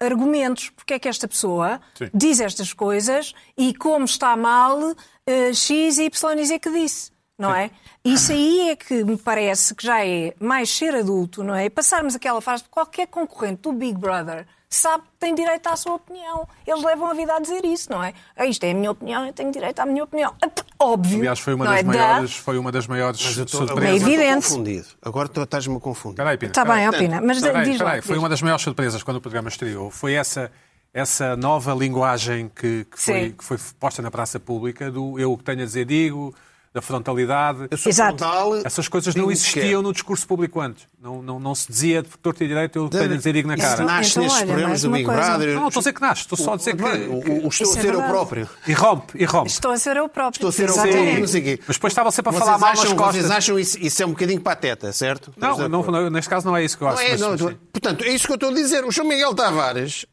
Argumentos, 0.00 0.70
porque 0.70 0.94
é 0.94 0.98
que 0.98 1.08
esta 1.08 1.26
pessoa 1.28 1.80
Sim. 1.96 2.10
diz 2.12 2.40
estas 2.40 2.72
coisas 2.72 3.32
e 3.56 3.72
como 3.74 4.04
está 4.04 4.36
mal 4.36 4.78
eh, 5.26 5.54
X, 5.54 5.98
Y 5.98 6.38
e 6.40 6.44
Z 6.44 6.58
que 6.58 6.70
disse, 6.70 7.10
não 7.38 7.54
é? 7.54 7.70
Isso 8.04 8.32
aí 8.32 8.70
é 8.70 8.76
que 8.76 9.04
me 9.04 9.16
parece 9.16 9.74
que 9.74 9.86
já 9.86 10.04
é 10.04 10.34
mais 10.40 10.68
ser 10.68 10.94
adulto, 10.96 11.42
não 11.44 11.54
é? 11.54 11.70
Passarmos 11.70 12.14
aquela 12.16 12.40
fase 12.42 12.64
de 12.64 12.68
qualquer 12.68 13.06
concorrente 13.06 13.62
do 13.62 13.72
Big 13.72 13.96
Brother 13.96 14.46
sabe 14.74 15.04
que 15.04 15.18
tem 15.18 15.34
direito 15.34 15.66
à 15.66 15.76
sua 15.76 15.94
opinião. 15.94 16.46
Eles 16.66 16.82
levam 16.82 17.08
a 17.08 17.14
vida 17.14 17.34
a 17.34 17.40
dizer 17.40 17.64
isso, 17.64 17.90
não 17.90 18.02
é? 18.02 18.12
Ah, 18.36 18.46
Isto 18.46 18.64
é 18.64 18.70
a 18.70 18.74
minha 18.74 18.90
opinião, 18.90 19.26
eu 19.26 19.32
tenho 19.32 19.50
direito 19.50 19.78
à 19.80 19.86
minha 19.86 20.04
opinião. 20.04 20.34
Ah, 20.42 20.48
Óbvio. 20.78 21.18
Aliás, 21.18 21.38
foi 21.38 21.54
uma 21.54 21.64
das 21.64 21.78
é? 21.78 21.82
Maiores, 21.82 22.36
foi 22.36 22.58
uma 22.58 22.72
das 22.72 22.86
maiores 22.86 23.24
Mas 23.24 23.38
eu 23.38 23.44
estou, 23.44 23.66
surpresas. 23.66 24.02
É 24.02 24.12
evidente. 24.12 24.48
confundido. 24.48 24.86
Agora 25.02 25.28
tu 25.28 25.42
estás-me 25.42 25.76
a 25.76 25.80
confundir. 25.80 26.38
Pina. 26.38 26.50
Está 26.50 26.64
bem, 26.64 26.88
opina. 26.88 27.20
Mas 27.20 27.38
Espera 27.38 27.58
aí, 27.58 27.64
diz 27.64 27.74
espera 27.74 27.96
lá. 27.96 28.02
Foi 28.02 28.14
diz. 28.14 28.18
uma 28.22 28.28
das 28.28 28.42
maiores 28.42 28.62
surpresas 28.62 29.02
quando 29.02 29.18
o 29.18 29.20
programa 29.20 29.48
estreou. 29.48 29.90
Foi 29.90 30.14
essa, 30.14 30.50
essa 30.92 31.36
nova 31.36 31.72
linguagem 31.74 32.50
que, 32.54 32.84
que 32.84 33.00
foi, 33.00 33.30
que 33.32 33.44
foi 33.44 33.58
posta 33.78 34.02
na 34.02 34.10
praça 34.10 34.38
pública 34.40 34.90
do 34.90 35.18
eu 35.18 35.32
o 35.32 35.38
que 35.38 35.44
tenho 35.44 35.62
a 35.62 35.64
dizer 35.64 35.84
digo, 35.84 36.34
da 36.74 36.82
frontalidade. 36.82 37.68
Eu 37.70 37.78
sou 37.78 37.88
Exato. 37.88 38.18
frontal, 38.18 38.56
Essas 38.64 38.88
coisas 38.88 39.14
não 39.14 39.30
existiam 39.30 39.64
quero. 39.64 39.82
no 39.82 39.92
discurso 39.92 40.26
público 40.26 40.60
antes. 40.60 40.88
Não, 41.00 41.22
não, 41.22 41.38
não 41.38 41.54
se 41.54 41.68
dizia 41.70 42.02
de 42.02 42.08
torto 42.20 42.42
e 42.42 42.48
direito 42.48 42.76
eu 42.76 42.88
tenho 42.88 43.04
a 43.04 43.16
dizer 43.16 43.32
digo 43.32 43.46
na 43.46 43.54
Isso 43.54 43.62
cara. 43.62 43.84
nasce 43.84 44.10
Então, 44.10 44.22
nestes 44.24 44.40
olha, 44.42 44.46
programas 44.52 44.82
do 44.82 44.90
Big. 44.90 45.04
Brother. 45.04 45.54
Não, 45.54 45.60
não 45.60 45.68
estou 45.68 45.78
a 45.78 45.82
dizer 45.82 45.92
que 45.92 46.00
nasce, 46.00 46.20
estou 46.22 46.36
só 46.36 46.54
a 46.54 46.56
dizer 46.56 46.76
que. 46.76 46.82
O, 46.82 46.86
o, 46.86 47.44
o 47.44 47.48
estou 47.48 47.48
Isso 47.48 47.76
a 47.76 47.78
é 47.78 47.82
ser 47.82 47.94
eu 47.94 48.02
próprio. 48.02 48.48
E 48.66 48.72
rompe, 48.72 49.12
e 49.16 49.24
rompe. 49.24 49.50
Estou 49.50 49.70
a 49.70 49.78
ser 49.78 49.96
eu 49.96 50.08
próprio. 50.08 50.36
Estou 50.38 50.48
a 50.48 50.52
ser 50.52 50.68
eu 50.68 50.74
próprio, 50.74 51.20
não 51.20 51.28
sei 51.28 51.40
o 51.40 51.44
quê. 51.44 51.60
Mas 51.64 51.76
depois 51.76 51.92
estava 51.92 52.10
sempre 52.10 52.34
a 52.34 52.38
falar 52.40 52.58
mal 52.58 52.70
nas 52.70 52.80
acham, 52.80 52.96
costas. 52.96 53.16
vocês 53.16 53.30
acham 53.30 53.58
isso, 53.58 53.78
isso 53.80 54.02
é 54.02 54.06
um 54.06 54.10
bocadinho 54.10 54.40
pateta, 54.40 54.92
certo? 54.92 55.32
Não, 55.36 55.68
não, 55.68 56.10
neste 56.10 56.28
caso 56.28 56.44
não 56.44 56.56
é 56.56 56.64
isso 56.64 56.76
que 56.76 56.82
eu 56.82 56.88
acho. 56.88 56.96
Não 57.20 57.34
é, 57.34 57.56
portanto, 57.72 58.02
é 58.04 58.08
isso 58.08 58.26
que 58.26 58.32
eu 58.32 58.36
estou 58.36 58.50
a 58.50 58.54
dizer. 58.54 58.84
O 58.84 58.90
João 58.90 59.06
Miguel 59.06 59.32
Tavares 59.32 60.06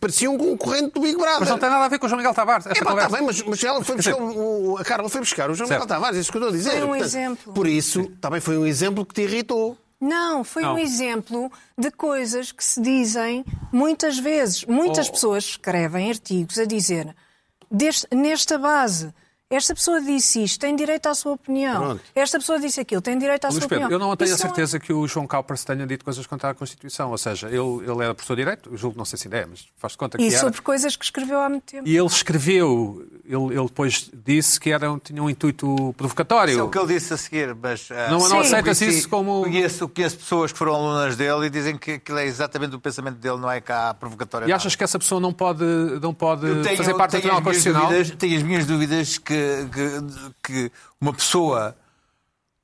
parecia 0.00 0.30
um 0.30 0.38
concorrente 0.38 0.92
do 0.94 1.00
Big 1.00 1.16
Brother. 1.16 1.40
Mas 1.40 1.48
não 1.48 1.58
tem 1.58 1.68
nada 1.70 1.84
a 1.84 1.88
ver 1.88 1.98
com 1.98 2.06
o 2.06 2.08
João 2.08 2.18
Miguel 2.18 2.34
Tavares. 2.34 2.66
Esta 2.66 2.78
É, 2.78 2.84
pá, 2.84 2.90
tá 2.90 3.08
conversa. 3.08 3.16
bem, 3.16 3.26
mas, 3.26 3.42
mas 3.42 3.64
ela 3.64 3.84
foi 3.84 3.96
buscar, 3.96 4.14
o, 4.16 4.76
a 4.78 4.84
Carla 4.84 5.08
foi 5.08 5.20
buscar 5.20 5.50
o 5.50 5.54
João 5.54 5.66
Certo. 5.68 5.80
Miguel 5.82 5.88
Tavares, 5.96 6.16
é 6.16 6.20
isso 6.20 6.30
que 6.30 6.38
eu 6.38 6.42
estou 6.42 6.54
a 6.54 6.56
dizer. 6.56 6.70
Foi 6.70 6.80
um 6.82 6.86
Portanto, 6.86 7.04
exemplo. 7.04 7.52
Por 7.52 7.66
isso, 7.66 8.06
também 8.20 8.40
foi 8.40 8.56
um 8.58 8.66
exemplo 8.66 9.04
que 9.04 9.14
te 9.14 9.22
irritou. 9.22 9.76
Não, 10.00 10.42
foi 10.44 10.62
Não. 10.62 10.74
um 10.74 10.78
exemplo 10.78 11.52
de 11.76 11.90
coisas 11.90 12.52
que 12.52 12.64
se 12.64 12.80
dizem 12.80 13.44
muitas 13.70 14.18
vezes. 14.18 14.64
Muitas 14.64 15.08
Oh. 15.08 15.12
pessoas 15.12 15.44
escrevem 15.44 16.08
artigos 16.08 16.58
a 16.58 16.64
dizer 16.64 17.14
deste- 17.70 18.06
nesta 18.14 18.58
base. 18.58 19.12
Esta 19.52 19.74
pessoa 19.74 20.00
disse 20.00 20.44
isto, 20.44 20.60
tem 20.60 20.76
direito 20.76 21.06
à 21.08 21.14
sua 21.14 21.32
opinião. 21.32 21.82
Pronto. 21.82 22.00
Esta 22.14 22.38
pessoa 22.38 22.60
disse 22.60 22.78
aquilo, 22.80 23.00
tem 23.02 23.18
direito 23.18 23.46
à 23.46 23.48
Luís 23.48 23.58
sua 23.58 23.68
Pedro, 23.68 23.84
opinião. 23.86 24.00
eu 24.00 24.06
não 24.08 24.16
tenho 24.16 24.30
a 24.30 24.34
Isso 24.34 24.44
é- 24.44 24.46
certeza 24.46 24.78
que 24.78 24.92
o 24.92 25.08
João 25.08 25.26
Calpers 25.26 25.64
tenha 25.64 25.84
dito 25.88 26.04
coisas 26.04 26.24
contra 26.24 26.50
a 26.50 26.54
Constituição. 26.54 27.10
Ou 27.10 27.18
seja, 27.18 27.48
ele, 27.48 27.58
ele 27.58 28.04
era 28.04 28.14
professor 28.14 28.36
de 28.36 28.42
Direito, 28.42 28.70
eu 28.70 28.76
julgo, 28.76 28.96
não 28.96 29.04
sei 29.04 29.18
se 29.18 29.26
ainda 29.26 29.38
é, 29.38 29.46
mas 29.46 29.66
faz 29.76 29.90
de 29.94 29.98
conta 29.98 30.18
que 30.18 30.22
E 30.22 30.28
era. 30.28 30.38
sobre 30.38 30.60
coisas 30.62 30.94
que 30.94 31.04
escreveu 31.04 31.40
há 31.40 31.48
muito 31.48 31.64
tempo. 31.64 31.88
E 31.88 31.96
ele 31.96 32.06
escreveu, 32.06 33.04
ele, 33.24 33.44
ele 33.58 33.64
depois 33.66 34.08
disse 34.24 34.60
que 34.60 34.70
era, 34.70 34.86
tinha 35.02 35.20
um 35.20 35.28
intuito 35.28 35.92
provocatório. 35.96 36.52
Isso 36.52 36.60
é 36.60 36.62
o 36.62 36.68
que 36.70 36.78
ele 36.78 36.94
disse 36.94 37.12
a 37.12 37.16
seguir, 37.16 37.52
mas. 37.60 37.88
ah, 37.90 38.08
Não- 38.08 38.20
não 38.28 38.62
conheci- 38.62 38.86
isso 38.88 39.08
como. 39.08 39.42
Conheço, 39.42 39.88
conheço 39.88 40.16
pessoas 40.16 40.52
que 40.52 40.58
foram 40.58 40.76
alunas 40.76 41.16
dele 41.16 41.46
e 41.46 41.50
dizem 41.50 41.76
que 41.76 41.94
aquilo 41.94 42.18
é 42.18 42.24
exatamente 42.24 42.76
o 42.76 42.78
pensamento 42.78 43.16
dele, 43.16 43.38
não 43.38 43.50
é 43.50 43.60
cá 43.60 43.94
provocatório. 43.94 44.48
E 44.48 44.52
achas 44.52 44.76
que 44.76 44.84
essa 44.84 44.96
pessoa 44.96 45.20
não 45.20 45.32
pode, 45.32 45.64
não 46.00 46.14
pode 46.14 46.42
tenho- 46.62 46.76
fazer 46.76 46.94
parte 46.94 47.10
do 47.16 47.18
Tribunal 47.20 47.42
Constitucional? 47.42 47.88
dúvidas- 47.88 48.10
tenho 48.16 48.36
as 48.36 48.42
minhas 48.44 48.64
dúvidas 48.64 49.18
que, 49.18 49.39
que, 49.72 50.32
que 50.42 50.72
uma 51.00 51.12
pessoa 51.12 51.76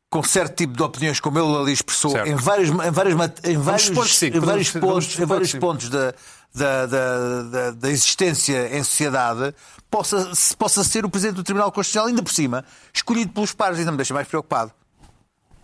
com 0.09 0.23
certo 0.23 0.55
tipo 0.57 0.75
de 0.77 0.83
opiniões, 0.83 1.21
como 1.21 1.39
ele 1.39 1.57
ali 1.57 1.73
expressou, 1.73 2.13
Certo. 2.13 2.29
em 2.29 2.35
vários, 2.37 2.71
em 2.71 2.91
vários, 2.91 3.15
em 3.45 3.57
vários, 3.59 4.17
sim, 4.17 4.27
em 4.27 4.41
vários 4.41 4.71
pontos, 4.71 5.19
em 5.19 5.25
vários 5.27 5.53
pontos 5.55 5.89
da, 5.91 6.15
da, 6.55 6.87
da, 6.87 7.71
da, 7.73 7.91
existência 7.91 8.75
em 8.77 8.83
sociedade, 8.83 9.55
possa, 9.91 10.31
possa 10.57 10.85
ser 10.85 11.05
o 11.05 11.11
Presidente 11.11 11.37
do 11.37 11.43
Tribunal 11.43 11.71
Constitucional, 11.73 12.09
ainda 12.09 12.23
por 12.23 12.33
cima, 12.33 12.65
escolhido 12.95 13.33
pelos 13.33 13.53
pares, 13.53 13.79
ainda 13.79 13.91
me 13.91 13.97
deixa 13.99 14.15
mais 14.15 14.27
preocupado. 14.29 14.73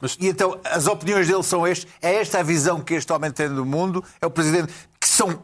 Mas- 0.00 0.18
E 0.20 0.28
então 0.28 0.58
as 0.64 0.86
opiniões 0.86 1.28
dele 1.28 1.42
são 1.44 1.66
estas, 1.66 1.86
é 2.02 2.16
esta 2.16 2.40
a 2.40 2.42
visão 2.42 2.80
que 2.80 2.94
este 2.94 3.10
homem 3.12 3.30
tem 3.30 3.48
do 3.48 3.64
mundo, 3.64 4.04
é 4.20 4.26
o 4.26 4.30
Presidente 4.30 4.72
que 5.00 5.08
são 5.08 5.42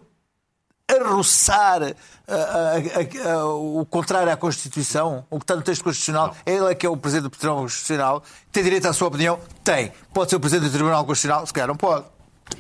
a 0.89 1.09
roçar 1.09 1.83
ah, 1.83 1.93
ah, 2.29 2.75
ah, 2.77 3.31
ah, 3.31 3.45
o 3.47 3.87
contrário 3.87 4.33
à 4.33 4.37
Constituição, 4.37 5.25
o 5.31 5.39
que 5.39 5.45
está 5.45 5.55
no 5.57 5.63
texto 5.63 5.83
constitucional, 5.85 6.35
ele 6.47 6.65
é 6.71 6.75
que 6.75 6.87
é 6.87 6.89
o 6.89 6.97
Presidente 6.97 7.25
do 7.31 7.31
Tribunal 7.31 7.63
Constitucional, 7.63 8.23
tem 8.51 8.63
direito 8.63 8.87
à 8.89 8.93
sua 8.93 9.09
opinião? 9.09 9.39
Tem. 9.63 9.93
Pode 10.13 10.31
ser 10.31 10.37
o 10.37 10.41
Presidente 10.41 10.71
do 10.71 10.73
Tribunal 10.75 11.05
Constitucional? 11.05 11.47
Se 11.47 11.53
calhar 11.53 11.69
não 11.69 11.77
pode. 11.77 12.05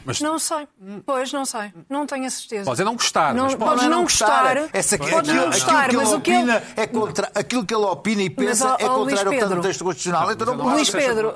Mas 0.04 0.20
Não 0.20 0.38
sei. 0.38 0.68
Pois, 1.06 1.32
não 1.32 1.46
sei. 1.46 1.72
Não 1.88 2.06
tenho 2.06 2.26
a 2.26 2.30
certeza. 2.30 2.64
pode 2.66 2.82
é 2.82 2.84
não 2.84 2.94
gostar. 2.94 3.32
Não- 3.34 3.44
mas 3.44 3.54
pode. 3.54 3.88
Não 3.88 4.02
gostar. 4.02 4.68
Essa, 4.70 4.98
Podes 4.98 5.14
aquilo, 5.16 5.34
não 5.36 5.46
gostar, 5.46 5.88
que 5.88 5.96
mas 5.96 6.12
o 6.12 6.20
que 6.20 6.30
ele- 6.30 6.52
é 6.76 6.86
contra, 6.86 7.30
aquilo 7.34 7.64
que 7.64 7.74
ele 7.74 7.84
opina 7.86 8.20
e 8.22 8.28
pensa 8.28 8.72
ó, 8.72 8.74
é 8.74 8.86
contrário 8.86 8.98
ao 8.98 9.04
que 9.06 9.12
está 9.14 9.24
no 9.24 9.30
Pedro. 9.54 9.62
texto 9.62 9.84
constitucional. 9.84 10.30
Então 10.30 10.46
não 10.46 10.52
mas 10.56 10.58
eu 10.58 10.64
não 10.64 10.64
pode. 10.64 10.76
Luís 10.76 10.90
Pedro, 10.90 11.34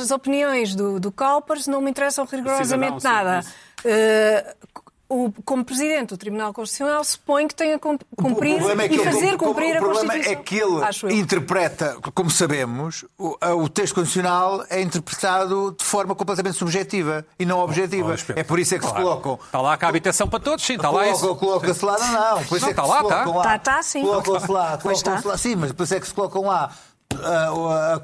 as 0.00 0.10
opiniões 0.10 0.74
do, 0.74 0.98
do 0.98 1.12
Calpers 1.12 1.66
não 1.66 1.82
me 1.82 1.90
interessam 1.90 2.24
rigorosamente 2.24 3.02
Cidadão, 3.02 3.20
sim, 3.20 3.26
nada. 3.26 3.40
isso. 3.40 3.50
Eh, 3.84 4.56
o- 5.10 5.32
como 5.44 5.64
Presidente 5.64 6.10
do 6.10 6.16
Tribunal 6.16 6.54
Constitucional, 6.54 7.02
suponho 7.04 7.48
que 7.48 7.54
tenha 7.54 7.78
cum- 7.78 7.98
cumprir 8.16 8.54
o 8.54 8.58
problema 8.58 8.82
é 8.84 8.88
que 8.88 8.94
e 8.94 9.00
ele- 9.00 9.10
fazer 9.12 9.34
o- 9.34 9.38
cumprir 9.38 9.74
o 9.74 9.78
a 9.78 9.80
problema 9.80 10.00
Constituição. 10.14 10.32
é 10.32 10.36
que 10.36 10.54
ele 10.56 11.12
eu. 11.14 11.18
interpreta, 11.18 11.96
como 12.14 12.30
sabemos, 12.30 13.04
o, 13.18 13.36
o 13.62 13.68
texto 13.68 13.94
constitucional 13.96 14.64
é 14.70 14.80
interpretado 14.80 15.74
de 15.76 15.84
forma 15.84 16.14
completamente 16.14 16.56
subjetiva 16.56 17.26
e 17.38 17.44
não 17.44 17.58
objetiva. 17.60 18.08
Luís 18.08 18.22
Pedro. 18.22 18.40
é 18.40 18.44
por 18.44 18.58
isso 18.58 18.74
é 18.74 18.78
que 18.78 18.84
se 18.86 18.90
Claro. 18.90 19.04
colocam. 19.06 19.38
Está 19.46 19.60
lá 19.60 19.78
a 19.80 19.88
habitação 19.88 20.28
para 20.28 20.40
todos, 20.40 20.64
sim, 20.64 20.74
está 20.74 20.90
lá 20.90 21.08
isso. 21.08 21.20
Coloca- 21.20 21.40
Coloca-se 21.40 21.84
lá, 21.84 21.98
não, 21.98 22.12
não. 22.12 22.44
Por 22.44 22.56
isso 22.56 22.66
Não, 22.66 22.70
é 22.70 22.74
que 22.74 22.80
está 22.80 22.82
se 22.84 22.88
lá, 22.88 22.98
colocam 22.98 23.18
está. 23.26 23.36
lá. 23.38 23.42
Tá, 23.42 23.58
tá, 23.58 23.82
sim. 23.82 24.02
Colocam-se 24.02 24.50
lá, 24.52 24.78
Pois 24.80 25.02
colocam-se 25.02 25.18
está. 25.18 25.28
lá. 25.30 25.36
Sim, 25.36 25.56
mas 25.56 25.72
por 25.72 25.82
isso 25.82 25.94
é 25.94 26.00
que 26.00 26.06
se 26.06 26.14
colocam 26.14 26.42
lá 26.42 26.70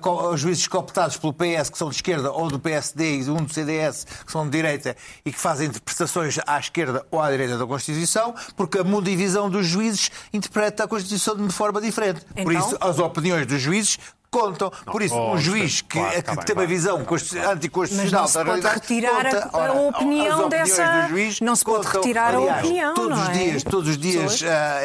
co- 0.01 0.31
os 0.31 0.41
juízes 0.41 0.67
cooptados 0.67 1.17
pelo 1.17 1.33
PS, 1.33 1.71
que 1.71 1.79
são 1.79 1.89
de 1.89 1.97
esquerda, 1.97 2.31
ou 2.33 2.49
do 2.49 2.59
PSD 2.59 3.19
e 3.21 3.31
um 3.31 3.37
do 3.37 3.53
CDS, 3.53 4.07
que 4.25 4.33
são 4.33 4.45
de 4.45 4.51
direita, 4.51 4.97
e 5.25 5.33
que 5.33 5.39
fazem 5.39 5.69
interpretações 5.69 6.39
à 6.47 6.59
esquerda 6.59 7.05
ou 7.11 7.21
à 7.21 7.31
direita 7.31 7.57
da 7.59 7.67
Constituição, 7.67 8.35
porque 8.57 8.79
a 8.79 8.85
mundivisão 8.85 9.49
dos 9.51 9.67
juízes 9.67 10.11
interpreta 10.33 10.85
a 10.85 10.89
Constituição 10.89 11.37
de 11.37 11.43
uma 11.43 11.51
forma 11.51 11.81
diferente. 11.81 12.21
Por 12.43 12.53
Então? 12.53 12.67
isso, 12.67 12.77
as 12.81 12.99
opiniões 12.99 13.47
dos 13.47 13.61
juízes 13.61 13.99
contam. 14.31 14.71
Por 14.85 15.01
isso, 15.03 15.15
oh, 15.15 15.35
um 15.35 15.39
juiz 15.39 15.81
que, 15.81 15.99
claro, 15.99 16.15
que 16.17 16.23
tá 16.23 16.35
bem, 16.35 16.45
tem 16.45 16.55
uma 16.55 16.63
vai. 16.63 16.67
visão 16.67 17.05
constitu- 17.05 17.39
anticonstitucional 17.49 18.23
Mas 18.23 18.23
não 18.23 18.29
se 18.29 18.35
da 18.35 18.45
pode 18.45 18.61
realidade, 18.61 18.81
retirar 18.81 19.27
a- 19.27 19.43
conta. 19.43 19.57
a 19.57 19.61
Ora, 19.61 19.73
opinião 19.73 20.49
dessa- 20.49 21.09
juiz 21.09 21.41
não 21.41 21.57
se 21.57 21.65
pode 21.65 21.87
contam. 21.87 22.03
retirar 22.03 22.35
a 22.35 22.37
Aliás, 22.39 22.65
opinião, 22.65 22.95
Todos 22.95 23.17
não 23.19 23.23
os 23.23 23.29
é? 23.29 23.33
dias, 23.33 23.63
todos 23.63 23.89
os 23.89 23.97
dias 23.99 24.43
ah, 24.43 24.79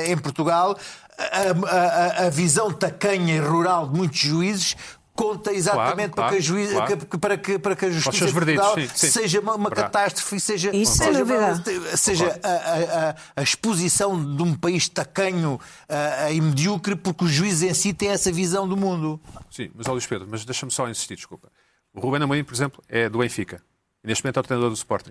ah, 0.00 0.06
em 0.10 0.18
Portugal, 0.18 0.76
a, 1.18 1.68
a- 1.70 2.22
a- 2.22 2.26
a 2.26 2.30
visão 2.30 2.72
tacanha 2.72 3.34
e 3.36 3.40
rural 3.40 3.88
de 3.88 3.96
muitos 3.98 4.18
juízes 4.18 4.76
conta 5.14 5.52
exatamente 5.52 6.12
Claro, 6.12 6.14
para, 6.14 6.28
que 6.28 6.36
a 6.36 6.38
claro, 6.38 6.40
juiz- 6.40 6.70
claro. 6.72 6.96
que- 7.06 7.18
para, 7.18 7.36
que, 7.36 7.58
para 7.58 7.74
que 7.76 7.84
a 7.86 7.90
justiça 7.90 8.26
de 8.26 8.32
Portugal 8.32 8.74
sim, 8.76 8.88
sim. 8.94 9.10
seja 9.10 9.40
uma, 9.40 9.54
uma 9.56 9.68
catástrofe 9.70 10.36
e 10.36 10.40
seja, 10.40 10.70
Isso 10.76 10.96
seja, 10.96 11.18
dúvida. 11.24 11.96
seja 11.96 12.40
a, 12.40 12.48
a- 12.48 13.08
a- 13.10 13.16
a 13.34 13.42
exposição 13.42 14.36
de 14.36 14.42
um 14.44 14.54
país 14.54 14.88
tacanho 14.88 15.58
ah, 15.88 16.30
e 16.30 16.40
medíocre 16.40 16.94
porque 16.94 17.24
os 17.24 17.32
juízes 17.32 17.68
em 17.68 17.74
si 17.74 17.92
têm 17.92 18.10
essa 18.10 18.30
visão 18.30 18.68
do 18.68 18.76
mundo. 18.76 19.20
Sim, 19.50 19.70
mas 19.74 19.88
Luís 19.88 20.06
Pedro, 20.06 20.28
mas 20.30 20.44
deixa-me 20.44 20.70
só 20.70 20.88
insistir, 20.88 21.16
desculpa. 21.16 21.50
O 21.92 21.98
Ruben 22.00 22.22
Amorim, 22.22 22.44
por 22.44 22.54
exemplo, 22.54 22.80
é 22.88 23.08
do 23.08 23.18
Benfica. 23.18 23.60
E 24.04 24.06
neste 24.06 24.22
momento 24.22 24.36
é 24.36 24.40
o 24.40 24.42
treinador 24.44 24.70
do 24.70 24.76
Sporting. 24.76 25.10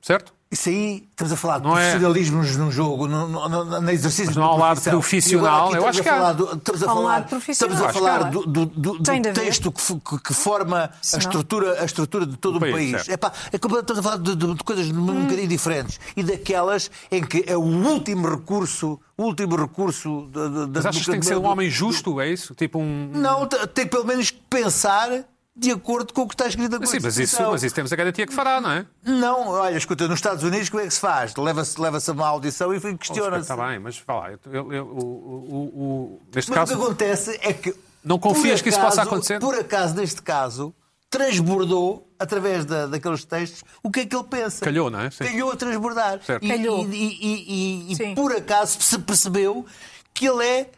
Certo? 0.00 0.33
Isso 0.54 0.68
aí, 0.68 1.04
estamos 1.10 1.32
a 1.32 1.36
falar 1.36 1.58
de 1.58 1.66
é- 1.66 1.70
profissionalismo 1.72 2.42
num 2.44 2.70
jogo, 2.70 3.08
no, 3.08 3.26
no, 3.26 3.48
no, 3.48 3.80
no 3.80 3.90
exercício 3.90 4.26
Mas 4.26 4.36
não 4.36 4.44
há 4.44 4.54
um 4.54 4.58
lado 4.58 4.80
profissional, 4.82 5.66
agora 5.66 5.80
eu 5.80 5.86
acho 5.88 5.98
estamos 5.98 6.00
que 6.00 6.08
a 6.08 6.12
há. 6.12 6.16
falar 6.18 6.32
do- 6.32 6.56
Estamos 6.56 6.82
a 6.82 6.84
um 6.84 6.88
falar, 6.94 7.02
lado 7.02 7.28
profissional. 7.28 7.74
estamos 7.74 7.90
a 7.90 7.92
falar 7.98 8.30
do, 8.30 8.46
do- 8.46 8.66
do- 8.66 8.98
do 8.98 9.32
texto 9.34 9.72
que, 9.72 9.82
que- 10.00 10.18
que 10.22 10.32
forma 10.32 10.90
a 11.12 11.16
estrutura, 11.18 11.80
a 11.82 11.84
estrutura 11.84 12.24
de 12.24 12.36
todo 12.36 12.60
Do 12.60 12.66
um 12.66 12.70
país, 12.70 12.92
país. 12.92 13.08
É 13.08 13.16
pá, 13.16 13.32
é 13.52 13.56
estamos 13.56 13.98
a 13.98 14.02
falar 14.02 14.16
de, 14.18 14.36
de- 14.36 14.54
de 14.54 14.62
coisas 14.64 14.86
um 14.92 15.00
Hum. 15.10 15.22
bocadinho 15.24 15.48
diferentes. 15.48 15.98
E 16.16 16.22
daquelas 16.22 16.88
em 17.10 17.24
que 17.24 17.42
é 17.48 17.56
o 17.56 17.60
último 17.60 18.28
recurso, 18.28 19.00
o 19.18 19.24
último 19.24 19.56
recurso 19.56 20.28
da- 20.32 20.48
Mas 20.72 20.86
achas 20.86 21.04
que 21.04 21.10
tem 21.10 21.18
que 21.18 21.26
ser 21.26 21.36
um 21.36 21.46
homem 21.46 21.68
justo, 21.68 22.20
é 22.20 22.28
isso? 22.28 22.54
Tipo 22.54 22.78
um... 22.78 23.10
Não, 23.12 23.44
tem 23.48 23.88
pelo 23.88 24.04
menos 24.04 24.30
que 24.30 24.38
pensar 24.48 25.10
de 25.56 25.70
acordo 25.70 26.12
com 26.12 26.22
o 26.22 26.28
que 26.28 26.34
está 26.34 26.48
escrito 26.48 26.78
na 26.78 26.86
Sim, 26.86 26.98
mas 27.00 27.16
isso, 27.16 27.40
mas 27.42 27.62
isso 27.62 27.74
temos 27.74 27.92
a 27.92 27.96
garantia 27.96 28.26
que 28.26 28.34
fará, 28.34 28.60
não 28.60 28.70
é? 28.72 28.84
Não, 29.04 29.48
olha, 29.50 29.76
escuta, 29.76 30.08
nos 30.08 30.16
Estados 30.18 30.42
Unidos 30.42 30.68
como 30.68 30.82
é 30.82 30.86
que 30.86 30.92
se 30.94 30.98
faz? 31.00 31.34
Leva-se 31.36 31.80
leva 31.80 31.98
a 32.04 32.10
uma 32.12 32.26
audição 32.26 32.72
e 32.74 32.76
Está 32.76 32.92
questiona-se. 32.96 33.54
bem, 33.56 33.78
mas 33.78 33.98
vá 34.04 34.14
lá. 34.14 34.32
eu- 34.32 34.38
eu- 34.52 34.72
eu- 34.72 34.84
o- 34.86 34.98
o- 34.98 35.82
o- 35.82 36.22
neste 36.34 36.50
Mas 36.50 36.58
o 36.58 36.60
caso, 36.60 36.76
que 36.76 36.82
acontece 36.82 37.38
é 37.42 37.52
que. 37.52 37.74
Não 38.02 38.18
confias 38.18 38.60
por 38.60 38.64
que 38.64 38.68
isso 38.70 38.80
possa 38.80 38.94
acaso- 39.02 39.08
acontecer? 39.08 39.38
Por 39.40 39.54
acaso, 39.54 39.94
neste 39.94 40.20
caso, 40.22 40.74
transbordou, 41.08 42.06
através 42.18 42.64
da, 42.64 42.86
daqueles 42.88 43.24
textos, 43.24 43.62
o 43.82 43.90
que 43.90 44.00
é 44.00 44.06
que 44.06 44.14
ele 44.16 44.24
pensa. 44.24 44.64
Calhou, 44.64 44.90
não 44.90 45.00
é? 45.00 45.10
Sim. 45.12 45.24
Calhou 45.24 45.52
a 45.52 45.56
transbordar. 45.56 46.20
Certo. 46.22 46.44
E, 46.44 46.48
Calhou. 46.48 46.84
e- 46.86 46.96
e- 46.96 47.92
e- 47.92 48.10
e, 48.10 48.14
por 48.16 48.32
acaso 48.34 48.76
se 48.80 48.98
percebeu 48.98 49.64
que 50.12 50.26
ele 50.26 50.44
é 50.44 50.70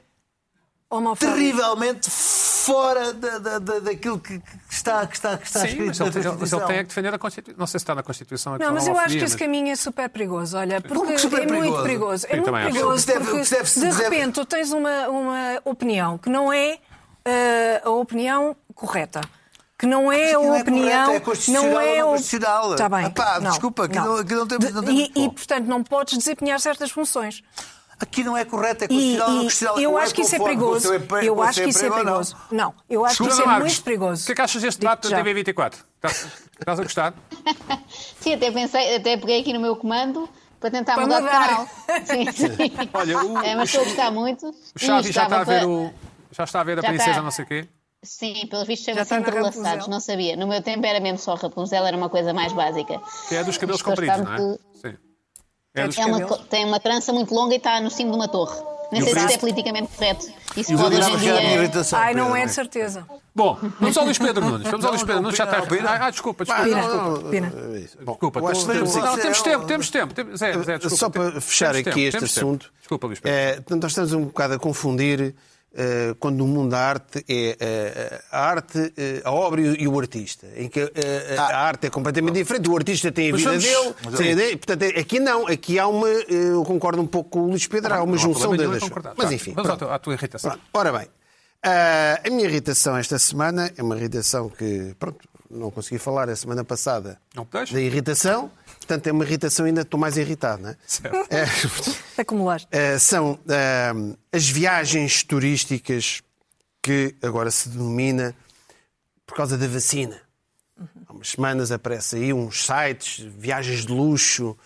Homofóbico. 0.90 1.32
terrivelmente 1.34 2.10
fora 2.66 3.12
da, 3.14 3.38
da, 3.38 3.58
da- 3.58 3.78
daquilo 3.78 4.18
que, 4.18 4.38
que 4.40 4.44
está, 4.70 5.06
que 5.06 5.14
está, 5.14 5.38
que 5.38 5.46
está 5.46 5.60
Sim, 5.60 5.66
escrito 5.68 5.86
mas 5.88 5.98
na 5.98 6.06
ele, 6.06 6.12
tem- 6.20 6.36
mas 6.40 6.52
ele 6.52 6.64
tem 6.64 6.76
é 6.76 6.82
que 6.82 6.88
defender 6.88 7.14
a 7.14 7.18
Constituição. 7.18 7.58
Não 7.60 7.66
sei 7.66 7.78
se 7.78 7.82
está 7.84 7.94
na 7.94 8.02
Constituição. 8.02 8.54
a 8.54 8.58
Não, 8.58 8.72
mas 8.72 8.86
eu 8.86 8.98
acho 8.98 9.16
que 9.16 9.24
esse 9.24 9.36
caminho 9.36 9.68
é 9.70 9.76
super 9.76 10.08
perigoso. 10.10 10.56
Olha, 10.58 10.80
porque 10.80 11.14
que 11.14 11.26
é 11.26 11.28
muito 11.46 11.46
perigoso? 11.48 11.82
perigoso. 11.82 12.26
É 12.26 12.28
Sim, 12.30 12.36
muito 12.40 12.52
perigoso 12.52 13.06
Porque 13.06 13.18
deve- 13.18 13.30
porque 13.30 13.54
deve- 13.54 13.70
de 13.70 13.80
deve- 13.80 14.02
repente 14.02 14.34
tu 14.34 14.44
tens 14.44 14.72
uma, 14.72 15.08
uma 15.08 15.60
opinião 15.64 16.18
que 16.18 16.28
não 16.28 16.52
é 16.52 16.78
eh, 17.24 17.82
a 17.84 17.90
opinião 17.90 18.56
correta. 18.74 19.20
Que 19.78 19.84
não 19.86 20.10
é 20.10 20.32
Mas 20.32 20.36
a 20.52 20.56
é 20.56 20.60
opinião. 20.62 21.10
é 21.12 21.20
constitucional 21.20 21.64
não 21.70 21.80
é 21.80 21.84
ou 21.84 21.96
não 21.98 22.08
a- 22.08 22.16
constitucional? 22.16 22.76
Tá 22.76 22.88
bem. 22.88 23.06
Epá, 23.06 23.38
desculpa, 23.40 23.84
aqui 23.84 23.96
não- 23.96 24.16
aqui 24.16 24.34
não 24.34 24.46
temos- 24.46 24.72
não 24.72 24.80
De- 24.80 24.86
temos 24.86 25.10
e, 25.14 25.24
e, 25.24 25.30
portanto, 25.30 25.66
não 25.66 25.82
podes 25.84 26.16
desempenhar 26.16 26.58
certas 26.60 26.90
funções. 26.90 27.42
Aqui 27.98 28.22
não 28.22 28.36
é 28.36 28.44
correto, 28.44 28.84
é 28.84 28.86
E, 28.86 28.88
constitucional 28.88 29.28
ou 29.28 29.34
não 29.34 29.40
e 29.40 29.44
constitucional. 29.44 29.80
eu 29.80 29.90
Ou 29.92 29.98
acho 29.98 30.14
que 30.14 30.20
isso 30.20 30.34
é 30.34 30.38
o 30.38 30.44
perigoso. 30.44 30.94
empre- 30.94 31.26
Eu 31.26 31.36
o 31.36 31.42
acho 31.42 31.62
que 31.62 31.68
isso 31.70 31.84
é 31.86 31.90
perigoso. 31.90 32.36
Não, 32.52 32.74
eu 32.90 33.04
acho 33.06 33.22
que 33.22 33.28
isso 33.30 33.42
é 33.42 33.46
muito 33.58 33.82
perigoso. 33.82 34.22
O 34.22 34.26
que 34.26 34.32
é 34.32 34.34
que 34.34 34.42
achas 34.42 34.62
deste 34.62 34.80
debate 34.80 35.02
da 35.04 35.08
já. 35.16 35.22
TV24? 35.24 35.74
Estás, 35.96 36.26
estás 36.60 36.80
a 36.80 36.82
gostar? 36.82 37.14
Sim, 38.20 38.34
até 38.34 38.50
pensei, 38.50 38.96
até 38.96 39.16
peguei 39.16 39.40
aqui 39.40 39.52
no 39.54 39.60
meu 39.60 39.76
comando 39.76 40.28
para 40.60 40.70
tentar 40.70 40.94
Para 40.94 41.04
mudar, 41.04 41.20
mudar. 41.22 41.42
de 41.42 41.48
canal. 41.48 41.68
Sim, 42.04 42.32
sim. 42.32 42.72
Olha, 42.92 43.18
o- 43.24 43.38
É, 43.38 43.54
mas 43.54 43.68
estou 43.70 43.82
a 43.82 43.84
gostar 43.84 44.10
muito. 44.10 44.46
O 44.48 44.78
Xavi 44.78 45.08
E 45.08 45.12
já 45.12 45.24
está 45.24 45.40
a 45.40 45.44
ver 45.44 45.58
para- 45.60 45.68
o. 45.68 45.90
Já 46.32 46.44
está 46.44 46.60
a 46.60 46.64
ver 46.64 46.78
a 46.78 46.82
Já 46.82 46.88
princesa 46.88 47.10
está. 47.10 47.22
não 47.22 47.30
sei 47.30 47.44
o 47.44 47.48
quê. 47.48 47.68
Sim, 48.02 48.46
pelos 48.48 48.66
vistos 48.68 48.86
Já 48.86 48.92
chama-se 48.92 49.02
está 49.02 49.14
na 49.16 49.20
entrelaçados, 49.22 49.64
Rapunzel. 49.64 49.90
não 49.90 50.00
sabia. 50.00 50.36
No 50.36 50.46
meu 50.46 50.62
tempo 50.62 50.84
era 50.86 51.00
mesmo 51.00 51.18
só 51.18 51.34
Rapunzel, 51.34 51.84
era 51.84 51.96
uma 51.96 52.08
coisa 52.10 52.32
mais 52.32 52.52
básica. 52.52 53.00
Que 53.28 53.36
é 53.36 53.42
dos 53.42 53.56
cabelos 53.58 53.82
compridos, 53.82 54.18
não 54.18 54.34
é? 54.34 54.58
É 55.76 55.86
dos... 55.86 55.98
É 55.98 56.04
uma, 56.06 56.38
tem 56.38 56.64
uma 56.64 56.80
trança 56.80 57.12
muito 57.12 57.34
longa 57.34 57.54
e 57.54 57.58
está 57.58 57.80
no 57.80 57.90
cimo 57.90 58.10
de 58.10 58.16
uma 58.16 58.28
torre. 58.28 58.56
Nem 58.92 59.02
sei 59.02 59.14
se 59.14 59.18
isto 59.18 59.32
é 59.32 59.38
politicamente 59.38 59.88
correto. 59.96 60.26
Isso 60.56 60.72
E 60.72 60.74
o 60.76 60.78
pode 60.78 60.94
hoje 60.96 61.10
em 61.12 61.16
dia. 61.18 61.54
irritação. 61.56 61.98
Ai, 61.98 62.14
não 62.14 62.34
é 62.36 62.46
de 62.46 62.52
certeza. 62.52 63.04
Bom, 63.34 63.58
vamos 63.80 63.96
ao 63.98 64.04
Luís 64.04 64.16
Pedro 64.16 64.44
Nunes. 64.44 64.66
Vamos 64.70 64.84
ao 64.86 64.92
Luís 64.92 65.02
Pedro 65.02 65.22
Nunes. 65.22 65.36
Já 65.36 65.44
está. 65.44 65.58
Ah, 65.58 66.06
ah, 66.06 66.10
desculpa, 66.10 66.44
desculpa. 66.44 66.68
Pina, 66.68 66.80
desculpa. 66.82 67.28
Pina. 67.30 67.52
Bom, 68.02 68.12
Desculpa, 68.12 68.38
eu 68.38 68.52
temos 68.52 68.94
não, 68.94 69.18
temos 69.18 69.42
tempo, 69.42 69.66
temos 69.66 69.90
tempo. 69.90 70.14
Temos- 70.14 70.38
Zé, 70.38 70.52
Zé, 70.52 70.78
desculpa, 70.78 70.96
Só 70.96 71.10
para 71.10 71.24
temos 71.30 71.44
fechar 71.44 71.74
tempo, 71.74 71.88
aqui 71.90 72.00
este 72.04 72.12
temos 72.18 72.32
tempo. 72.34 72.46
assunto, 72.46 72.72
Desculpa, 72.78 73.06
Luís 73.08 73.20
Pedro. 73.20 73.38
é, 73.38 73.74
nós 73.76 73.90
estamos 73.90 74.12
um 74.12 74.24
bocado 74.26 74.54
a 74.54 74.58
confundir 74.58 75.34
quando 76.18 76.36
no 76.38 76.46
mundo 76.46 76.70
da 76.70 76.78
arte 76.80 77.24
é 77.28 77.56
eh, 77.60 78.22
a 78.30 78.40
arte, 78.48 78.92
eh, 78.96 79.20
a 79.24 79.30
obra 79.30 79.60
e 79.60 79.86
o- 79.86 79.98
artista, 79.98 80.46
em 80.56 80.68
que 80.68 80.80
eh, 80.80 81.36
a 81.38 81.58
arte 81.58 81.86
é 81.86 81.90
completamente 81.90 82.34
diferente, 82.34 82.68
o 82.70 82.76
artista 82.76 83.12
tem 83.12 83.28
a 83.28 83.32
Mas 83.32 83.40
vida 83.40 83.50
vamos- 83.50 83.64
dele, 83.64 84.16
tem 84.16 84.32
a 84.32 84.34
dele, 84.34 84.56
portanto, 84.56 84.82
é- 84.82 85.00
aqui 85.00 85.20
não, 85.20 85.46
aqui 85.46 85.78
há 85.78 85.86
uma, 85.86 86.08
eh, 86.08 86.24
eu 86.28 86.62
concordo 86.64 87.02
um 87.02 87.06
pouco 87.06 87.30
com 87.30 87.40
o 87.40 87.48
Luís 87.48 87.66
Pedro, 87.66 87.92
há 87.94 88.02
uma 88.02 88.12
Não 88.12 88.18
junção 88.18 88.56
das 88.56 88.78
concordar. 88.82 89.14
Mas 89.16 89.28
Tá, 89.28 89.34
enfim, 89.34 89.52
Vamos 89.52 89.68
pronto. 89.68 89.78
tua, 89.86 89.94
à 89.94 89.98
tua 89.98 90.14
irritação. 90.14 90.50
Pronto, 90.50 90.64
ora 90.72 90.92
bem, 90.98 91.08
ah, 91.62 92.20
a 92.26 92.30
minha 92.30 92.44
irritação 92.48 92.96
esta 92.96 93.18
semana 93.18 93.70
é 93.76 93.82
uma 93.82 93.96
irritação 93.96 94.48
que, 94.48 94.94
pronto, 94.98 95.18
não 95.50 95.70
consegui 95.70 95.98
falar 95.98 96.28
a 96.28 96.36
semana 96.36 96.64
passada 96.64 97.18
Não 97.34 97.46
da 97.72 97.80
irritação, 97.80 98.50
portanto 98.78 99.06
é 99.06 99.12
uma 99.12 99.24
irritação 99.24 99.66
ainda 99.66 99.82
estou 99.82 99.98
mais 99.98 100.16
irritado, 100.16 100.62
não 100.62 100.70
é? 100.70 100.76
Certo. 100.86 101.16
É, 101.30 101.44
Acumulaste. 102.22 102.68
eh, 102.70 102.98
são 102.98 103.38
ah, 103.48 103.92
as 104.32 104.48
viagens 104.48 105.22
turísticas 105.22 106.22
que 106.82 107.14
agora 107.22 107.50
se 107.50 107.68
denomina 107.68 108.34
por 109.26 109.36
causa 109.36 109.58
da 109.58 109.66
vacina. 109.66 110.20
Há 111.08 111.12
umas 111.12 111.28
semanas 111.30 111.72
aparece 111.72 112.16
aí 112.16 112.32
uns 112.32 112.64
sites, 112.66 113.24
viagens 113.38 113.86
de 113.86 113.92
luxo 113.92 114.56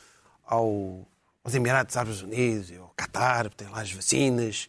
ao, 0.45 1.07
aos 1.45 1.55
Emirados 1.55 1.97
Árabes 1.97 2.21
Unidos, 2.21 2.71
ao 2.79 2.93
Qatar, 2.97 3.49
tem 3.51 3.69
lá 3.69 3.81
as 3.81 3.93
vacinas. 3.93 4.69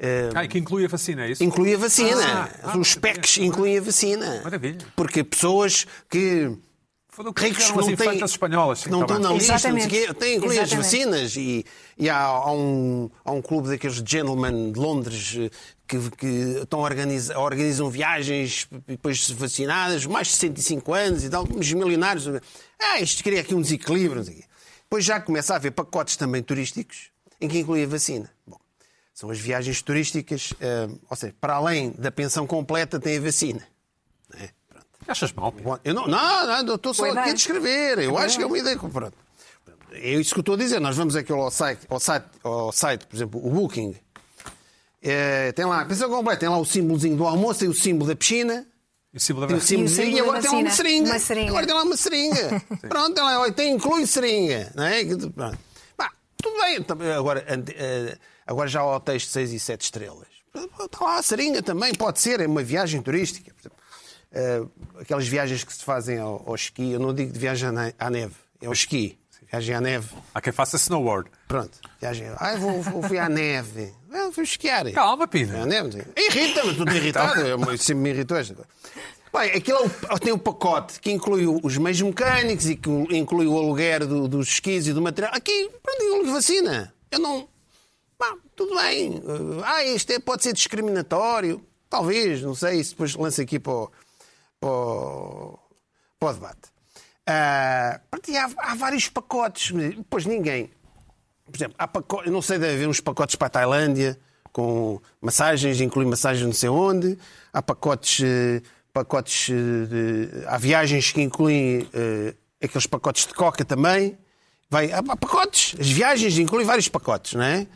Eh, 0.00 0.30
Ah, 0.34 0.44
e 0.44 0.48
que 0.48 0.58
inclui 0.58 0.84
a 0.84 0.88
vacina, 0.88 1.24
é 1.26 1.30
isso? 1.32 1.44
Inclui 1.44 1.74
a 1.74 1.78
vacina. 1.78 2.24
Ah, 2.24 2.48
ah, 2.72 2.78
Os 2.78 2.94
PECs 2.94 3.36
incluem 3.38 3.78
a 3.78 3.80
vacina. 3.82 4.40
Maravilha. 4.42 4.78
Porque 4.96 5.22
pessoas 5.22 5.86
que 6.08 6.56
Que 7.34 7.44
ricos 7.48 7.70
que 7.70 7.76
não 7.76 7.96
têm, 7.96 8.24
espanholas. 8.24 8.80
sim, 8.80 8.90
não 8.90 9.02
estão 9.02 9.18
na 9.18 9.32
lista, 9.32 9.52
não 9.52 9.76
Exatamente. 9.78 10.14
têm 10.14 10.36
incluído 10.36 10.62
as 10.62 10.72
vacinas 10.72 11.36
e, 11.36 11.64
e 11.98 12.08
há, 12.08 12.18
há 12.18 12.52
um, 12.52 13.10
há 13.24 13.32
um 13.32 13.42
clube 13.42 13.68
daqueles 13.68 13.96
gentlemen 13.96 14.72
de 14.72 14.78
Londres 14.78 15.34
eh, 15.36 15.50
que, 15.86 16.10
que 16.16 16.26
estão 16.62 16.80
organizam 16.80 17.90
viagens 17.90 18.68
e 18.86 18.92
depois 18.92 19.30
vacinadas, 19.30 20.06
mais 20.06 20.28
de 20.28 20.34
65 20.34 20.94
anos 20.94 21.24
e 21.24 21.30
tal, 21.30 21.46
uns 21.50 21.72
milionários. 21.72 22.26
Ah, 22.80 23.00
isto 23.00 23.22
cria 23.24 23.40
aqui 23.40 23.54
um 23.54 23.62
desequilíbrio. 23.62 24.22
Depois 24.22 25.04
já 25.04 25.20
começa 25.20 25.54
a 25.54 25.56
haver 25.56 25.72
pacotes 25.72 26.16
também 26.16 26.42
turísticos 26.42 27.10
em 27.40 27.48
que 27.48 27.58
inclui 27.58 27.84
a 27.84 27.86
vacina. 27.86 28.30
Bom, 28.46 28.58
são 29.14 29.30
as 29.30 29.38
viagens 29.38 29.82
turísticas, 29.82 30.54
eh, 30.60 30.88
ou 31.10 31.16
seja, 31.16 31.34
para 31.40 31.54
além 31.54 31.90
da 31.98 32.10
pensão 32.10 32.46
completa 32.46 33.00
tem 33.00 33.18
a 33.18 33.20
vacina. 33.20 33.66
É? 35.08 35.12
Achas 35.12 35.32
mal? 35.32 35.54
Eu 35.84 35.94
não, 35.94 36.06
não, 36.06 36.62
não, 36.64 36.74
estou 36.74 36.92
só 36.94 37.06
aqui 37.10 37.30
a 37.30 37.32
descrever. 37.32 37.98
Eu 37.98 38.16
acho 38.18 38.36
que 38.36 38.42
é 38.44 38.46
uma 38.46 38.58
ideia. 38.58 38.78
que- 38.78 38.88
Pronto. 38.88 39.16
É 39.92 40.10
isso 40.10 40.34
que 40.34 40.38
eu 40.38 40.42
estou 40.42 40.54
a 40.54 40.58
dizer. 40.58 40.80
Nós 40.80 40.96
vamos 40.96 41.16
aqui 41.16 41.32
ao 41.32 41.50
site, 41.50 41.80
ao 41.88 41.98
site, 41.98 42.26
ao 42.44 42.70
site 42.72 43.06
por 43.06 43.16
exemplo, 43.16 43.44
o 43.44 43.50
Booking. 43.50 43.96
É, 45.00 45.52
tem 45.52 45.64
lá 45.64 45.80
a 45.80 45.84
pensão 45.84 46.10
completa, 46.10 46.40
tem 46.40 46.48
lá 46.48 46.58
o 46.58 46.64
símbolozinho 46.64 47.16
do 47.16 47.24
almoço, 47.26 47.60
tem 47.60 47.68
o 47.68 47.74
símbolo 47.74 48.08
da 48.08 48.16
piscina. 48.16 48.66
E 49.14 49.16
o 49.16 49.20
símbolo 49.20 49.46
da 49.46 49.48
Tem 49.48 49.56
o 49.56 49.60
vacina? 49.60 49.88
símbolozinho 49.88 50.06
símbolo 50.06 50.18
e 50.18 50.20
agora 50.28 50.42
tem 50.42 50.50
lá 50.52 50.58
uma 50.58 50.70
seringa. 50.70 51.10
Uma 51.10 51.18
seringa. 51.18 51.48
Agora 51.50 51.66
tem 51.66 51.74
lá 51.74 51.82
uma 51.82 51.96
seringa. 51.96 52.62
Pronto, 52.88 53.14
tem 53.14 53.24
lá, 53.24 53.50
tem, 53.52 53.74
inclui 53.74 54.06
seringa. 54.06 54.72
Não 54.74 54.84
é? 54.84 55.04
Pronto. 55.04 55.58
Tudo 56.42 56.56
bem. 56.60 56.84
Agora, 57.16 57.44
eh, 57.48 58.16
agora 58.46 58.68
já 58.68 58.80
há 58.80 58.96
hotéis 58.96 59.22
de 59.22 59.28
6 59.28 59.52
e 59.54 59.58
7 59.58 59.80
estrelas. 59.82 60.28
Está 60.80 61.04
lá 61.04 61.16
a 61.18 61.22
seringa 61.22 61.62
também, 61.62 61.94
pode 61.94 62.20
ser, 62.20 62.40
é 62.40 62.46
uma 62.46 62.62
viagem 62.62 63.00
turística. 63.02 63.52
Por 63.54 63.60
exemplo, 63.60 63.78
eh, 64.32 64.62
aquelas 65.00 65.26
viagens 65.26 65.64
que 65.64 65.72
se 65.72 65.84
fazem 65.84 66.18
ao, 66.18 66.42
ao 66.46 66.54
esqui, 66.54 66.92
eu 66.92 67.00
não 67.00 67.12
digo 67.14 67.32
de 67.32 67.38
viagem 67.38 67.68
à 67.68 67.72
ne- 67.72 67.94
à 67.98 68.10
neve, 68.10 68.34
é 68.60 68.66
ao 68.66 68.72
esqui. 68.72 69.18
Viagem 69.50 69.74
à 69.74 69.80
neve. 69.80 70.10
Há 70.34 70.42
quem 70.42 70.52
faça 70.52 70.76
snowboard. 70.76 71.30
Pronto. 71.46 71.78
Viagem. 71.98 72.26
Ah, 72.36 72.54
vou, 72.56 72.82
vou, 72.82 73.02
fui 73.02 73.18
à 73.18 73.30
neve. 73.30 73.94
Ah, 74.12 74.28
fui 74.30 74.44
esquiar. 74.44 74.90
Calma, 74.92 75.26
Pina. 75.26 75.64
Neve. 75.64 76.04
Irrita-me, 76.14 76.72
estou 76.72 76.86
irritado. 76.92 77.40
Eu 77.40 77.58
sempre 77.78 77.94
me 78.02 78.10
irritou 78.10 78.36
esta 78.36 78.54
coisa. 78.54 78.68
Bem, 79.32 79.56
aquilo 79.58 79.78
é 80.10 80.14
o- 80.14 80.18
tem 80.18 80.32
o 80.34 80.38
pacote 80.38 81.00
que 81.00 81.10
inclui 81.10 81.46
os 81.46 81.78
meios 81.78 81.98
mecânicos 82.02 82.66
e 82.68 82.76
que 82.76 82.90
inclui 83.16 83.46
o 83.46 83.56
aluguer 83.56 84.06
do- 84.06 84.28
dos 84.28 84.48
esquis 84.48 84.86
e 84.86 84.92
do 84.92 85.00
material. 85.00 85.32
Aqui, 85.34 85.70
pronto, 85.82 86.02
inclui 86.02 86.30
vacina. 86.32 86.92
Eu 87.10 87.18
não. 87.18 87.48
Pá, 88.18 88.34
tudo 88.54 88.74
bem. 88.76 89.22
Ah, 89.64 89.82
isto 89.84 90.10
é, 90.12 90.18
pode 90.18 90.42
ser 90.42 90.52
discriminatório. 90.52 91.64
Talvez, 91.88 92.42
não 92.42 92.54
sei. 92.54 92.80
Isso 92.80 92.90
depois 92.90 93.14
lança 93.14 93.40
aqui 93.40 93.58
para 93.58 93.72
o, 93.72 93.90
para 94.60 94.70
o, 94.70 95.58
para 96.18 96.30
o 96.30 96.32
debate. 96.34 96.78
Ah, 97.26 98.00
e 98.26 98.36
há, 98.36 98.48
há 98.58 98.74
vários 98.74 99.08
pacotes. 99.08 99.72
Depois 99.72 100.24
ninguém. 100.24 100.70
Por 101.44 101.56
exemplo, 101.56 101.74
há 101.78 101.88
pacotes, 101.88 102.26
eu 102.26 102.32
não 102.32 102.42
sei, 102.42 102.58
deve 102.58 102.74
haver 102.74 102.88
uns 102.88 103.00
pacotes 103.00 103.36
para 103.36 103.46
a 103.46 103.50
Tailândia 103.50 104.18
com 104.52 105.00
massagens, 105.20 105.80
inclui 105.80 106.04
massagens 106.04 106.44
não 106.44 106.52
sei 106.52 106.68
onde. 106.68 107.18
Há 107.52 107.62
pacotes, 107.62 108.24
eh, 108.24 108.62
pacotes 108.92 109.50
eh, 109.50 109.86
de, 109.86 110.46
há 110.46 110.58
viagens 110.58 111.12
que 111.12 111.20
incluem 111.22 111.88
eh, 111.92 112.34
aqueles 112.62 112.86
pacotes 112.86 113.26
de 113.26 113.34
coca 113.34 113.64
também. 113.64 114.18
Vai, 114.70 114.92
há 114.92 115.02
pacotes, 115.02 115.74
as 115.80 115.88
viagens 115.88 116.38
incluem 116.38 116.66
vários 116.66 116.88
pacotes, 116.88 117.34
não 117.34 117.44
é? 117.44 117.66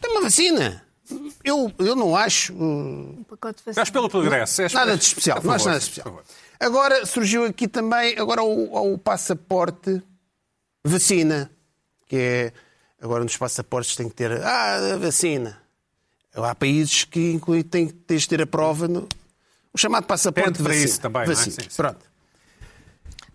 Tem 0.00 0.10
uma 0.10 0.22
vacina. 0.22 0.81
Eu, 1.44 1.72
eu 1.78 1.94
não 1.96 2.16
acho. 2.16 2.52
eh, 2.52 2.56
Um 2.56 3.24
pacote 3.28 3.62
pelo 3.92 4.08
progresso. 4.08 4.62
és- 4.62 4.72
Nada 4.72 4.96
de 4.96 5.02
especial. 5.04 5.38
a 5.38 5.42
Não 5.42 5.52
acho 5.52 5.64
favor, 5.64 5.68
nada 5.72 5.78
de 5.80 5.84
especial. 5.84 6.04
favor. 6.06 6.24
Agora 6.60 7.04
surgiu 7.06 7.44
aqui 7.44 7.66
também 7.66 8.16
agora 8.18 8.42
o, 8.42 8.92
o 8.94 8.98
passaporte 8.98 10.00
vacina, 10.84 11.50
que 12.06 12.16
é 12.16 12.52
agora 13.00 13.24
nos 13.24 13.36
passaportes 13.36 13.96
tem 13.96 14.08
que 14.08 14.14
ter 14.14 14.30
ah, 14.42 14.94
a 14.94 14.96
vacina. 14.96 15.58
Há 16.34 16.54
países 16.54 17.04
que 17.04 17.32
incluem, 17.32 17.62
tem, 17.62 17.88
tens 17.88 18.22
de 18.22 18.28
ter 18.28 18.40
a 18.42 18.46
prova 18.46 18.86
no 18.88 19.08
o 19.74 19.78
chamado 19.78 20.04
passaporte 20.06 20.52
para 20.62 20.68
vacina. 20.68 20.84
isso 20.84 21.00
também, 21.00 21.24
não 21.26 21.32
é? 21.32 21.34
Vacina. 21.34 21.56
Sim, 21.56 21.62
sim. 21.68 21.76
Pronto. 21.76 22.11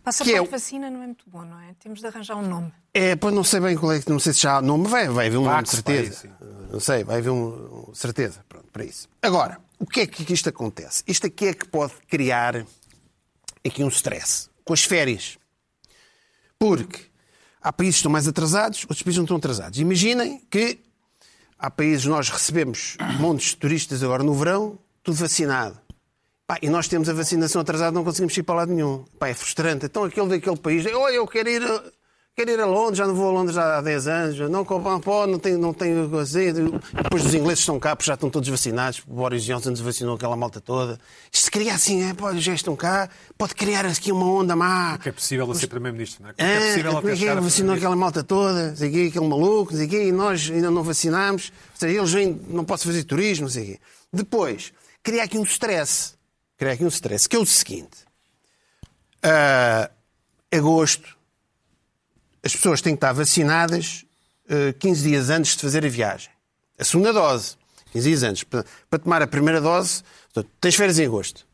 Passaporte 0.07 0.37
é 0.39 0.43
vacina 0.47 0.89
não 0.89 1.03
é 1.03 1.07
muito 1.07 1.29
bom, 1.29 1.43
não 1.43 1.59
é? 1.59 1.73
Temos 1.79 1.99
de 1.99 2.07
arranjar 2.07 2.37
um 2.37 2.47
nome. 2.47 2.71
É, 2.93 3.13
pois 3.17 3.33
não 3.35 3.43
sei 3.43 3.59
bem 3.59 3.75
qual 3.75 3.91
é 3.91 3.99
que, 4.01 4.09
não 4.09 4.19
sei 4.19 4.31
se 4.31 4.39
já 4.39 4.55
há 4.55 4.61
nome, 4.61 4.87
vai, 4.87 5.09
vai 5.09 5.27
haver 5.27 5.37
um 5.37 5.43
nome 5.43 5.63
de 5.63 5.69
certeza. 5.69 6.29
Não 6.71 6.79
sei, 6.79 7.03
vai 7.03 7.17
haver 7.17 7.29
um, 7.29 7.89
um- 7.89 7.93
certeza, 7.93 8.39
pronto, 8.47 8.67
para 8.71 8.85
isso. 8.85 9.09
Agora, 9.21 9.59
o 9.77 9.85
que 9.85 9.99
é 9.99 10.08
que 10.08 10.31
isto 10.33 10.47
acontece? 10.47 11.03
Isto 11.05 11.27
aqui 11.27 11.47
é 11.47 11.53
que 11.53 11.67
pode 11.67 11.91
criar 12.08 12.65
aqui 13.65 13.83
um 13.83 13.89
stress 13.89 14.49
com 14.63 14.71
as 14.71 14.85
férias. 14.85 15.37
Porque 16.58 17.01
há 17.62 17.73
países 17.73 17.95
que 17.95 17.99
estão 17.99 18.12
mais 18.13 18.29
atrasados, 18.29 18.83
outros 18.83 19.01
países 19.03 19.17
não 19.17 19.25
estão 19.25 19.35
atrasados. 19.35 19.77
Imaginem 19.77 20.39
que 20.49 20.79
há 21.60 21.69
países, 21.69 22.05
nós 22.05 22.29
recebemos 22.29 22.95
montes 23.19 23.49
de 23.49 23.58
turistas 23.58 24.01
agora 24.01 24.23
no 24.23 24.33
verão, 24.33 24.79
tudo 25.03 25.17
vacinado. 25.17 25.77
Pá, 26.48 26.58
e 26.62 26.69
nós 26.69 26.87
temos 26.87 27.10
a 27.10 27.13
vacinação 27.13 27.60
atrasada, 27.62 27.91
não 27.91 28.06
conseguimos 28.06 28.35
ir 28.37 28.43
para 28.43 28.56
lado 28.56 28.71
nenhum. 28.73 29.04
Pá, 29.19 29.27
é 29.27 29.33
frustrante. 29.33 29.85
Então 29.85 30.06
aquele 30.06 30.29
daquele 30.29 30.56
país, 30.56 30.85
olha, 30.85 31.15
eu 31.15 31.27
quero 31.27 31.50
ir, 31.50 31.62
a- 31.62 31.83
quero 32.33 32.50
ir 32.52 32.60
a 32.62 32.65
Londres, 32.65 33.00
já 33.00 33.06
não 33.06 33.13
vou 33.13 33.27
a 33.27 33.31
Londres 33.33 33.58
há 33.58 33.81
10 33.81 34.08
anos, 34.08 34.39
não 34.50 34.63
compram 34.63 34.98
pó, 35.02 35.27
não 35.27 35.39
tenho, 35.39 35.58
não 35.58 35.73
tenho. 35.73 36.06
E 36.06 36.62
Depois 37.04 37.25
os 37.25 37.33
ingleses 37.33 37.60
estão 37.60 37.77
cá, 37.77 37.98
porque 37.98 38.08
já 38.08 38.13
estão 38.13 38.29
todos 38.29 38.48
vacinados, 38.48 39.04
o 39.06 39.13
Boris 39.13 39.43
Johnson 39.43 39.73
vacinou 39.75 40.15
aquela 40.15 40.37
malta 40.37 40.62
toda. 40.62 40.98
Isto 41.29 41.43
se 41.43 41.52
cria 41.52 41.73
assim, 41.73 42.10
é, 42.10 42.13
pá, 42.13 42.33
já 42.35 42.54
estão 42.54 42.77
cá, 42.77 43.10
pode 43.37 43.54
criar 43.54 43.85
aqui 43.85 44.10
uma 44.13 44.25
onda 44.31 44.56
má. 44.56 44.98
Que 45.00 45.10
é 45.10 45.12
possível 45.12 45.52
a 45.52 45.54
ser 45.54 45.67
Primeiro-Ministro, 45.67 46.23
não 46.23 46.29
é? 46.29 46.33
É 46.37 46.45
É, 46.56 46.60
possível 46.69 46.98
é 46.98 47.02
que 47.17 47.25
é 47.27 47.35
vacinou 47.35 47.75
aquela 47.75 47.95
malta 47.98 48.23
toda, 48.23 48.73
sei 48.73 48.89
quê, 48.89 49.08
aquele 49.10 49.27
maluco, 49.27 49.75
sei 49.75 49.85
quê, 49.85 50.06
e 50.08 50.12
nós 50.13 50.50
ainda 50.50 50.71
não 50.71 50.81
vacinámos. 50.81 51.52
Ou 51.73 51.77
seja, 51.77 51.98
eles 51.98 52.13
vêm, 52.13 52.39
não 52.48 52.63
posso 52.63 52.85
fazer 52.85 53.04
turismo, 53.04 53.50
sei 53.50 53.65
quê. 53.65 53.79
Depois, 54.13 54.71
cria 55.04 55.23
aqui 55.23 55.37
um 55.37 55.43
stress. 55.43 56.15
Cria 56.58 56.73
aqui 56.73 56.83
um 56.83 56.87
stress, 56.87 57.29
que 57.29 57.35
é 57.35 57.39
o 57.39 57.45
seguinte. 57.45 57.97
Ah, 59.21 59.89
agosto, 60.51 61.15
as 62.43 62.55
pessoas 62.55 62.81
têm 62.81 62.93
que 62.93 62.97
estar 62.97 63.13
vacinadas 63.13 64.05
ah, 64.49 64.73
15 64.79 65.03
dias 65.03 65.29
antes 65.29 65.55
de 65.55 65.62
fazer 65.62 65.85
a 65.85 65.89
viagem. 65.89 66.31
A 66.79 66.83
segunda 66.83 67.13
dose, 67.13 67.55
15 67.91 68.08
dias 68.08 68.23
antes. 68.23 68.43
Para, 68.43 68.65
para 68.89 68.99
tomar 68.99 69.21
a 69.21 69.27
primeira 69.27 69.62
dose, 69.62 70.03
portanto, 70.33 70.51
tens 70.60 70.75
férias 70.75 70.97
em 70.99 71.05
agosto. 71.05 71.45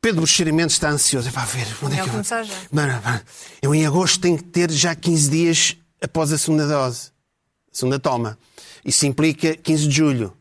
Pedro 0.00 0.20
Buxerimentos 0.20 0.74
está 0.76 0.90
ansioso. 0.90 1.30
Para 1.32 1.46
ver, 1.46 1.66
onde 1.82 1.94
é 1.94 2.02
que 2.02 2.08
eu... 2.08 2.12
começar 2.12 2.42
já. 2.42 2.54
Mano, 2.70 3.00
mano, 3.02 3.22
eu 3.62 3.74
em 3.74 3.86
agosto 3.86 4.20
tenho 4.20 4.36
que 4.36 4.44
ter 4.44 4.70
já 4.70 4.94
15 4.94 5.30
dias 5.30 5.76
após 6.00 6.30
a 6.32 6.38
segunda 6.38 6.66
dose. 6.66 7.10
A 7.72 7.76
segunda 7.76 7.98
toma. 7.98 8.38
Isso 8.84 9.06
implica 9.06 9.56
15 9.56 9.88
de 9.88 9.94
julho. 9.94 10.36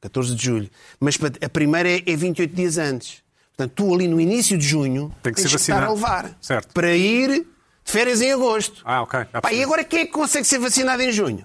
14 0.00 0.34
de 0.34 0.44
julho. 0.44 0.70
Mas 0.98 1.18
a 1.42 1.48
primeira 1.48 1.88
é, 1.88 2.02
é 2.06 2.16
28 2.16 2.54
dias 2.54 2.78
antes. 2.78 3.22
Portanto, 3.56 3.72
tu 3.74 3.94
ali 3.94 4.08
no 4.08 4.20
início 4.20 4.56
de 4.56 4.66
junho 4.66 5.14
Tem 5.22 5.32
que 5.32 5.42
tens 5.42 5.50
ser 5.50 5.56
que 5.56 5.62
estar 5.62 5.82
a 5.82 5.92
levar. 5.92 6.36
Certo. 6.40 6.72
Para 6.72 6.94
ir 6.96 7.46
de 7.84 7.92
férias 7.92 8.22
em 8.22 8.32
agosto. 8.32 8.82
Ah, 8.84 9.02
ok. 9.02 9.24
Pá, 9.42 9.52
e 9.52 9.62
agora 9.62 9.84
quem 9.84 10.00
é 10.00 10.06
que 10.06 10.12
consegue 10.12 10.46
ser 10.46 10.58
vacinado 10.58 11.02
em 11.02 11.12
junho? 11.12 11.44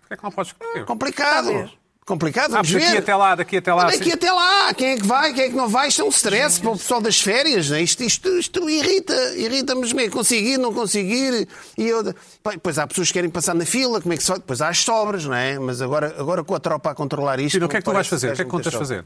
Porquê 0.00 0.14
é 0.14 0.16
que 0.16 0.22
não 0.22 0.30
podes 0.30 0.52
escolher? 0.52 0.84
Complicado. 0.84 1.46
Talvez. 1.46 1.70
Complicado, 2.04 2.54
Ah, 2.54 2.58
daqui 2.60 2.74
ver. 2.74 2.98
até 2.98 3.16
lá, 3.16 3.34
daqui 3.34 3.56
até 3.56 3.72
lá. 3.72 3.84
Daqui 3.84 4.04
sim. 4.04 4.12
até 4.12 4.30
lá, 4.30 4.74
quem 4.74 4.88
é 4.88 4.96
que 4.96 5.06
vai, 5.06 5.32
quem 5.32 5.44
é 5.44 5.48
que 5.48 5.56
não 5.56 5.68
vai, 5.68 5.88
isto 5.88 6.02
é 6.02 6.04
um 6.04 6.10
stress 6.10 6.60
para 6.60 6.70
o 6.72 6.76
pessoal 6.76 7.00
das 7.00 7.18
férias. 7.18 7.70
Né? 7.70 7.80
Isto, 7.80 8.02
isto, 8.04 8.28
isto 8.28 8.68
irrita, 8.68 9.14
irrita-me, 9.36 9.86
que 9.88 10.10
conseguir, 10.10 10.58
não 10.58 10.74
conseguir. 10.74 11.48
E 11.78 11.88
eu, 11.88 12.04
pá, 12.42 12.50
depois 12.50 12.78
há 12.78 12.86
pessoas 12.86 13.08
que 13.08 13.14
querem 13.14 13.30
passar 13.30 13.54
na 13.54 13.64
fila, 13.64 14.02
como 14.02 14.12
é 14.12 14.18
que 14.18 14.22
se 14.22 14.28
faz? 14.28 14.38
Depois 14.38 14.60
há 14.60 14.68
as 14.68 14.78
sobras, 14.80 15.24
não 15.24 15.34
é? 15.34 15.58
Mas 15.58 15.80
agora, 15.80 16.14
agora 16.18 16.44
com 16.44 16.54
a 16.54 16.60
tropa 16.60 16.90
a 16.90 16.94
controlar 16.94 17.40
isto. 17.40 17.52
Tino, 17.52 17.64
o 17.64 17.68
que 17.70 17.76
é 17.76 17.80
que 17.80 17.84
tu 17.86 17.92
vais 17.92 18.06
fazer? 18.06 18.32
O 18.32 18.36
que 18.36 18.42
é 18.42 18.44
que 18.44 18.50
contas 18.50 18.74
fazer? 18.74 19.02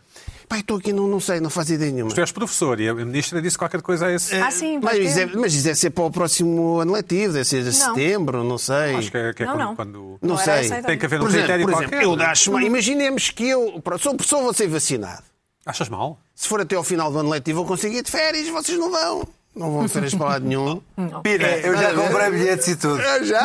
Pá, 0.49 0.59
estou 0.61 0.79
aqui, 0.79 0.93
não, 0.95 1.07
não 1.07 1.21
sei, 1.21 1.41
não 1.41 1.51
faço 1.51 1.75
ideia 1.75 1.93
nenhuma. 1.93 2.11
Tu 2.15 2.21
és 2.21 2.33
professor 2.33 2.81
e 2.81 2.89
a 2.89 2.95
ministra 2.95 3.43
disse 3.43 3.59
qualquer 3.59 3.83
coisa 3.83 4.07
a 4.07 4.13
esse. 4.15 4.35
Ah, 4.35 4.51
sim, 4.51 4.79
mas, 4.83 5.17
é, 5.17 5.27
mas 5.27 5.53
isso 5.53 5.65
deve 5.65 5.79
ser 5.79 5.91
para 5.91 6.05
o 6.05 6.11
próximo 6.11 6.79
ano 6.81 6.93
letivo, 6.93 7.35
deve 7.35 7.45
ser 7.45 7.63
de 7.63 7.73
setembro, 7.73 8.43
não 8.43 8.57
sei. 8.57 8.95
Acho 8.95 9.11
que 9.11 9.17
é, 9.19 9.33
que 9.35 9.43
é 9.43 9.47
Não, 9.47 9.53
quando, 9.55 9.67
não. 9.67 9.77
quando- 9.77 10.19
Não 10.23 10.29
Não 10.31 10.39
sei. 10.39 10.71
Tem 10.83 10.97
que 10.99 11.05
haver 11.05 11.21
um 11.21 11.25
Por 11.25 11.29
exemplo, 11.29 11.47
critério 11.47 11.65
por 11.67 11.73
exemplo, 11.75 11.91
qualquer. 11.91 12.03
eu 12.05 12.17
não 12.17 12.25
é? 12.25 12.29
acho, 12.29 12.61
imaginemos 12.61 13.31
que 13.31 13.47
eu 13.49 13.83
sou 14.01 14.15
professor, 14.15 14.43
vou 14.43 14.55
ser 14.55 14.69
vacinado. 14.69 15.23
Achas 15.67 15.89
mal? 15.91 16.19
Se 16.35 16.49
for 16.49 16.63
até 16.63 16.77
ao 16.77 16.83
final 16.85 17.13
do 17.13 17.19
ano 17.19 17.29
letivo, 17.29 17.61
eu 17.61 17.65
conseguir 17.67 17.99
ir 17.99 18.03
de 18.03 18.11
férias, 18.11 18.49
vocês 18.49 18.79
não 18.79 18.91
vão. 18.91 19.29
Não 19.59 19.73
vão 19.73 19.89
férias 19.89 20.15
para 20.15 20.27
lado 20.27 20.45
nenhum. 20.47 20.81
Pina, 21.23 21.47
eu 21.49 21.77
já 21.77 21.93
comprei 21.93 22.31
bilhetes 22.31 22.69
e 22.69 22.77
tudo. 22.77 23.01
Eu 23.01 23.25
já. 23.25 23.43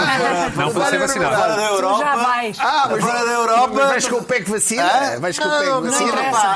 Não 0.55 0.71
pode 0.71 0.89
ser 0.91 0.99
vacinado. 0.99 1.35
Fora 1.35 1.47
da 1.55 1.67
Tu 1.67 1.73
Europa. 1.73 1.99
já 1.99 2.15
vais. 2.15 2.57
Ah, 2.59 2.87
mas 2.91 3.03
Fora 3.03 3.25
da 3.25 3.31
Europa. 3.31 3.69
Mas 3.73 3.87
vais 3.89 4.07
com 4.07 4.15
o 4.17 4.23
PEC 4.23 4.49
vacina? 4.49 4.83
Hã? 4.83 5.19
Vais 5.19 5.39
com 5.39 5.45
o 5.45 5.47
Não, 5.47 5.57
PEC 5.59 5.69
não 5.71 5.81
vacina? 5.81 6.11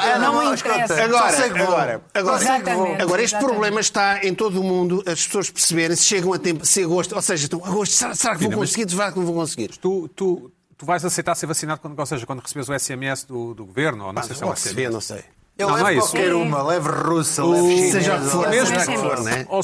é, 0.05 0.19
Não 0.19 0.33
não, 0.33 0.53
interessa. 0.53 1.03
Agora, 1.03 1.29
só 1.31 1.37
sei 1.37 1.49
que 1.49 1.57
vou. 1.57 1.67
agora, 1.67 2.01
agora, 2.13 2.39
que. 2.39 2.69
Agora, 2.69 3.21
este 3.23 3.35
Exatamente. 3.35 3.37
problema 3.45 3.79
está 3.81 4.23
em 4.23 4.35
todo 4.35 4.61
o 4.61 4.63
mundo, 4.63 5.03
as 5.07 5.25
pessoas 5.25 5.49
perceberem 5.49 5.95
se 5.95 6.03
chegam 6.03 6.31
a 6.33 6.39
tempo, 6.39 6.65
se 6.65 6.83
agosto, 6.83 7.15
ou 7.15 7.21
seja, 7.21 7.45
então, 7.47 7.63
agosto, 7.65 7.93
será, 7.95 8.13
será 8.15 8.35
que 8.35 8.43
vou 8.47 8.51
conseguir? 8.59 8.89
Será 8.89 9.11
que 9.11 9.17
não 9.19 9.25
vou 9.25 9.35
conseguir? 9.35 9.69
Tu, 9.77 10.07
tu, 10.09 10.51
tu 10.77 10.85
vais 10.85 11.03
aceitar 11.03 11.33
ser 11.35 11.47
vacinado 11.47 11.81
quando, 11.81 11.97
ou 11.99 12.05
seja, 12.05 12.25
quando 12.25 12.41
recebes 12.41 12.69
o 12.69 12.77
SMS 12.79 13.23
do, 13.25 13.53
do 13.55 13.65
governo? 13.65 14.05
Ou 14.05 14.13
não 14.13 14.21
sei 14.23 14.35
se 14.35 14.43
é 14.43 14.45
o 14.45 14.55
SMS. 14.55 14.93
não 14.93 15.01
sei. 15.01 15.23
Eu 15.57 15.67
Não, 15.67 15.73
levo 15.75 15.83
não 15.85 15.89
é 15.91 15.95
isso. 15.97 16.09
qualquer 16.11 16.33
uma, 16.33 16.61
levo 16.63 16.89
russa, 16.91 17.43
levo 17.43 17.67
chinesa. 17.69 17.91
Seja 17.93 18.15
o 18.17 18.21
que 18.21 18.29
for, 18.29 18.47
o 18.47 18.51
que 18.51 18.97
for, 18.97 19.23
né? 19.23 19.45
Ou, 19.49 19.55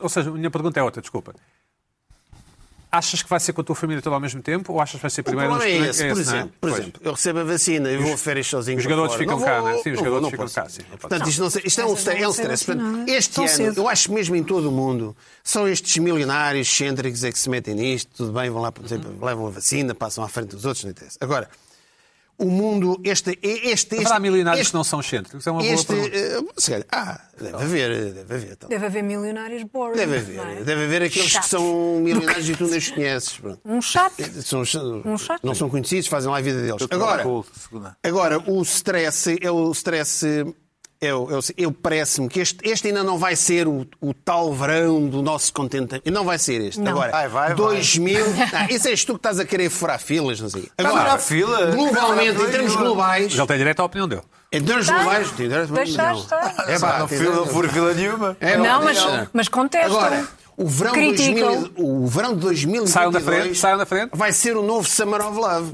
ou 0.00 0.08
seja, 0.08 0.30
a 0.30 0.32
minha 0.32 0.50
pergunta 0.50 0.80
é 0.80 0.82
outra, 0.82 1.00
desculpa. 1.02 1.34
Achas 2.90 3.22
que 3.22 3.30
vai 3.30 3.40
ser 3.40 3.54
com 3.54 3.62
a 3.62 3.64
tua 3.64 3.74
família 3.74 4.02
toda 4.02 4.14
ao 4.16 4.20
mesmo 4.20 4.42
tempo 4.42 4.70
ou 4.70 4.78
achas 4.78 4.96
que 4.96 5.00
vai 5.02 5.10
ser 5.10 5.22
O 5.22 5.24
primeiro 5.24 5.50
problema 5.50 5.74
é 5.82 5.86
nos- 5.86 5.98
esse, 5.98 6.02
por 6.04 6.10
não 6.10 6.18
é? 6.18 6.20
exemplo, 6.20 6.48
por 6.60 6.68
Pois. 6.70 6.78
exemplo, 6.82 7.00
eu 7.02 7.12
recebo 7.12 7.38
a 7.38 7.44
vacina 7.44 7.90
e 7.90 7.96
vou 7.96 8.12
a 8.12 8.18
férias 8.18 8.46
sozinho. 8.48 8.76
Os 8.76 8.84
jogadores 8.84 9.14
ficam 9.14 9.40
cá, 9.40 9.60
não 9.62 9.68
é? 9.70 9.78
Sim, 9.78 9.92
os 9.92 9.98
jogadores 9.98 10.28
ficam 10.28 10.46
cá, 10.48 10.68
sim. 10.68 10.82
Portanto, 11.00 11.26
isto, 11.28 11.40
não 11.40 11.48
isto 11.48 11.80
é 11.80 11.86
um, 11.86 11.94
stress, 11.94 12.22
é 12.22 12.28
um 12.28 12.30
stress. 12.32 12.64
Portanto, 12.66 13.08
este 13.08 13.34
Tão 13.34 13.44
ano, 13.44 13.52
cedo. 13.54 13.78
eu 13.80 13.88
acho 13.88 14.12
mesmo 14.12 14.36
em 14.36 14.44
todo 14.44 14.68
o 14.68 14.72
mundo, 14.72 15.16
são 15.42 15.66
estes 15.66 15.96
milionários 15.96 16.68
excêntricos 16.68 17.24
é 17.24 17.32
que 17.32 17.38
se 17.38 17.48
metem 17.48 17.74
nisto, 17.74 18.10
tudo 18.14 18.32
bem, 18.32 18.50
vão 18.50 18.60
lá, 18.60 18.70
por 18.70 18.84
exemplo, 18.84 19.10
levam 19.24 19.46
a 19.46 19.50
vacina, 19.50 19.94
passam 19.94 20.22
à 20.22 20.28
frente 20.28 20.50
dos 20.54 20.66
outros, 20.66 20.84
não 20.84 20.90
interessa. 20.90 21.16
Agora, 21.18 21.48
o 22.38 22.46
mundo, 22.46 23.00
este... 23.04 23.38
este, 23.42 23.68
este 23.70 23.94
Haverá 23.96 24.18
milionários 24.18 24.62
este, 24.62 24.70
que 24.72 24.76
não 24.76 24.84
são 24.84 25.00
excêntricos? 25.00 25.46
É 25.46 25.50
uma 25.50 25.60
boa 25.62 25.72
este, 25.72 25.86
pergunta. 25.86 26.16
eh, 26.16 26.40
se 26.56 26.70
calhar, 26.70 26.86
ah, 26.90 27.20
deve 27.40 27.56
haver, 27.56 28.12
deve 28.14 28.34
haver. 28.34 28.52
Então. 28.52 28.68
Deve 28.68 28.86
haver 28.86 29.02
milionários 29.02 29.62
boring. 29.64 29.96
Deve 29.96 30.32
não 30.34 30.42
haver, 30.44 30.56
é? 30.60 30.64
deve 30.64 30.84
haver 30.84 31.02
aqueles 31.02 31.26
que 31.26 31.32
Chatos. 31.32 31.50
são 31.50 32.00
milionários 32.00 32.48
e 32.48 32.56
tu 32.56 32.66
nem 32.66 32.78
os 32.78 32.88
conheces. 32.90 33.36
pronto. 33.38 33.60
Um 33.64 33.80
chato. 33.80 34.14
São, 34.42 34.60
Um 35.04 35.18
chato. 35.18 35.40
não 35.44 35.54
são 35.54 35.70
conhecidos, 35.70 36.08
fazem 36.08 36.30
lá 36.30 36.38
a 36.38 36.40
vida 36.40 36.60
deles. 36.62 36.86
Agora, 36.90 37.24
agora 38.02 38.38
o 38.50 38.62
stress 38.62 39.36
é 39.40 39.50
o 39.50 39.70
stress. 39.72 40.26
É 41.04 41.12
o- 41.12 41.28
eu 41.56 41.72
parece-me 41.72 42.28
que 42.28 42.38
este, 42.38 42.58
este 42.62 42.86
ainda 42.86 43.02
não 43.02 43.18
vai 43.18 43.34
ser 43.34 43.66
o, 43.66 43.84
o 44.00 44.14
tal 44.14 44.54
verão 44.54 45.04
do 45.08 45.20
nosso 45.20 45.52
contentamento. 45.52 46.08
Não 46.12 46.24
vai 46.24 46.38
ser 46.38 46.60
este. 46.60 46.80
Não. 46.80 46.92
Agora, 46.92 47.10
Vai, 47.10 47.28
vai, 47.28 47.46
vai. 47.48 47.54
2000. 47.56 48.24
Ah, 48.52 48.66
isso 48.72 48.86
és 48.86 49.04
tu 49.04 49.14
que 49.14 49.18
estás 49.18 49.40
a 49.40 49.44
querer 49.44 49.68
furar 49.68 49.98
filas, 49.98 50.40
não 50.40 50.48
sei. 50.48 50.68
Agora, 50.78 51.00
furar 51.00 51.18
fila? 51.18 51.66
globalmente, 51.72 52.40
em 52.40 52.50
termos 52.50 52.76
globais. 52.76 53.34
Ele 53.36 53.46
tem 53.48 53.58
direito 53.58 53.80
à 53.80 53.84
opinião 53.84 54.06
dele. 54.06 54.22
Em 54.52 54.62
termos 54.62 54.86
Tá. 54.86 54.94
globais. 54.94 55.30
tem 55.32 55.48
direito- 55.48 55.72
Deixaste, 55.72 56.22
não. 56.30 56.38
tá. 56.38 56.64
É 56.68 56.78
pá, 56.78 56.98
Não 57.00 57.08
tem 57.08 57.18
fila, 57.18 57.94
nenhuma. 57.94 58.36
É, 58.38 58.56
Não, 58.56 58.84
mas, 58.84 58.98
mas 59.32 59.48
contestam. 59.48 59.98
Agora, 59.98 60.28
o 60.56 60.68
verão, 60.68 60.92
de 60.92 60.98
Criticam. 61.00 61.48
2000, 61.62 61.72
o 61.78 62.06
verão 62.06 62.34
de 62.34 62.40
2022 62.40 62.90
Saiam 62.92 63.10
da 63.10 63.20
frente, 63.20 63.58
saiam 63.58 63.78
da 63.78 63.86
frente. 63.86 64.10
vai 64.14 64.30
ser 64.32 64.56
o 64.56 64.62
novo 64.62 64.86
Summer 64.88 65.20
of 65.26 65.36
Love. 65.36 65.72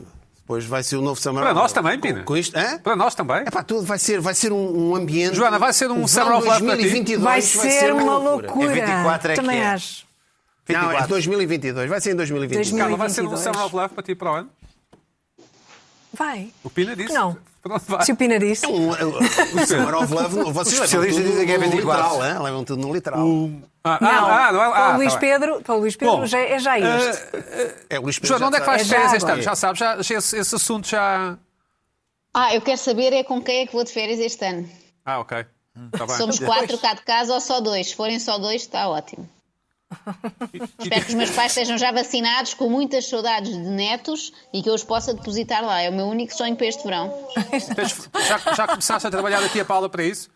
Depois 0.49 0.65
vai 0.65 0.83
ser 0.83 0.97
o 0.97 1.03
novo 1.03 1.21
Summer 1.21 1.43
Para 1.45 1.53
nós 1.53 1.75
também, 1.75 1.97
Com- 1.97 2.01
Pina. 2.01 2.23
Com 2.23 2.35
isto, 2.35 2.57
hã? 2.57 2.79
Para 2.79 2.97
nós 2.97 3.15
também. 3.15 3.43
É 3.47 3.51
pá, 3.51 3.63
tudo 3.63 3.83
vai 3.83 3.99
ser, 3.99 4.19
vai 4.19 4.35
ser 4.35 4.51
um, 4.51 4.89
um 4.93 4.97
ambiente. 4.97 5.37
Joana, 5.37 5.59
vai 5.59 5.75
ser 5.75 5.91
um 5.91 6.09
Summer 6.09 6.39
of 6.39 6.47
Love 6.49 6.65
para 6.65 6.77
ti? 6.79 6.83
2022 6.85 7.23
Vai 7.23 7.43
ser 7.43 7.93
uma 7.93 8.17
loucura. 8.17 8.73
É 8.79 8.87
24 8.87 9.33
é 9.33 9.35
que 9.35 9.41
Também 9.43 9.61
é. 9.61 9.67
acho. 9.67 10.07
Não, 10.67 10.75
é 10.77 10.81
24. 10.85 11.09
2022. 11.09 11.91
Vai 11.91 12.01
ser 12.01 12.13
em 12.13 12.17
2022. 12.17 12.67
2022. 12.71 12.83
Carla, 12.83 12.97
vai 12.97 13.11
ser 13.11 13.21
um 13.21 13.25
2022. 13.29 13.45
Summer 13.45 13.67
of 13.67 13.77
Love 13.77 13.95
para 13.95 14.03
ti 14.03 14.15
para 14.15 14.33
o 14.33 14.35
ano? 14.37 14.51
Vai. 16.15 16.51
O 16.65 16.71
Pina 16.71 16.97
disse. 16.97 17.13
Não. 17.13 17.37
Se 18.05 18.13
o 18.13 18.17
Pina 18.17 18.39
disse. 18.39 18.65
É 18.65 18.69
um, 18.69 18.91
o 18.91 19.67
Summer 19.67 19.95
of 19.97 20.15
Love, 20.15 20.53
vocês 20.53 20.75
especialistas 20.75 21.25
dizem 21.25 21.47
que 21.47 21.53
é 21.53 21.59
no 21.59 21.65
24. 21.71 22.05
literal, 22.13 22.27
hein? 22.27 22.43
levam 22.43 22.65
tudo 22.65 22.81
no 22.83 22.93
literal. 22.95 23.21
Ah, 23.85 23.99
Não, 24.01 24.09
ah, 24.09 24.49
ah, 24.49 24.53
não 24.53 24.63
é- 24.65 24.71
para 24.71 24.85
ah, 24.85 24.95
o 24.95 24.97
Luís 24.97 25.13
tá. 25.13 25.19
Pedro, 25.19 25.61
para 25.63 25.75
o 25.75 25.79
Luís 25.79 25.97
Pedro 25.97 26.17
Bom, 26.17 26.27
já, 26.27 26.39
é 26.39 26.59
já 26.59 26.79
este. 26.79 27.23
É 27.91 27.99
o 27.99 28.03
Luís 28.03 28.19
Pedro 28.19 28.39
já 28.39 28.47
onde 28.47 28.57
é 28.57 28.61
que 28.61 28.67
vais 28.67 28.81
É 28.81 28.85
de 28.85 28.91
férias 28.91 29.13
este 29.13 29.31
ano? 29.31 29.43
Já 29.43 29.55
sabes, 29.55 29.79
já, 29.79 29.99
esse, 29.99 30.39
esse 30.39 30.55
assunto 30.55 30.89
já. 30.89 31.37
Ah, 32.35 32.55
eu 32.55 32.61
quero 32.61 32.79
saber 32.79 33.13
é 33.13 33.25
com 33.25 33.43
quem 33.43 33.63
é 33.63 33.67
que 33.67 33.73
vou 33.73 33.83
de 33.83 33.93
férias 33.93 34.21
este 34.21 34.45
ano. 34.45 34.69
Ah, 35.05 35.19
ok. 35.21 35.45
Está 35.93 36.07
bem. 36.07 36.17
Somos 36.17 36.39
quatro 36.39 36.79
cá 36.79 36.95
de 36.95 37.03
casa 37.03 37.33
ou 37.33 37.41
só 37.41 37.61
dois? 37.61 37.89
Se 37.89 37.95
forem 37.95 38.19
só 38.19 38.39
dois, 38.39 38.63
está 38.63 38.89
ótimo. 38.89 39.29
Espero 40.79 41.03
que 41.03 41.09
os 41.09 41.15
meus 41.15 41.31
pais 41.31 41.53
estejam 41.53 41.79
já 41.79 41.91
vacinados, 41.93 42.55
com 42.55 42.69
muitas 42.69 43.09
saudades 43.09 43.51
de 43.53 43.59
netos 43.59 44.33
e 44.53 44.63
que 44.63 44.69
eu 44.69 44.75
os 44.75 44.85
possa 44.85 45.15
depositar 45.15 45.65
lá. 45.65 45.81
É 45.81 45.89
o 45.89 45.93
meu 45.93 46.07
único 46.07 46.35
sonho 46.35 46.57
para 46.57 46.67
este 46.67 46.83
verão. 46.85 47.13
Já, 48.27 48.55
já 48.55 48.67
começaste 48.67 49.07
a 49.07 49.11
trabalhar 49.11 49.43
aqui 49.43 49.61
a 49.61 49.65
Paula 49.65 49.89
para 49.89 50.05
isso? 50.05 50.29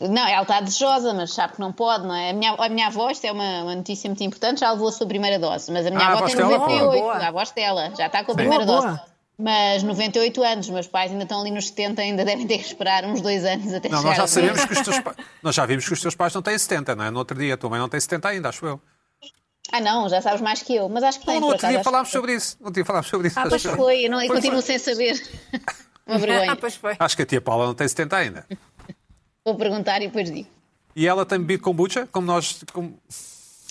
Não, 0.00 0.26
ela 0.26 0.42
está 0.42 0.60
desejosa, 0.60 1.12
mas 1.14 1.32
sabe 1.32 1.52
que 1.54 1.60
não 1.60 1.70
pode, 1.72 2.04
não 2.06 2.14
é? 2.14 2.30
A 2.30 2.32
minha, 2.32 2.52
a 2.54 2.68
minha 2.68 2.86
avó, 2.88 3.10
isto 3.10 3.24
é 3.26 3.30
uma, 3.32 3.62
uma 3.62 3.76
notícia 3.76 4.08
muito 4.08 4.24
importante, 4.24 4.60
já 4.60 4.72
levou 4.72 4.88
a 4.88 4.92
sua 4.92 5.06
primeira 5.06 5.38
dose. 5.38 5.70
Mas 5.70 5.86
a 5.86 5.90
minha 5.90 6.02
Ah, 6.02 6.08
a 6.08 6.10
avó 6.12 6.20
voz 6.20 6.32
tem 6.32 6.40
dela, 6.42 6.58
98, 6.58 7.00
boa. 7.02 7.16
a 7.16 7.30
voz 7.30 7.50
dela, 7.52 7.92
já 7.96 8.06
está 8.06 8.24
com 8.24 8.32
a 8.32 8.34
primeira 8.34 8.64
Boa, 8.64 8.80
dose. 8.80 8.96
boa. 8.96 9.11
Mas 9.38 9.82
98 9.82 10.42
anos, 10.42 10.68
meus 10.68 10.86
pais 10.86 11.10
ainda 11.10 11.24
estão 11.24 11.40
ali 11.40 11.50
nos 11.50 11.68
70, 11.68 12.00
ainda 12.02 12.24
devem 12.24 12.46
ter 12.46 12.58
que 12.58 12.66
esperar 12.66 13.04
uns 13.04 13.20
dois 13.20 13.44
anos 13.44 13.72
até 13.72 13.88
Não, 13.88 13.98
chegar 13.98 14.08
nós 14.10 14.16
já 14.18 14.26
sabemos 14.26 14.64
que 14.64 14.72
os 14.74 14.80
teus 14.82 14.98
pais. 15.00 15.16
Nós 15.42 15.54
já 15.54 15.66
vimos 15.66 15.86
que 15.86 15.92
os 15.92 16.00
teus 16.00 16.14
pais 16.14 16.34
não 16.34 16.42
têm 16.42 16.56
70, 16.56 16.94
não 16.94 17.04
é? 17.04 17.10
No 17.10 17.18
outro 17.18 17.36
dia, 17.36 17.54
a 17.54 17.56
tua 17.56 17.70
mãe 17.70 17.78
não 17.80 17.88
tem 17.88 17.98
70 17.98 18.28
ainda, 18.28 18.48
acho 18.50 18.64
eu. 18.66 18.80
Ah, 19.72 19.80
não, 19.80 20.08
já 20.08 20.20
sabes 20.20 20.40
mais 20.42 20.62
que 20.62 20.74
eu, 20.76 20.88
mas 20.88 21.02
acho 21.02 21.18
que 21.20 21.24
tem. 21.26 21.34
Não, 21.36 21.40
no 21.42 21.46
outro 21.46 21.60
acaso, 21.66 21.72
dia 21.74 21.84
falámos 21.84 22.08
que- 22.08 22.12
sobre 22.12 22.34
isso. 22.34 22.56
No 22.60 22.66
outro 22.66 22.74
dia 22.74 22.84
falámos 22.84 23.08
sobre 23.08 23.28
isso. 23.28 23.40
Ah, 23.40 23.46
pois 23.48 23.66
acho, 23.66 23.76
foi, 23.76 24.06
eu 24.06 24.10
não, 24.10 24.18
Foi, 24.18 24.28
continuo 24.28 24.62
foi. 24.62 24.78
sem 24.78 24.78
saber. 24.78 25.22
Uma 26.06 26.18
vergonha. 26.18 26.52
Ah, 26.52 26.56
pois 26.56 26.74
foi. 26.76 26.94
acho 26.98 27.16
que 27.16 27.22
a 27.22 27.26
tia 27.26 27.40
Paula 27.40 27.66
não 27.66 27.74
tem 27.74 27.88
70 27.88 28.16
ainda. 28.16 28.46
Vou 29.44 29.54
perguntar 29.56 30.02
e 30.02 30.06
depois 30.08 30.30
digo. 30.30 30.48
E 30.94 31.06
ela 31.08 31.24
tem 31.24 31.38
bebido 31.38 31.62
kombucha, 31.62 32.06
como 32.12 32.26
nós. 32.26 32.62
Como... 32.72 32.98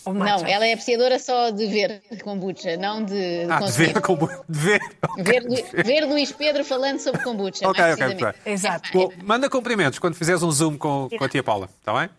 Ou 0.06 0.14
Não, 0.14 0.20
matcha. 0.26 0.48
ela 0.50 0.66
é 0.66 0.74
apreciadora 0.74 1.20
só 1.20 1.50
de 1.52 1.68
ver 1.68 2.02
kombucha, 2.24 2.76
não 2.78 3.04
de, 3.04 3.46
de 3.46 3.52
Ah, 3.52 3.60
de 3.60 3.72
ver 3.72 4.02
como. 4.02 4.28
De 4.50 4.60
ver. 4.60 4.82
Ver, 5.20 5.44
Lu- 5.44 5.84
ver 5.84 6.06
Luís 6.06 6.32
Pedro 6.32 6.64
falando 6.66 7.00
sobre 7.00 7.22
kombucha. 7.24 7.68
Ok, 7.70 7.80
mais 7.82 7.94
ok, 7.94 8.06
precisamente. 8.08 8.24
muito 8.24 8.44
bem. 8.44 8.54
Exato. 8.54 8.90
Bom, 8.94 9.12
manda 9.24 9.50
cumprimentos 9.50 10.00
quando 10.00 10.16
fizeres 10.16 10.42
um 10.44 10.52
zoom 10.52 10.78
com, 10.78 11.08
com 11.18 11.24
a 11.24 11.30
tia 11.30 11.44
Paula, 11.44 11.70
está 11.80 11.94
bem? 11.94 12.10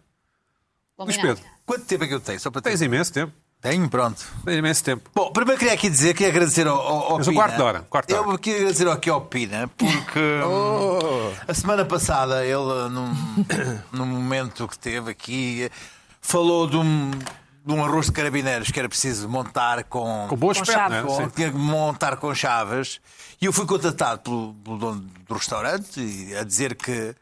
Luís 0.99 1.17
Combinado. 1.17 1.39
Pedro, 1.41 1.53
Quanto 1.67 1.85
tempo 1.87 2.05
é 2.05 2.09
que 2.09 2.15
eu 2.15 2.21
tenho? 2.21 2.39
Só 2.41 2.51
para 2.51 2.61
ter... 2.61 2.71
tens 2.71 2.83
imenso 2.83 3.13
tempo. 3.13 3.33
Tenho, 3.61 3.89
pronto. 3.89 4.21
Tens 4.45 4.57
imenso 4.59 4.83
tempo. 4.85 5.09
Bom, 5.15 5.31
primeiro 5.33 5.59
queria 5.59 5.75
aqui 5.75 5.89
dizer, 5.89 6.15
queria 6.15 6.29
agradecer 6.33 6.67
ao, 6.67 6.77
ao, 6.81 7.03
ao 7.13 7.19
Mas 7.19 7.29
Pina. 7.29 7.41
quarto 7.41 7.57
de 7.57 7.63
hora, 7.63 7.81
quarto 7.89 8.09
de 8.09 8.15
hora. 8.15 8.29
Eu 8.31 8.39
queria 8.39 8.59
agradecer 8.61 8.89
aqui 8.89 9.09
ao 9.09 9.21
Pina, 9.21 9.69
porque 9.79 10.19
hum, 10.45 11.33
a 11.47 11.55
semana 11.55 11.85
passada 11.85 12.45
ele, 12.45 12.57
num, 12.91 13.15
num 13.93 14.07
momento 14.07 14.67
que 14.67 14.77
teve 14.77 15.13
aqui, 15.13 15.71
falou 16.21 16.67
de 16.67 16.77
um, 16.77 17.13
de 17.65 17.73
um 17.73 17.85
arroz 17.85 18.07
de 18.07 18.13
carabineiros 18.13 18.71
que 18.71 18.79
era 18.79 18.89
preciso 18.89 19.29
montar 19.29 19.85
com... 19.85 20.27
Com 20.29 20.37
boa 20.37 20.55
Com 20.55 20.61
é? 20.61 21.03
com- 21.03 21.17
Sim. 21.17 21.29
tinha 21.29 21.51
que 21.51 21.57
montar 21.57 22.17
com 22.17 22.35
chaves 22.35 23.01
e 23.41 23.47
eu 23.47 23.53
fui 23.53 23.67
contatado 23.67 24.21
pelo, 24.21 24.55
pelo 24.55 24.79
dono 24.79 25.01
do 25.29 25.35
restaurante 25.35 26.01
e 26.01 26.37
a 26.37 26.43
dizer 26.45 26.75
que, 26.75 27.15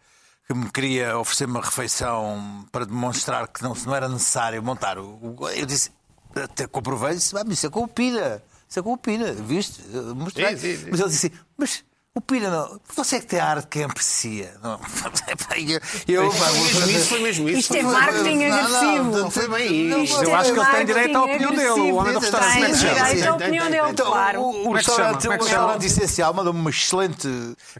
que 0.46 0.54
me 0.54 0.70
queria 0.70 1.18
oferecer 1.18 1.44
uma 1.44 1.60
refeição 1.60 2.64
para 2.72 2.86
demonstrar 2.86 3.48
que 3.48 3.62
não, 3.62 3.74
não 3.74 3.94
era 3.94 4.08
necessário 4.08 4.62
montar. 4.62 4.98
o- 4.98 5.36
o- 5.38 5.48
Eu 5.50 5.66
disse, 5.66 5.90
até 6.34 6.66
comprovei, 6.66 7.14
disse, 7.14 7.36
ah, 7.36 7.42
mas 7.44 7.54
isso 7.58 7.66
é 7.66 7.70
com 7.70 7.82
o 7.84 7.88
Pina, 7.88 8.42
isso 8.68 8.78
é 8.78 8.82
com 8.82 8.92
o 8.92 8.96
Pina, 8.96 9.32
viste? 9.32 9.82
Mostrei. 10.16 10.56
Sim, 10.56 10.76
sim, 10.76 10.84
sim. 10.84 10.88
Mas 10.90 11.00
ele 11.00 11.08
disse, 11.10 11.32
mas 11.58 11.84
o 12.12 12.20
Pina 12.20 12.50
não, 12.50 12.80
você 12.96 13.16
é 13.16 13.20
que 13.20 13.26
tem 13.26 13.38
a 13.38 13.46
arte 13.46 13.68
que 13.68 13.82
aprecia. 13.84 14.52
Não. 14.60 14.80
eu, 16.08 16.30
fazer- 16.32 16.90
isso, 16.90 17.06
foi 17.08 17.20
mesmo 17.20 17.48
isso. 17.48 17.60
Isto 17.60 17.76
é 17.76 17.82
marketing 17.82 18.36
Não, 18.48 18.54
agressivo. 18.58 19.04
não, 19.18 19.30
Foi 19.30 19.48
bem 19.48 20.02
isso. 20.04 20.24
Eu 20.24 20.34
acho 20.34 20.52
que 20.52 20.58
ele 20.58 20.70
tem 20.70 20.86
direito 20.86 21.16
à 21.16 21.22
opinião 21.24 21.50
dele, 21.52 21.68
o 21.68 21.94
homem 21.94 22.12
do 22.12 22.18
agressivo. 22.18 22.36
restaurante. 22.36 22.64
É 22.64 22.66
Tem 22.66 22.74
chama? 22.74 23.04
direito 23.06 23.28
à 23.28 23.34
opinião 23.36 23.70
dele, 23.70 23.90
Então, 23.90 24.06
claro. 24.06 24.42
o, 24.42 24.72
é 24.72 24.76
restaurante, 24.78 25.14
é 25.14 25.28
o 25.28 25.32
chama? 25.32 25.44
restaurante 25.44 25.86
essencial 25.86 26.34
mandou-me 26.34 26.60
uma 26.60 26.70
excelente 26.70 27.28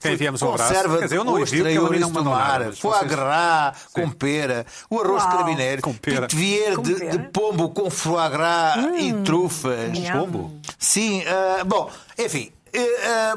quem 0.01 0.13
enviamos 0.13 0.43
um 0.43 0.53
abraço. 0.53 0.75
conserva 0.75 1.15
eu 1.15 1.25
não 1.25 1.37
envio, 1.41 1.65
porque 1.65 1.77
ele 1.95 1.99
não 1.99 2.11
mandou 2.11 2.33
nada. 2.37 2.73
foie 2.73 3.05
gras 3.07 3.77
com 3.93 4.09
pera, 4.11 4.65
o 4.89 5.01
arroz 5.01 5.25
carabineiro, 5.25 5.83
Com 5.83 5.93
pera. 5.93 6.29
de, 6.29 7.19
pombo 7.33 7.71
com 7.71 7.91
foie 7.91 8.29
gras 8.31 8.77
e 8.97 9.13
trufas. 9.25 9.91
Nham. 9.99 10.21
Pombo? 10.21 10.53
Sim, 10.79 11.25
ah, 11.27 11.65
bom, 11.65 11.91
enfim, 12.17 12.53
eh, 12.73 13.01
ah, 13.05 13.37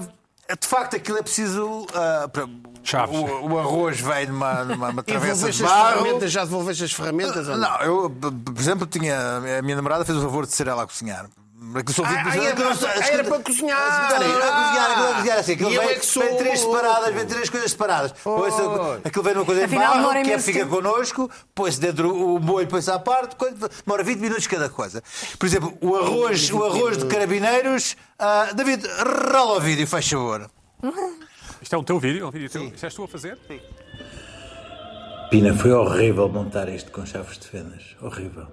de 0.59 0.67
facto 0.67 0.95
aquilo 0.95 1.17
é 1.17 1.21
preciso. 1.21 1.85
ah, 1.93 2.27
para- 2.31 2.47
Chaves. 2.85 3.17
o, 3.17 3.23
o 3.47 3.59
arroz 3.59 3.99
vem 4.01 4.25
numa, 4.27 4.65
numa, 4.65 4.87
numa 4.89 5.01
E 5.03 5.05
travessa 5.05 5.49
de 5.49 5.63
barro. 5.63 6.03
ferramentas, 6.03 6.31
já 6.31 6.43
devolveste 6.43 6.83
as 6.83 6.91
ferramentas? 6.91 7.47
ou 7.47 7.57
não? 7.57 7.69
Não, 7.69 7.81
eu, 7.81 8.09
por 8.09 8.59
exemplo, 8.59 8.85
tinha, 8.85 9.17
a 9.57 9.61
minha 9.61 9.75
namorada 9.77 10.03
fez 10.03 10.17
o 10.17 10.21
favor 10.21 10.45
de 10.45 10.51
ser 10.51 10.67
ela 10.67 10.83
a 10.83 10.85
cozinhar. 10.85 11.27
Aquilo 11.75 11.93
só- 11.95 12.03
Ah, 12.03 12.09
aquilo- 12.21 12.43
era 12.43 12.53
aquilo- 12.53 12.77
para- 12.77 13.07
era 13.07 13.23
para 13.23 13.39
cozinhar. 13.39 13.79
Aí, 14.21 14.31
era 14.31 14.39
para 14.39 14.51
cozinhar, 14.51 14.91
aquilo 14.91 15.05
era 15.05 15.15
cozinhar 15.15 15.37
assim. 15.39 15.53
Aquilo 15.53 15.69
vem, 15.69 15.79
é 15.79 15.99
sou- 16.01 16.23
vem 16.23 16.37
três 16.37 16.59
separadas, 16.59 17.13
vem 17.15 17.25
três 17.25 17.49
coisas 17.49 17.71
separadas. 17.71 18.11
Depois, 18.11 18.53
aquilo 19.03 19.23
vem 19.23 19.33
numa 19.33 19.45
coisa 19.45 19.61
em 19.61 19.65
Afinal, 19.65 19.83
barro, 19.87 19.97
demora 19.97 20.21
que 20.23 20.31
é, 20.31 20.39
fica 20.39 20.59
tempo. 20.59 20.75
connosco, 20.75 21.31
põe-se 21.55 21.79
dentro 21.79 22.13
o 22.15 22.39
molho, 22.39 22.67
põe-se 22.67 22.91
à 22.91 22.99
parte, 22.99 23.35
demora 23.85 24.03
20 24.03 24.19
minutos 24.19 24.45
cada 24.47 24.69
coisa. 24.69 25.01
Por 25.39 25.45
exemplo, 25.45 25.77
o 25.81 25.95
arroz, 25.95 26.51
o 26.51 26.63
arroz 26.63 26.97
de 26.97 27.05
carabineiros. 27.05 27.95
ah, 28.19 28.49
David, 28.53 28.85
rola 29.31 29.57
o 29.57 29.59
vídeo, 29.59 29.87
faz 29.87 30.07
favor. 30.07 30.49
Isto 31.61 31.75
é 31.75 31.77
o 31.77 31.83
teu 31.83 31.97
vídeo? 31.99 32.25
É 32.25 32.27
um 32.27 32.31
vídeo 32.31 32.49
teu? 32.49 32.65
Isto 32.67 32.85
és 32.85 32.93
tu 32.93 33.03
a 33.03 33.07
fazer? 33.07 33.37
Pina, 35.29 35.55
foi 35.55 35.71
horrível 35.71 36.29
montar 36.29 36.69
isto 36.69 36.91
com 36.91 37.05
chaves 37.05 37.37
de 37.39 37.47
fendas. 37.47 37.95
Horrível. 38.01 38.47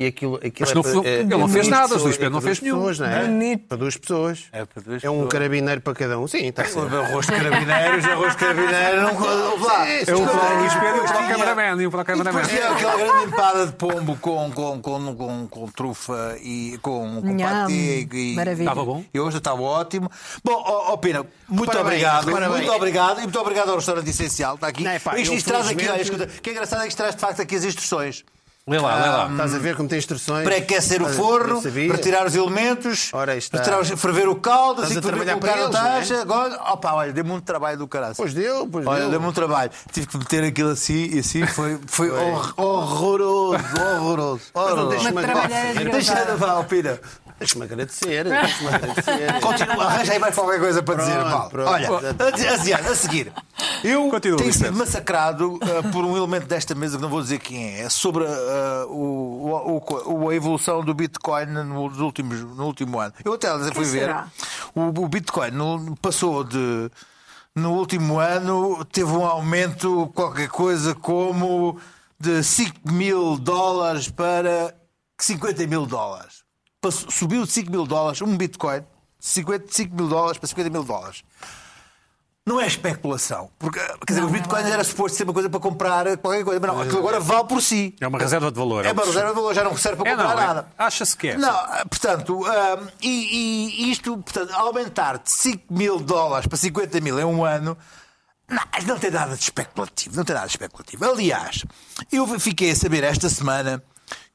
E 0.00 0.06
aquilo, 0.06 0.36
aquilo 0.36 0.52
Mas 0.60 0.70
é 0.70 0.74
não 0.74 0.82
é- 1.02 1.08
ele 1.08 1.34
é 1.34 1.36
não 1.36 1.48
fez 1.48 1.66
nada, 1.66 1.82
pessoas, 1.88 2.02
Luís 2.04 2.16
Pedro 2.16 2.26
é 2.26 2.30
não 2.30 2.38
para 2.40 2.46
fez 2.46 2.58
duas 2.60 2.62
nenhum. 2.72 2.78
pessoas, 2.86 2.98
não 3.00 3.06
é? 3.08 3.24
Bonito. 3.26 3.66
Para 3.66 3.76
duas 3.78 3.96
pessoas. 3.96 4.44
É 4.52 4.64
para 4.64 4.82
duas 4.84 5.02
É 5.04 5.10
um 5.10 5.12
pessoas. 5.14 5.32
carabineiro 5.32 5.80
para 5.80 5.94
cada 5.94 6.18
um. 6.20 6.28
Sim, 6.28 6.46
está 6.46 6.64
certo. 6.64 6.96
Arroz 6.96 7.26
de 7.26 7.32
carabineiros, 7.32 8.04
arroz 8.04 8.32
de 8.32 8.38
carabineiros, 8.38 9.02
não. 9.02 9.66
Lá, 9.66 9.88
É 9.88 10.02
o 10.02 10.04
para 10.06 10.54
o 10.54 10.60
Luís 10.60 10.72
Pedro 10.74 10.96
e 10.96 11.00
o 11.00 11.02
para 11.02 11.02
o 11.02 11.16
tinha- 11.24 11.36
cameraman. 11.36 11.82
E 11.82 11.86
o 11.86 11.90
para 11.90 12.02
o 12.02 12.04
cameraman. 12.04 12.42
Tinha 12.42 12.70
aquela 12.70 12.96
grande 12.96 13.24
empada 13.24 13.66
de 13.66 13.72
pombo 13.72 14.16
com, 14.20 14.52
com, 14.52 14.80
com, 14.80 15.14
com, 15.16 15.48
com 15.48 15.66
trufa 15.72 16.36
e 16.42 16.78
com, 16.80 17.20
com 17.20 17.36
patê. 17.36 18.06
E, 18.12 18.34
Maravilha. 18.36 18.68
Estava 18.70 18.84
bom? 18.84 19.04
E 19.12 19.18
hoje 19.18 19.38
estava 19.38 19.60
ótimo. 19.60 20.08
Bom, 20.44 20.52
ó, 20.64 20.92
ó, 20.92 20.96
Pina, 20.96 21.26
muito 21.48 21.76
obrigado. 21.76 22.30
muito 22.30 22.70
obrigado. 22.72 23.18
E 23.18 23.22
muito 23.22 23.40
obrigado 23.40 23.70
ao 23.70 23.74
restaurante 23.76 24.08
essencial. 24.10 24.54
Está 24.54 24.68
aqui. 24.68 24.84
Não, 24.84 24.92
é 24.92 25.00
isto, 25.20 25.44
traz 25.48 25.66
aqui, 25.66 25.88
olha, 25.88 26.00
escuta, 26.02 26.24
o 26.24 26.40
que 26.40 26.50
é 26.50 26.52
engraçado 26.52 26.78
é 26.80 26.82
que 26.82 26.88
isto 26.90 26.98
traz 26.98 27.16
de 27.16 27.20
facto 27.20 27.42
aqui 27.42 27.56
as 27.56 27.64
instruções. 27.64 28.24
Lê 28.68 28.78
lá, 28.78 28.94
lê 28.96 29.08
lá. 29.08 29.28
Estás 29.30 29.54
a 29.54 29.58
ver 29.58 29.76
como 29.76 29.88
tem 29.88 29.98
instruções? 29.98 30.44
Pré-aquecer 30.44 31.00
o 31.02 31.06
Estás 31.06 31.18
a- 31.18 31.22
forno, 31.22 31.54
eu 31.56 31.62
sabia. 31.62 31.92
retirar 31.92 32.26
os 32.26 32.34
elementos, 32.34 33.10
Ora, 33.12 33.36
está. 33.36 33.58
retirar 33.58 33.80
os- 33.80 33.88
ferver 33.88 34.28
o 34.28 34.36
caldo, 34.36 34.82
assim 34.82 34.98
a 34.98 35.00
que 35.00 35.06
ferver 35.08 35.34
o 35.34 35.38
para 35.38 35.48
cara 35.50 35.62
eles, 35.62 35.72
taxa. 35.74 36.20
Agora, 36.22 36.54
opa, 36.72 36.92
olha, 36.94 37.12
deu-me 37.12 37.30
um 37.32 37.40
trabalho 37.40 37.78
do 37.78 37.88
caralho. 37.88 38.14
Pois 38.16 38.34
deu, 38.34 38.68
pois 38.68 38.86
Olha, 38.86 39.00
deu. 39.02 39.10
deu-me 39.10 39.26
um 39.26 39.32
trabalho. 39.32 39.70
Tive 39.92 40.06
que 40.06 40.18
meter 40.18 40.44
aquilo 40.44 40.70
assim 40.70 41.08
e 41.12 41.18
assim 41.20 41.46
foi, 41.46 41.78
foi 41.86 42.10
hor- 42.10 42.52
horroroso, 42.56 43.56
horroroso. 43.80 44.42
horroroso. 44.54 44.88
deixa-me 44.90 45.12
Uma 45.12 45.22
trabalheira 45.22 45.72
Deixa 45.74 45.90
desgraçada. 46.14 46.32
de 46.32 46.38
vá, 46.38 46.64
Pina. 46.64 47.00
Deixa-me 47.38 47.64
agradecer. 47.64 48.24
Deixa-me 48.24 48.68
agradecer. 48.68 49.40
Continua, 49.40 49.84
arranja 49.84 50.12
aí 50.12 50.18
mais 50.18 50.34
qualquer 50.34 50.58
coisa 50.58 50.82
para 50.82 50.96
dizer, 50.96 51.12
Pronto, 51.14 51.30
Paulo. 51.30 51.50
pronto. 51.50 51.70
Olha, 51.70 51.88
a, 51.88 52.88
a, 52.88 52.90
a 52.92 52.94
seguir. 52.96 53.32
Eu 53.84 54.08
Continua, 54.10 54.38
tenho 54.38 54.52
sido 54.52 54.72
massacrado 54.72 55.54
uh, 55.54 55.92
por 55.92 56.04
um 56.04 56.16
elemento 56.16 56.46
desta 56.46 56.74
mesa 56.74 56.96
que 56.96 57.02
não 57.02 57.08
vou 57.08 57.22
dizer 57.22 57.38
quem 57.38 57.74
é. 57.76 57.80
É 57.82 57.88
sobre 57.88 58.24
uh, 58.24 58.28
o, 58.88 59.76
o- 59.76 60.24
o- 60.24 60.28
a 60.30 60.34
evolução 60.34 60.82
do 60.82 60.92
Bitcoin 60.92 61.46
nos 61.46 62.00
últimos, 62.00 62.40
no 62.40 62.64
último 62.66 62.98
ano. 62.98 63.12
Eu 63.24 63.34
até 63.34 63.48
fui 63.72 63.84
ver. 63.84 64.00
será? 64.00 64.26
O, 64.74 64.80
o 65.04 65.08
Bitcoin 65.08 65.50
no- 65.52 65.96
passou 65.96 66.42
de. 66.42 66.90
No 67.54 67.72
último 67.74 68.18
ano 68.20 68.84
teve 68.84 69.10
um 69.10 69.24
aumento, 69.24 70.10
qualquer 70.14 70.48
coisa 70.48 70.94
como 70.94 71.78
de 72.18 72.42
5 72.42 72.92
mil 72.92 73.36
dólares 73.36 74.08
para 74.08 74.74
50 75.20 75.66
mil 75.66 75.84
dólares. 75.86 76.42
Passou- 76.80 77.10
subiu 77.10 77.44
de 77.44 77.50
5 77.50 77.70
mil 77.70 77.86
dólares, 77.86 78.20
um 78.22 78.36
Bitcoin, 78.36 78.80
de 78.80 78.86
55 79.26 79.94
mil 79.94 80.08
dólares 80.08 80.38
para 80.38 80.46
50 80.48 80.70
mil 80.70 80.84
dólares. 80.84 81.22
Não 82.46 82.58
é 82.58 82.66
especulação. 82.66 83.50
Porque, 83.58 83.78
quer 83.78 84.04
dizer, 84.08 84.20
Não, 84.22 84.28
o 84.28 84.30
Bitcoin 84.30 84.62
não 84.62 84.70
é. 84.70 84.72
era 84.72 84.84
suposto 84.84 85.18
ser 85.18 85.24
uma 85.24 85.34
coisa 85.34 85.50
para 85.50 85.60
comprar 85.60 86.16
qualquer 86.16 86.44
coisa. 86.44 86.58
Mas 86.58 86.70
não, 86.70 86.80
aquilo 86.80 86.98
agora 87.00 87.20
vale 87.20 87.44
por 87.46 87.60
si. 87.60 87.94
É 88.00 88.06
uma 88.08 88.18
reserva 88.18 88.50
de 88.50 88.56
valor. 88.58 88.86
É 88.86 88.92
uma 88.92 89.02
se 89.02 89.08
reserva 89.08 89.28
de 89.30 89.34
valor, 89.34 89.54
já 89.54 89.64
não 89.64 89.76
serve 89.76 90.02
para 90.02 90.10
É, 90.10 90.16
comprar 90.16 90.34
não, 90.34 90.42
é- 90.42 90.46
nada. 90.46 90.72
acha-se 90.78 91.14
que 91.14 91.28
é. 91.28 91.36
Não, 91.36 91.50
ah, 91.50 91.84
portanto, 91.90 92.46
ah, 92.46 92.78
e, 93.02 93.84
e 93.86 93.90
isto, 93.90 94.16
portanto, 94.16 94.50
aumentar 94.54 95.18
de 95.18 95.30
5 95.30 95.64
mil 95.74 95.98
dólares 96.00 96.46
para 96.46 96.56
50 96.56 96.98
mil 97.02 97.18
em 97.20 97.24
um 97.24 97.44
ano, 97.44 97.76
não, 98.48 98.62
não 98.86 98.98
tem 98.98 99.10
nada 99.10 99.36
de 99.36 99.42
especulativo. 99.42 100.16
Não 100.16 100.24
tem 100.24 100.32
nada 100.34 100.46
de 100.46 100.52
especulativo. 100.52 101.04
Aliás, 101.04 101.64
eu 102.10 102.26
fiquei 102.40 102.70
a 102.70 102.76
saber 102.76 103.04
esta 103.04 103.28
semana 103.28 103.82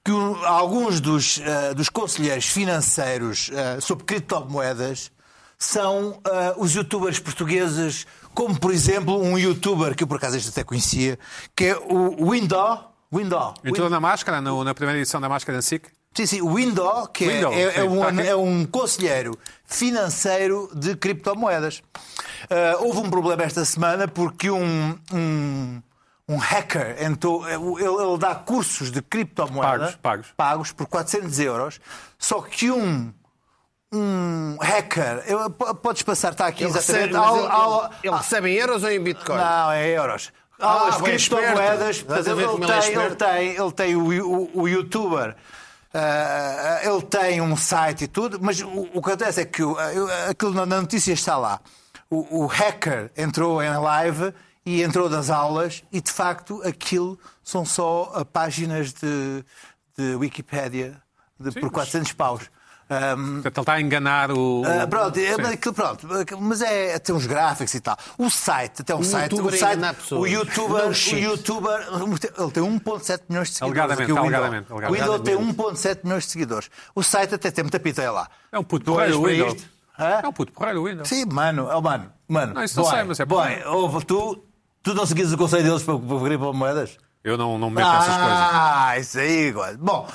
que 0.03 0.11
um- 0.11 0.45
alguns 0.45 0.99
dos, 0.99 1.39
ah, 1.45 1.73
dos 1.73 1.89
conselheiros 1.89 2.45
financeiros 2.45 3.49
ah, 3.53 3.79
sobre 3.81 4.03
criptomoedas 4.05 5.11
são 5.57 6.19
ah, 6.25 6.53
os 6.57 6.73
youtubers 6.75 7.19
portugueses, 7.19 8.05
como 8.33 8.59
por 8.59 8.71
exemplo 8.73 9.17
um 9.21 9.37
youtuber 9.37 9.95
que 9.95 10.03
eu 10.03 10.07
por 10.07 10.17
acaso 10.17 10.35
este 10.37 10.49
até 10.49 10.63
conhecia, 10.63 11.17
que 11.55 11.65
é 11.65 11.77
o 11.77 12.29
Window. 12.31 12.91
Window. 13.13 13.53
Entrou 13.63 13.89
na 13.89 13.99
máscara, 13.99 14.41
no- 14.41 14.63
na 14.63 14.73
primeira 14.73 14.99
edição 14.99 15.21
da 15.21 15.29
máscara 15.29 15.57
da 15.57 15.61
SIC. 15.61 15.85
Sim, 16.15 16.25
sim, 16.27 16.41
o 16.41 16.53
Window, 16.55 17.07
que 17.07 17.25
é- 17.25 17.27
Window, 17.27 17.53
é, 17.53 17.61
é 17.63 17.71
sim, 17.73 17.81
um, 17.87 18.03
aqui. 18.03 18.21
é 18.27 18.35
um 18.35 18.65
conselheiro 18.65 19.37
financeiro 19.65 20.69
de 20.75 20.95
criptomoedas. 20.95 21.81
Ah, 22.49 22.77
houve 22.81 22.99
um 22.99 23.09
problema 23.09 23.43
esta 23.43 23.63
semana 23.65 24.07
porque 24.07 24.49
um, 24.51 24.97
um, 25.13 25.81
um 26.27 26.37
hacker 26.37 27.03
entrou, 27.03 27.47
ele, 27.49 27.83
ele 27.83 28.17
dá 28.17 28.33
cursos 28.35 28.89
de 28.91 29.01
criptomoeda 29.01 29.69
Pagos, 29.79 29.95
pagos. 29.95 30.27
pagos 30.37 30.71
por 30.71 30.87
400 30.87 31.39
euros, 31.39 31.79
só 32.17 32.41
que 32.41 32.71
um, 32.71 33.13
um 33.91 34.57
hacker, 34.61 35.23
eu- 35.27 35.49
podes 35.49 36.01
passar, 36.01 36.31
está 36.31 36.47
aqui 36.47 36.63
Ele 36.63 36.71
exatamente. 36.71 37.13
recebe, 37.13 37.15
ao- 37.17 37.37
ele- 37.37 37.47
ao- 37.51 37.91
ele 38.03 38.15
recebe 38.15 38.49
em 38.49 38.53
euros 38.55 38.83
ou 38.83 38.89
em 38.89 38.99
Bitcoin? 39.03 39.37
não, 39.37 39.71
é 39.71 39.87
euros. 39.89 40.31
Ah, 40.59 40.87
As 40.87 41.01
bem 41.01 41.15
criptomoedas, 41.17 41.97
esperto. 41.97 42.19
Estás 42.21 42.27
a 42.27 42.35
portanto, 42.35 42.35
ver 42.35 42.43
ele, 42.43 42.63
ele 42.63 42.71
é 42.71 42.81
tem, 42.81 42.93
ele, 43.05 43.15
tem, 43.15 43.63
ele 43.63 43.71
tem 43.71 43.95
o, 43.95 44.27
o, 44.27 44.61
o 44.61 44.67
youtuber, 44.69 45.35
ah, 45.93 46.79
ele 46.83 47.01
tem 47.01 47.41
um 47.41 47.55
site 47.57 48.05
e 48.05 48.07
tudo, 48.07 48.39
mas 48.41 48.61
o, 48.61 48.89
o 48.93 49.01
que 49.01 49.09
acontece 49.11 49.41
é 49.41 49.45
que 49.45 49.61
o- 49.61 49.79
eu- 49.79 50.07
aquilo 50.29 50.53
na 50.53 50.65
na 50.65 50.81
notícia 50.81 51.11
está 51.13 51.37
lá. 51.37 51.59
O, 52.09 52.43
o 52.43 52.45
hacker 52.45 53.11
entrou 53.17 53.61
em 53.61 53.69
live 53.77 54.33
e 54.65 54.81
entrou 54.81 55.09
das 55.09 55.29
aulas 55.29 55.83
e 55.91 55.99
de 56.01 56.11
facto 56.11 56.61
aquilo 56.65 57.19
são 57.43 57.65
só 57.65 58.11
ah, 58.15 58.25
páginas 58.25 58.93
de, 58.93 59.43
de 59.97 60.15
Wikipédia 60.15 61.01
de, 61.39 61.51
por 61.51 61.69
400 61.71 62.13
paus. 62.13 62.43
Ahm, 62.89 63.41
Portanto, 63.41 63.57
ele 63.57 63.61
está 63.61 63.73
a 63.73 63.81
enganar 63.81 64.31
o. 64.31 64.61
ah, 64.65 64.85
pronto, 64.87 65.17
é, 65.17 65.35
Sim. 65.35 65.41
mas 65.41 65.51
aquilo, 65.53 65.73
pronto, 65.73 66.07
mas 66.39 66.61
é, 66.61 66.99
tem 66.99 67.15
uns 67.15 67.25
gráficos 67.25 67.73
e 67.73 67.79
tal. 67.79 67.97
O 68.17 68.29
site, 68.29 68.81
até 68.81 68.93
um 68.93 68.99
O 68.99 69.03
site, 69.03 69.31
youtuber 69.31 69.51
o, 69.51 69.55
é 69.55 69.57
site 69.57 70.13
o 70.13 70.27
youtuber, 70.27 70.83
Não 70.83 70.89
o 70.89 71.17
youtuber, 71.17 71.87
ele 72.37 72.51
tem 72.51 72.63
1.7 72.63 73.21
milhões 73.29 73.47
de 73.49 73.55
seguidores. 73.55 73.61
Alegadamente, 73.61 74.11
o 74.11 74.15
Windows. 74.15 74.33
alegadamente, 74.33 74.71
O 74.71 74.75
alegadamente. 74.75 75.01
Windows 75.01 75.21
tem 75.21 75.93
1.7 75.95 75.99
milhões 76.03 76.23
de 76.25 76.29
seguidores. 76.31 76.69
O 76.93 77.01
site 77.03 77.35
até 77.35 77.51
tem 77.51 77.63
muita 77.63 77.79
piteia 77.79 78.11
lá. 78.11 78.29
É 78.51 78.59
um 78.59 78.63
puto 78.63 78.85
porreiro 78.85 79.19
o 79.19 79.25
Windows. 79.27 79.65
É 79.97 80.27
um 80.27 80.33
puto 80.33 80.51
porreiro 80.51 80.81
o 80.81 80.85
Windows. 80.85 81.07
Sim, 81.07 81.25
mano, 81.31 81.69
oh, 81.71 81.81
mano, 81.81 82.11
mano. 82.27 82.53
Não, 82.53 82.63
isso 82.63 82.75
não 82.77 82.83
boy, 82.83 82.93
sei, 82.93 83.03
mas 83.05 83.19
é 83.19 83.25
boy, 83.25 83.41
porreiro. 83.43 83.73
ouve, 83.73 84.05
tu, 84.05 84.43
tu 84.83 84.93
não 84.93 85.05
seguias 85.05 85.31
o 85.31 85.37
conselho 85.37 85.63
deles 85.63 85.81
para, 85.81 85.97
para 85.97 86.19
criptomoedas? 86.19 86.97
Eu 87.23 87.37
não, 87.37 87.57
não 87.57 87.69
me 87.69 87.77
meto 87.77 87.87
nessas 87.87 88.15
coisas. 88.15 88.31
Ah, 88.31 88.95
isso 88.99 89.17
aí, 89.17 89.47
igual. 89.47 89.77
Bom, 89.77 90.07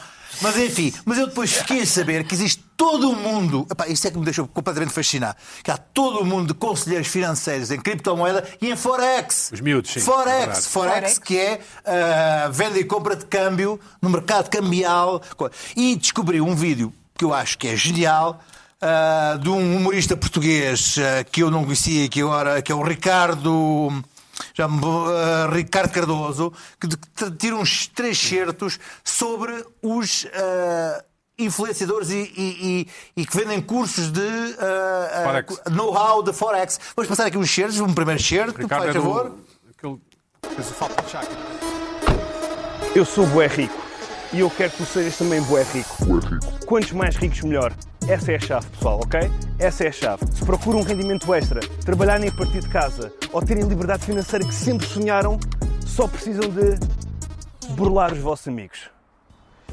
mas 0.42 0.56
enfim, 0.58 0.92
mas 1.04 1.18
eu 1.18 1.26
depois 1.26 1.50
fiquei 1.52 1.80
a 1.80 1.86
saber 1.86 2.22
que 2.24 2.34
existe 2.34 2.62
todo 2.76 3.10
o 3.10 3.16
mundo, 3.16 3.66
epá, 3.70 3.88
isto 3.88 4.06
é 4.06 4.10
que 4.10 4.18
me 4.18 4.24
deixou 4.24 4.46
completamente 4.46 4.92
fascinado, 4.92 5.36
que 5.64 5.70
há 5.70 5.76
todo 5.76 6.20
o 6.20 6.24
mundo 6.24 6.48
de 6.48 6.54
conselheiros 6.54 7.08
financeiros 7.08 7.70
em 7.70 7.80
criptomoeda 7.80 8.46
e 8.60 8.70
em 8.70 8.76
Forex. 8.76 9.50
Os 9.52 9.60
miúdos, 9.60 9.90
sim, 9.90 9.98
é 9.98 10.02
Forex, 10.02 10.28
verdade. 10.28 10.66
Forex, 10.66 11.00
Forex. 11.00 11.18
que 11.18 11.38
é 11.38 11.60
ah, 11.84 12.48
venda 12.52 12.78
e 12.78 12.84
compra 12.84 13.16
de 13.16 13.24
câmbio 13.24 13.80
no 14.00 14.10
mercado 14.10 14.48
cambial. 14.48 15.20
E 15.74 15.96
descobri 15.96 16.40
um 16.40 16.54
vídeo 16.54 16.92
que 17.16 17.24
eu 17.24 17.34
acho 17.34 17.58
que 17.58 17.66
é 17.66 17.74
genial. 17.74 18.38
ah, 18.80 19.38
de 19.42 19.48
um 19.48 19.76
humorista 19.76 20.16
português 20.16 20.96
ah, 20.98 21.24
que 21.24 21.42
eu 21.42 21.50
não 21.50 21.64
conhecia, 21.64 22.08
que 22.08 22.20
agora 22.20 22.62
que 22.62 22.70
é 22.70 22.74
o 22.74 22.82
Ricardo 22.82 24.04
já 24.54 24.66
ah, 24.66 25.50
Ricardo 25.52 25.92
Cardoso, 25.92 26.52
que 26.80 26.88
tira 27.38 27.56
uns 27.56 27.86
três 27.88 28.18
certos 28.18 28.78
sobre 29.04 29.64
os 29.82 30.26
ah, 30.34 31.04
influenciadores 31.38 32.10
e, 32.10 32.16
e- 32.36 32.86
e- 33.16 33.20
e 33.22 33.26
que 33.26 33.36
vendem 33.36 33.60
cursos 33.60 34.10
de 34.10 34.20
Forex. 35.24 35.60
know-how 35.70 36.22
de 36.22 36.32
Forex. 36.32 36.80
Vamos 36.96 37.08
passar 37.08 37.26
aqui 37.26 37.38
uns 37.38 37.50
certos, 37.54 37.78
um 37.80 37.94
primeiro 37.94 38.20
certo, 38.22 38.66
faz 38.68 38.84
é 38.84 38.86
do- 38.88 38.94
favor. 38.94 39.34
Aquele... 39.76 39.92
O 39.92 40.62
falta 40.62 41.02
de 41.02 41.10
chácara. 41.10 41.38
Eu 42.94 43.04
sou 43.04 43.26
bué 43.26 43.46
rico 43.46 43.87
e 44.32 44.40
eu 44.40 44.50
quero 44.50 44.70
que 44.72 44.78
tu 44.78 44.84
sejas 44.84 45.16
também 45.16 45.40
bué 45.42 45.64
rico. 45.72 45.96
Quantos 46.66 46.92
mais 46.92 47.16
ricos, 47.16 47.40
melhor. 47.42 47.72
Essa 48.06 48.32
é 48.32 48.36
a 48.36 48.40
chave, 48.40 48.66
pessoal, 48.68 49.00
ok? 49.04 49.20
Essa 49.58 49.84
é 49.84 49.88
a 49.88 49.92
chave. 49.92 50.24
Se 50.34 50.44
procuram 50.44 50.80
um 50.80 50.82
rendimento 50.82 51.32
extra, 51.34 51.60
trabalharem 51.84 52.28
a 52.28 52.32
partir 52.32 52.60
de 52.60 52.68
casa 52.68 53.12
ou 53.32 53.42
terem 53.42 53.64
liberdade 53.64 54.04
financeira 54.04 54.44
que 54.44 54.54
sempre 54.54 54.86
sonharam, 54.86 55.38
só 55.86 56.06
precisam 56.06 56.48
de 56.48 56.78
burlar 57.74 58.12
os 58.12 58.18
vossos 58.18 58.48
amigos. 58.48 58.90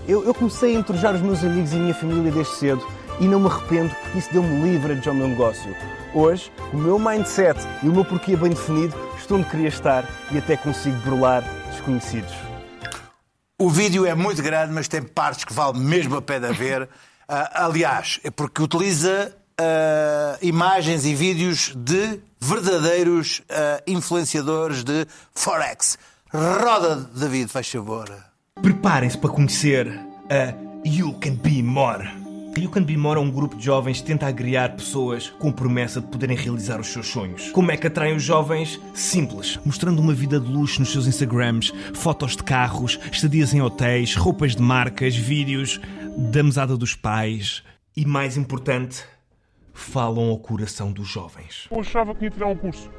Eu, 0.08 0.24
eu 0.26 0.34
comecei 0.34 0.76
a 0.76 0.80
entrojar 0.80 1.16
os 1.16 1.22
meus 1.22 1.44
amigos 1.44 1.72
e 1.72 1.76
a 1.76 1.80
minha 1.80 1.94
família 1.94 2.32
desde 2.32 2.54
cedo 2.56 2.86
e 3.20 3.28
não 3.28 3.40
me 3.40 3.48
arrependo 3.48 3.94
porque 3.96 4.20
isso 4.20 4.32
deu-me 4.32 4.62
leverage 4.62 5.08
ao 5.08 5.16
meu 5.16 5.28
negócio. 5.28 5.76
Hoje, 6.14 6.52
o 6.74 6.78
meu 6.78 7.00
mindset 7.00 7.60
e 7.84 7.90
o 7.90 7.92
meu 7.92 8.06
porquê 8.06 8.36
bem 8.36 8.50
definido 8.50 8.96
estou 9.18 9.38
onde 9.38 9.50
queria 9.50 9.68
estar 9.70 10.06
e 10.32 10.38
até 10.38 10.56
consigo 10.56 10.96
burlar 11.00 11.44
desconhecidos. 11.72 12.45
O 13.58 13.70
vídeo 13.70 14.06
é 14.06 14.14
muito 14.14 14.42
grande, 14.44 14.74
mas 14.74 14.88
tem 14.88 15.02
partes 15.02 15.46
que 15.46 15.54
vale 15.54 15.80
mesmo 15.80 16.18
a 16.18 16.22
pena 16.22 16.52
ver. 16.52 16.88
Ah, 17.28 17.66
aliás, 17.66 18.20
é 18.24 18.30
porque 18.30 18.62
utiliza 18.62 19.36
ah, 19.58 20.38
imagens 20.44 21.06
e 21.06 21.16
vídeos 21.16 21.74
de 21.76 22.20
verdadeiros 22.40 23.42
ah, 23.50 23.82
influenciadores 23.88 24.84
de 24.84 25.08
Forex. 25.34 25.98
Roda, 26.32 26.98
David, 27.16 27.48
faz 27.48 27.68
favor. 27.68 28.16
Preparem-se 28.62 29.18
para 29.18 29.32
conhecer 29.32 29.88
a 30.30 30.54
You 30.88 31.16
Can 31.20 31.34
Be 31.38 31.64
More. 31.64 32.25
A 32.58 32.62
You 32.62 32.70
Can 32.70 32.84
Be 32.84 32.96
More 32.96 33.20
é 33.20 33.22
um 33.22 33.30
grupo 33.30 33.58
de 33.58 33.66
jovens 33.66 34.00
que 34.00 34.08
tenta 34.08 34.28
agregar 34.28 34.78
pessoas 34.78 35.30
com 35.30 35.52
promessa 35.52 36.00
de 36.00 36.08
poderem 36.08 36.38
realizar 36.38 36.80
os 36.80 36.88
seus 36.88 37.08
sonhos. 37.08 37.52
Como 37.52 37.70
é 37.70 37.76
que 37.76 37.86
atraem 37.86 38.16
os 38.16 38.24
jovens? 38.24 38.80
Simples. 38.94 39.60
Mostrando 39.66 40.00
uma 40.00 40.14
vida 40.14 40.40
de 40.40 40.50
luxo 40.50 40.80
nos 40.80 40.90
seus 40.90 41.06
Instagrams, 41.06 41.74
fotos 41.94 42.38
de 42.38 42.44
carros, 42.44 42.98
estadias 43.12 43.54
em 43.54 43.62
hotéis, 43.62 44.16
roupas 44.16 44.56
de 44.56 44.62
marcas, 44.62 45.14
vídeos 45.18 45.82
da 46.32 46.42
mesada 46.42 46.78
dos 46.78 46.96
pais 46.96 47.62
e, 47.94 48.06
mais 48.06 48.38
importante, 48.38 49.04
falam 49.74 50.30
ao 50.30 50.40
coração 50.40 50.94
dos 50.94 51.10
jovens. 51.10 51.68
Eu 51.70 51.82
achava 51.82 52.16
que 52.16 52.24
ia 52.24 52.32
tirar 52.32 52.48
um 52.48 52.56
curso. 52.56 52.90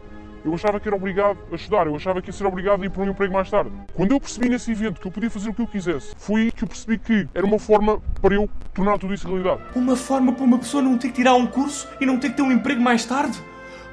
Eu 0.46 0.54
achava 0.54 0.78
que 0.78 0.86
era 0.86 0.96
obrigado 0.96 1.38
a 1.50 1.56
estudar. 1.56 1.88
Eu 1.88 1.96
achava 1.96 2.22
que 2.22 2.28
ia 2.28 2.32
ser 2.32 2.46
obrigado 2.46 2.80
a 2.80 2.86
ir 2.86 2.88
para 2.88 3.02
um 3.02 3.10
emprego 3.10 3.34
mais 3.34 3.50
tarde. 3.50 3.72
Quando 3.92 4.12
eu 4.12 4.20
percebi 4.20 4.48
nesse 4.48 4.70
evento 4.70 5.00
que 5.00 5.08
eu 5.08 5.10
podia 5.10 5.28
fazer 5.28 5.50
o 5.50 5.54
que 5.54 5.60
eu 5.60 5.66
quisesse, 5.66 6.14
foi 6.16 6.42
aí 6.42 6.52
que 6.52 6.62
eu 6.62 6.68
percebi 6.68 6.98
que 6.98 7.28
era 7.34 7.44
uma 7.44 7.58
forma 7.58 8.00
para 8.22 8.36
eu 8.36 8.48
tornar 8.72 8.96
tudo 8.96 9.12
isso 9.12 9.26
realidade. 9.26 9.60
Uma 9.74 9.96
forma 9.96 10.32
para 10.32 10.44
uma 10.44 10.56
pessoa 10.56 10.80
não 10.80 10.96
ter 10.96 11.08
que 11.08 11.14
tirar 11.14 11.34
um 11.34 11.48
curso 11.48 11.88
e 12.00 12.06
não 12.06 12.16
ter 12.20 12.30
que 12.30 12.36
ter 12.36 12.42
um 12.42 12.52
emprego 12.52 12.80
mais 12.80 13.04
tarde? 13.04 13.36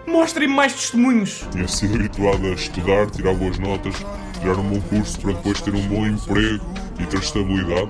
Mostrem-me 0.06 0.54
mais 0.54 0.74
testemunhos. 0.74 1.47
Tinha 1.49 1.68
sido 1.68 1.95
habituado 1.95 2.45
a 2.45 2.51
estudar, 2.51 3.10
tirar 3.10 3.34
boas 3.34 3.58
notas, 3.58 3.95
tirar 4.39 4.56
um 4.60 4.70
bom 4.70 4.82
curso 4.82 5.20
para 5.22 5.34
depois 5.34 5.60
ter 5.60 5.74
um 5.74 5.88
bom 5.88 6.06
emprego 6.06 6.64
e 6.99 7.06
ter 7.08 7.18
estabilidade. 7.18 7.89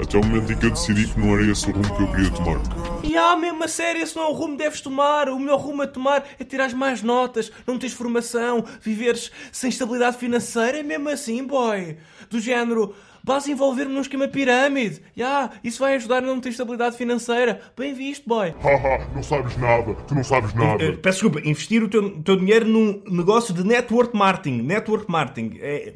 Até 0.00 0.18
o 0.18 0.24
momento 0.24 0.52
em 0.52 0.56
que 0.56 0.66
eu 0.66 0.70
decidi 0.70 1.06
que 1.06 1.18
não 1.18 1.34
era 1.34 1.50
esse 1.50 1.70
o 1.70 1.72
rumo 1.72 1.96
que 1.96 2.02
eu 2.02 2.10
queria 2.10 2.30
tomar. 2.30 2.60
E 3.04 3.16
ah, 3.16 3.36
mesmo 3.36 3.62
a 3.62 3.68
sério, 3.68 4.02
esse 4.02 4.16
não 4.16 4.24
é 4.24 4.28
o 4.28 4.32
rumo 4.32 4.56
que 4.56 4.64
deves 4.64 4.80
tomar. 4.80 5.28
O 5.28 5.38
melhor 5.38 5.60
rumo 5.60 5.82
a 5.82 5.86
tomar 5.86 6.24
é 6.38 6.44
tirar 6.44 6.72
mais 6.74 7.02
notas, 7.02 7.52
não 7.66 7.78
teres 7.78 7.94
formação, 7.94 8.64
viveres 8.80 9.30
sem 9.52 9.70
estabilidade 9.70 10.16
financeira. 10.16 10.78
É 10.78 10.82
mesmo 10.82 11.08
assim, 11.08 11.46
boy. 11.46 11.96
Do 12.28 12.40
género, 12.40 12.94
vais 13.22 13.46
envolver-me 13.46 13.94
num 13.94 14.00
esquema 14.00 14.26
pirâmide. 14.26 15.00
Ya, 15.16 15.50
isso 15.62 15.78
vai 15.78 15.94
ajudar 15.94 16.18
a 16.18 16.26
não 16.26 16.40
ter 16.40 16.48
estabilidade 16.50 16.96
financeira. 16.96 17.60
Bem 17.76 17.94
visto, 17.94 18.28
boy. 18.28 18.54
Haha, 18.62 19.06
não 19.14 19.22
sabes 19.22 19.56
nada, 19.56 19.94
tu 19.94 20.14
não 20.14 20.24
sabes 20.24 20.52
nada. 20.54 20.82
Eh, 20.84 20.92
Peço 20.92 21.20
desculpa, 21.20 21.48
investir 21.48 21.82
o 21.82 21.88
teu, 21.88 22.22
teu 22.22 22.36
dinheiro 22.36 22.66
num 22.66 23.02
negócio 23.08 23.54
de 23.54 23.64
network 23.64 24.16
marketing. 24.16 24.62
Network 24.62 25.10
marketing. 25.10 25.58
É, 25.60 25.94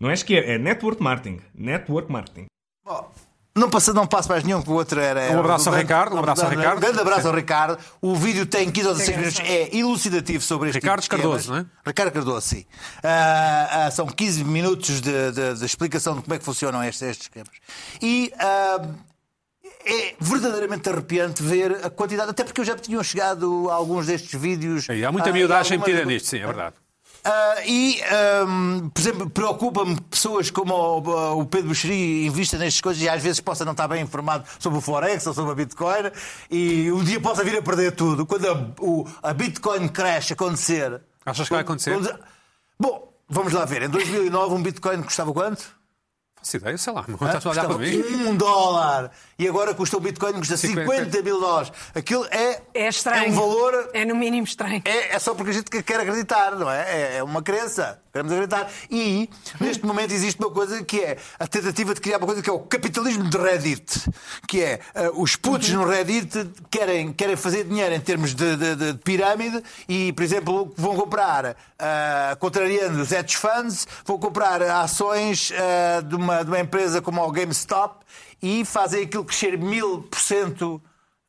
não 0.00 0.10
é 0.10 0.14
esquerda, 0.14 0.50
é 0.50 0.58
network 0.58 1.02
marketing. 1.02 1.40
Network 1.54 2.10
marketing. 2.10 2.46
Bom, 2.84 3.10
não 3.56 3.70
passo, 3.70 3.94
não 3.94 4.06
passo 4.06 4.28
mais 4.28 4.42
nenhum, 4.42 4.60
que 4.62 4.68
o 4.70 4.72
outro 4.74 5.00
era. 5.00 5.20
era 5.20 5.36
Um 5.36 5.40
abraço 5.40 5.68
ao 5.68 5.74
Ricardo, 5.76 6.16
um 6.16 6.18
abraço 6.18 6.44
ao 6.44 6.50
Ricardo. 6.50 6.76
Um 6.76 6.80
grande 6.80 7.00
abraço 7.00 7.28
ao 7.28 7.34
Ricardo. 7.34 7.78
O 8.02 8.16
vídeo 8.16 8.46
tem 8.46 8.70
15 8.70 8.88
ou 8.88 8.94
16 8.94 9.16
minutos, 9.16 9.40
é 9.44 9.76
elucidativo 9.76 10.42
sobre 10.42 10.70
este 10.70 10.80
Ricardo 10.80 11.02
tipo. 11.02 11.16
Cardoso, 11.16 11.52
não 11.52 11.58
é? 11.58 11.66
Ricardo 11.86 12.12
Cardoso, 12.12 12.40
sim. 12.48 12.64
Ah, 13.02 13.86
ah, 13.86 13.90
são 13.90 14.06
15 14.06 14.42
minutos 14.44 15.00
de, 15.00 15.32
de- 15.32 15.54
de 15.54 15.64
explicação 15.64 16.16
de 16.16 16.22
como 16.22 16.34
é 16.34 16.38
que 16.38 16.44
funcionam 16.44 16.82
estes, 16.82 17.02
estes 17.02 17.26
esquemas. 17.26 17.50
E. 18.02 18.32
ah, 18.38 18.80
é 19.86 20.14
verdadeiramente 20.18 20.88
arrepiante 20.88 21.42
ver 21.42 21.84
a 21.84 21.90
quantidade, 21.90 22.30
até 22.30 22.42
porque 22.42 22.58
eu 22.58 22.64
já 22.64 22.74
tinham 22.74 23.02
chegado 23.04 23.68
a 23.70 23.74
alguns 23.74 24.06
destes 24.06 24.40
vídeos. 24.40 24.88
E 24.88 25.04
há 25.04 25.12
muita 25.12 25.30
miudagem 25.30 25.76
metida 25.76 26.04
nisto, 26.06 26.26
sim, 26.28 26.38
é 26.38 26.46
verdade. 26.46 26.74
Ah, 27.24 27.54
e, 27.64 28.00
ahm, 28.02 28.88
por 28.90 29.00
exemplo, 29.00 29.30
preocupa-me 29.30 30.00
pessoas 30.02 30.50
como 30.50 30.74
o, 30.74 31.40
o 31.40 31.46
Pedro 31.46 31.68
Buxeri 31.68 32.26
investem 32.26 32.58
nestas 32.58 32.80
coisas 32.80 33.02
e 33.02 33.08
às 33.08 33.22
vezes 33.22 33.40
possa 33.40 33.64
não 33.64 33.72
estar 33.72 33.88
bem 33.88 34.02
informado 34.02 34.44
sobre 34.58 34.78
o 34.78 34.80
Forex 34.82 35.26
ou 35.26 35.32
sobre 35.34 35.52
a 35.52 35.54
Bitcoin 35.54 36.10
e 36.50 36.90
um 36.92 37.02
dia 37.02 37.20
possa 37.20 37.42
vir 37.42 37.56
a 37.58 37.62
perder 37.62 37.92
tudo. 37.92 38.26
Quando 38.26 38.46
a, 38.48 38.70
o- 38.82 39.06
a 39.22 39.32
Bitcoin 39.32 39.88
crash 39.88 40.32
acontecer. 40.32 41.00
Achas 41.24 41.48
que 41.48 41.54
vai 41.54 41.62
acontecer? 41.62 41.94
Quando- 41.94 42.18
Bom, 42.78 43.12
vamos 43.28 43.52
lá 43.52 43.64
ver. 43.64 43.82
Em 43.82 43.88
2009 43.88 44.54
um 44.54 44.62
Bitcoin 44.62 45.02
custava 45.02 45.32
quanto? 45.32 45.64
Faço 46.36 46.56
ideia, 46.58 46.76
sei 46.76 46.92
lá. 46.92 47.04
Não 47.08 47.14
estás 47.14 47.46
a 47.46 47.50
olhar 47.50 47.64
para 47.64 47.74
Custava 47.78 48.06
mim? 48.06 48.26
um 48.28 48.36
dólar. 48.36 49.10
E 49.38 49.48
agora 49.48 49.74
custa 49.74 49.96
um 49.96 50.00
Bitcoin 50.00 50.34
custa 50.34 50.56
50. 50.56 50.92
50 51.04 51.22
mil 51.22 51.40
dólares. 51.40 51.72
Aquilo 51.94 52.24
é, 52.30 52.60
É 52.72 52.88
estranho. 52.88 53.24
é 53.26 53.28
um 53.28 53.32
valor 53.32 53.90
É 53.92 54.04
no 54.04 54.14
mínimo 54.14 54.44
estranho. 54.46 54.82
é, 54.84 55.14
é 55.14 55.18
só 55.18 55.34
porque 55.34 55.50
a 55.50 55.54
gente 55.54 55.70
quer 55.82 56.00
acreditar, 56.00 56.52
não 56.56 56.70
é? 56.70 56.80
É- 56.82 57.16
É 57.16 57.22
uma 57.22 57.42
crença. 57.42 58.00
Queremos 58.12 58.30
acreditar. 58.32 58.70
E, 58.88 59.28
neste 59.60 59.84
momento, 59.84 60.12
existe 60.12 60.38
uma 60.40 60.50
coisa 60.50 60.84
que 60.84 61.00
é 61.00 61.16
a 61.36 61.48
tentativa 61.48 61.92
de 61.94 62.00
criar 62.00 62.18
uma 62.18 62.26
coisa 62.26 62.40
que 62.40 62.48
é 62.48 62.52
o 62.52 62.60
capitalismo 62.60 63.28
de 63.28 63.36
Reddit. 63.36 64.08
Que 64.46 64.62
é 64.62 64.80
eh, 64.94 65.10
os 65.14 65.34
putos 65.34 65.68
no 65.70 65.84
Reddit 65.84 66.48
querem, 66.70 67.12
querem 67.12 67.34
fazer 67.34 67.64
dinheiro 67.64 67.92
em 67.92 68.00
termos 68.00 68.32
de, 68.32 68.56
de- 68.56 68.76
de 68.76 68.98
pirâmide 68.98 69.60
e, 69.88 70.12
por 70.12 70.22
exemplo, 70.22 70.72
vão 70.76 70.94
comprar, 70.94 71.56
ah, 71.76 72.36
contrariando 72.38 73.02
os 73.02 73.10
hedge 73.10 73.36
funds, 73.36 73.86
vão 74.04 74.16
comprar 74.16 74.62
ações 74.62 75.52
ah, 75.52 76.00
de, 76.00 76.14
uma, 76.14 76.44
de 76.44 76.50
uma 76.50 76.60
empresa 76.60 77.02
como 77.02 77.24
a 77.24 77.32
GameStop 77.32 77.96
e 78.44 78.64
fazem 78.64 79.04
aquilo 79.04 79.24
crescer 79.24 79.56
mil 79.58 80.02
por 80.02 80.20
cento 80.20 80.82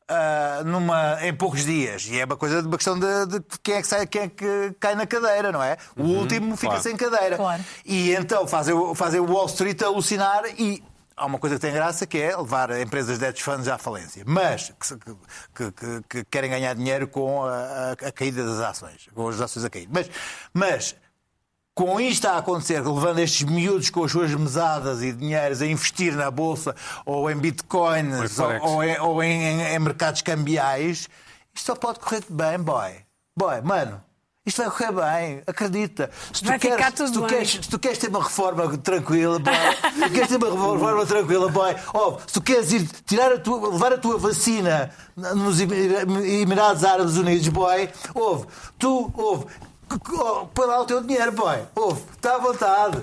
ah, 0.08 0.62
numa, 0.64 1.18
em 1.26 1.34
poucos 1.34 1.64
dias. 1.64 2.06
E 2.06 2.20
é 2.20 2.24
uma 2.24 2.36
coisa 2.36 2.60
de 2.60 2.68
uma 2.68 2.76
questão 2.76 2.98
de, 2.98 3.26
de 3.26 3.40
quem 3.62 3.74
é 3.76 3.80
que 3.82 3.88
sai, 3.88 4.06
quem 4.06 4.22
é 4.22 4.28
que 4.28 4.74
cai 4.78 4.94
na 4.94 5.06
cadeira, 5.06 5.50
não 5.50 5.62
é? 5.62 5.76
O 5.96 6.02
último 6.04 6.54
fica 6.56 6.68
claro. 6.68 6.82
sem 6.82 6.96
cadeira. 6.96 7.36
Claro. 7.36 7.64
E 7.84 8.12
então 8.14 8.46
fazem, 8.46 8.74
o- 8.74 8.94
fazem 8.94 9.18
o 9.20 9.24
Wall 9.32 9.46
Street 9.46 9.80
alucinar 9.82 10.42
e. 10.58 10.82
Há 11.18 11.24
uma 11.24 11.38
coisa 11.38 11.54
que 11.56 11.62
tem 11.62 11.72
graça 11.72 12.06
que 12.06 12.18
é 12.18 12.36
levar 12.36 12.78
empresas 12.78 13.18
de 13.18 13.24
hedge 13.24 13.42
funds 13.42 13.66
à 13.68 13.78
falência, 13.78 14.22
mas 14.26 14.70
que- 15.54 15.72
que- 15.72 16.02
que 16.10 16.24
querem 16.26 16.50
ganhar 16.50 16.74
dinheiro 16.74 17.08
com 17.08 17.42
a, 17.42 17.54
a- 17.54 17.92
a 18.08 18.12
caída 18.12 18.44
das 18.44 18.60
ações, 18.60 19.08
com 19.14 19.26
as 19.26 19.40
ações 19.40 19.64
a 19.64 19.70
cair. 19.70 19.88
Mas, 19.90 20.10
mas 20.52 20.94
com 21.76 22.00
isto 22.00 22.24
a 22.26 22.38
acontecer, 22.38 22.80
levando 22.80 23.18
estes 23.18 23.42
miúdos 23.42 23.90
com 23.90 24.02
as 24.02 24.10
suas 24.10 24.32
mesadas 24.34 25.02
e 25.02 25.12
dinheiros 25.12 25.60
a 25.60 25.66
investir 25.66 26.14
na 26.16 26.30
bolsa 26.30 26.74
ou 27.04 27.30
em 27.30 27.36
bitcoins 27.36 28.38
Ou 28.38 28.50
em 28.52 28.60
ou, 28.60 28.82
em, 28.82 28.98
ou 29.00 29.22
em- 29.22 29.42
em- 29.42 29.74
em 29.74 29.78
mercados 29.78 30.22
cambiais, 30.22 31.06
isto 31.54 31.66
só 31.66 31.74
pode 31.76 32.00
correr 32.00 32.24
bem, 32.30 32.58
boy. 32.58 32.92
Boy, 33.38 33.60
mano. 33.60 34.02
Isto 34.46 34.62
vai 34.62 34.70
correr 34.70 34.92
bem, 34.92 35.42
acredita. 35.46 36.08
Se 36.32 36.40
tu, 36.42 36.46
Vai 36.46 36.58
queres, 36.58 36.76
ficar 36.76 36.92
tudo 36.92 37.06
se 37.08 37.12
tu 37.12 37.20
bem. 37.20 37.28
queres, 37.28 37.50
se 37.50 37.68
tu 37.68 37.78
queres 37.80 37.98
ter 37.98 38.08
uma 38.08 38.22
reforma 38.22 38.78
tranquila, 38.78 39.38
boy, 39.40 39.54
se 39.54 40.00
tu 40.00 40.10
queres 40.14 40.28
ter 40.28 40.36
uma 40.36 40.72
reforma 40.72 41.04
tranquila, 41.06 41.48
boy, 41.50 41.76
oh, 41.92 42.18
se 42.26 42.32
tu 42.32 42.40
queres 42.40 42.72
ir 42.72 42.88
tirar 43.04 43.32
a 43.32 43.38
tua, 43.38 43.68
levar 43.70 43.92
a 43.92 43.98
tua 43.98 44.16
vacina 44.16 44.90
nos 45.16 45.60
Emir- 45.60 45.98
Emirados 46.42 46.84
Árabes 46.84 47.16
Unidos, 47.16 47.48
boy, 47.48 47.90
ouve, 48.14 48.46
tu, 48.78 49.10
ouve, 49.16 49.46
oh, 49.90 50.46
põe 50.46 50.66
lá 50.66 50.80
o 50.80 50.84
teu 50.84 51.02
dinheiro, 51.02 51.32
boy, 51.32 51.58
ouve, 51.74 52.02
está 52.12 52.36
à 52.36 52.38
vontade. 52.38 53.02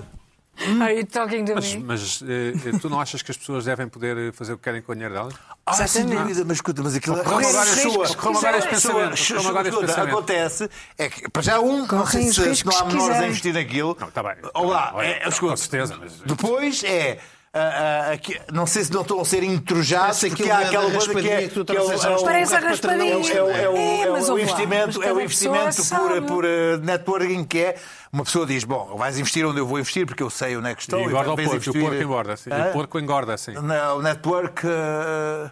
Are 0.80 0.96
you 0.96 1.04
talking 1.04 1.44
to 1.44 1.54
Mas, 1.56 1.74
me? 1.74 1.82
mas 1.82 2.22
eh, 2.22 2.78
tu 2.80 2.88
não 2.88 3.00
achas 3.00 3.22
que 3.22 3.30
as 3.32 3.36
pessoas 3.36 3.64
devem 3.64 3.88
poder 3.88 4.16
eh, 4.16 4.32
fazer 4.32 4.52
o 4.52 4.56
que 4.56 4.62
querem 4.62 4.80
com 4.80 4.92
o 4.92 4.94
dinheiro 4.94 5.12
delas? 5.12 5.34
Ah, 5.66 5.72
sem 5.72 5.84
Exatamente. 5.84 6.18
dúvida, 6.22 6.44
mas 6.46 6.56
escuta, 6.58 6.80
mas 6.84 6.94
aquilo 6.94 7.16
Correm 7.24 7.46
Mas, 7.46 7.52
vários 7.56 7.74
sua- 7.74 7.90
riscos, 7.90 8.14
correm 8.14 8.40
vários 8.40 8.62
sua- 8.62 8.70
pensamentos, 8.70 9.20
sua- 9.20 9.36
correm 9.38 9.52
vários 9.52 9.74
escuta, 9.74 9.86
pensamentos. 9.92 10.18
Acontece, 10.18 10.70
é 10.96 11.08
que 11.08 11.28
para 11.28 11.42
já 11.42 11.58
um, 11.58 11.78
não 11.78 11.86
sei 11.86 11.98
Correm 11.98 12.28
os 12.28 12.34
se, 12.36 12.54
se 12.56 12.66
não 12.66 12.72
há 12.72 12.82
que 12.82 12.86
menores 12.86 13.02
a 13.02 13.08
quiserem. 13.08 13.28
investir 13.30 13.54
naquilo. 13.54 13.96
Não, 13.98 14.08
está 14.08 14.22
bem. 14.22 14.36
Olá, 14.54 14.92
Olha, 14.94 15.06
é, 15.08 15.20
com 15.24 15.28
escuta, 15.28 15.56
certeza, 15.56 15.96
mas- 15.98 16.12
Depois 16.24 16.84
é. 16.84 17.18
Não 18.52 18.66
sei 18.66 18.84
se 18.84 18.92
não 18.92 19.02
estão 19.02 19.20
a 19.20 19.24
ser 19.24 19.42
intrujados, 19.44 20.18
Parece 20.20 20.28
porque 20.30 20.50
há 20.50 20.58
aquela 20.58 20.90
coisa 20.90 21.14
que 21.14 21.18
é, 21.30 21.48
que 21.48 21.72
é 21.72 21.76
é 21.76 22.24
Parece 22.24 22.54
a 22.54 22.58
é 22.58 22.60
raspadinha. 22.60 23.12
é 23.12 23.42
o- 23.42 23.48
é 23.50 23.58
é 23.58 23.64
É, 23.64 24.06
é 24.06 24.42
investimento, 24.42 25.02
é 25.02 25.12
o 25.12 25.20
investimento 25.20 25.82
por, 25.88 26.22
por 26.22 26.44
eh, 26.44 26.76
networking 26.78 27.44
que 27.44 27.58
é. 27.60 27.76
Uma 28.12 28.24
pessoa 28.24 28.44
diz: 28.46 28.64
Bom, 28.64 28.96
vais 28.96 29.18
investir 29.18 29.46
onde 29.46 29.58
eu 29.60 29.66
vou 29.66 29.78
investir, 29.78 30.06
porque 30.06 30.22
eu 30.22 30.30
sei 30.30 30.56
onde 30.56 30.70
é 30.70 30.74
que 30.74 30.82
estou. 30.82 31.00
E 31.00 31.04
engorda 31.04 31.32
o 31.32 31.36
porco, 31.36 31.42
e 31.42 31.46
o 31.46 31.56
investir- 31.56 31.80
porco 31.82 31.96
engorda. 32.02 32.36
sim. 32.36 32.50
E 32.50 32.68
o 32.68 32.72
porco 32.72 32.98
engorda, 32.98 33.36
sim. 33.36 33.52
Não, 33.52 33.98
o 33.98 34.02
network. 34.02 34.66
eh, 34.66 35.50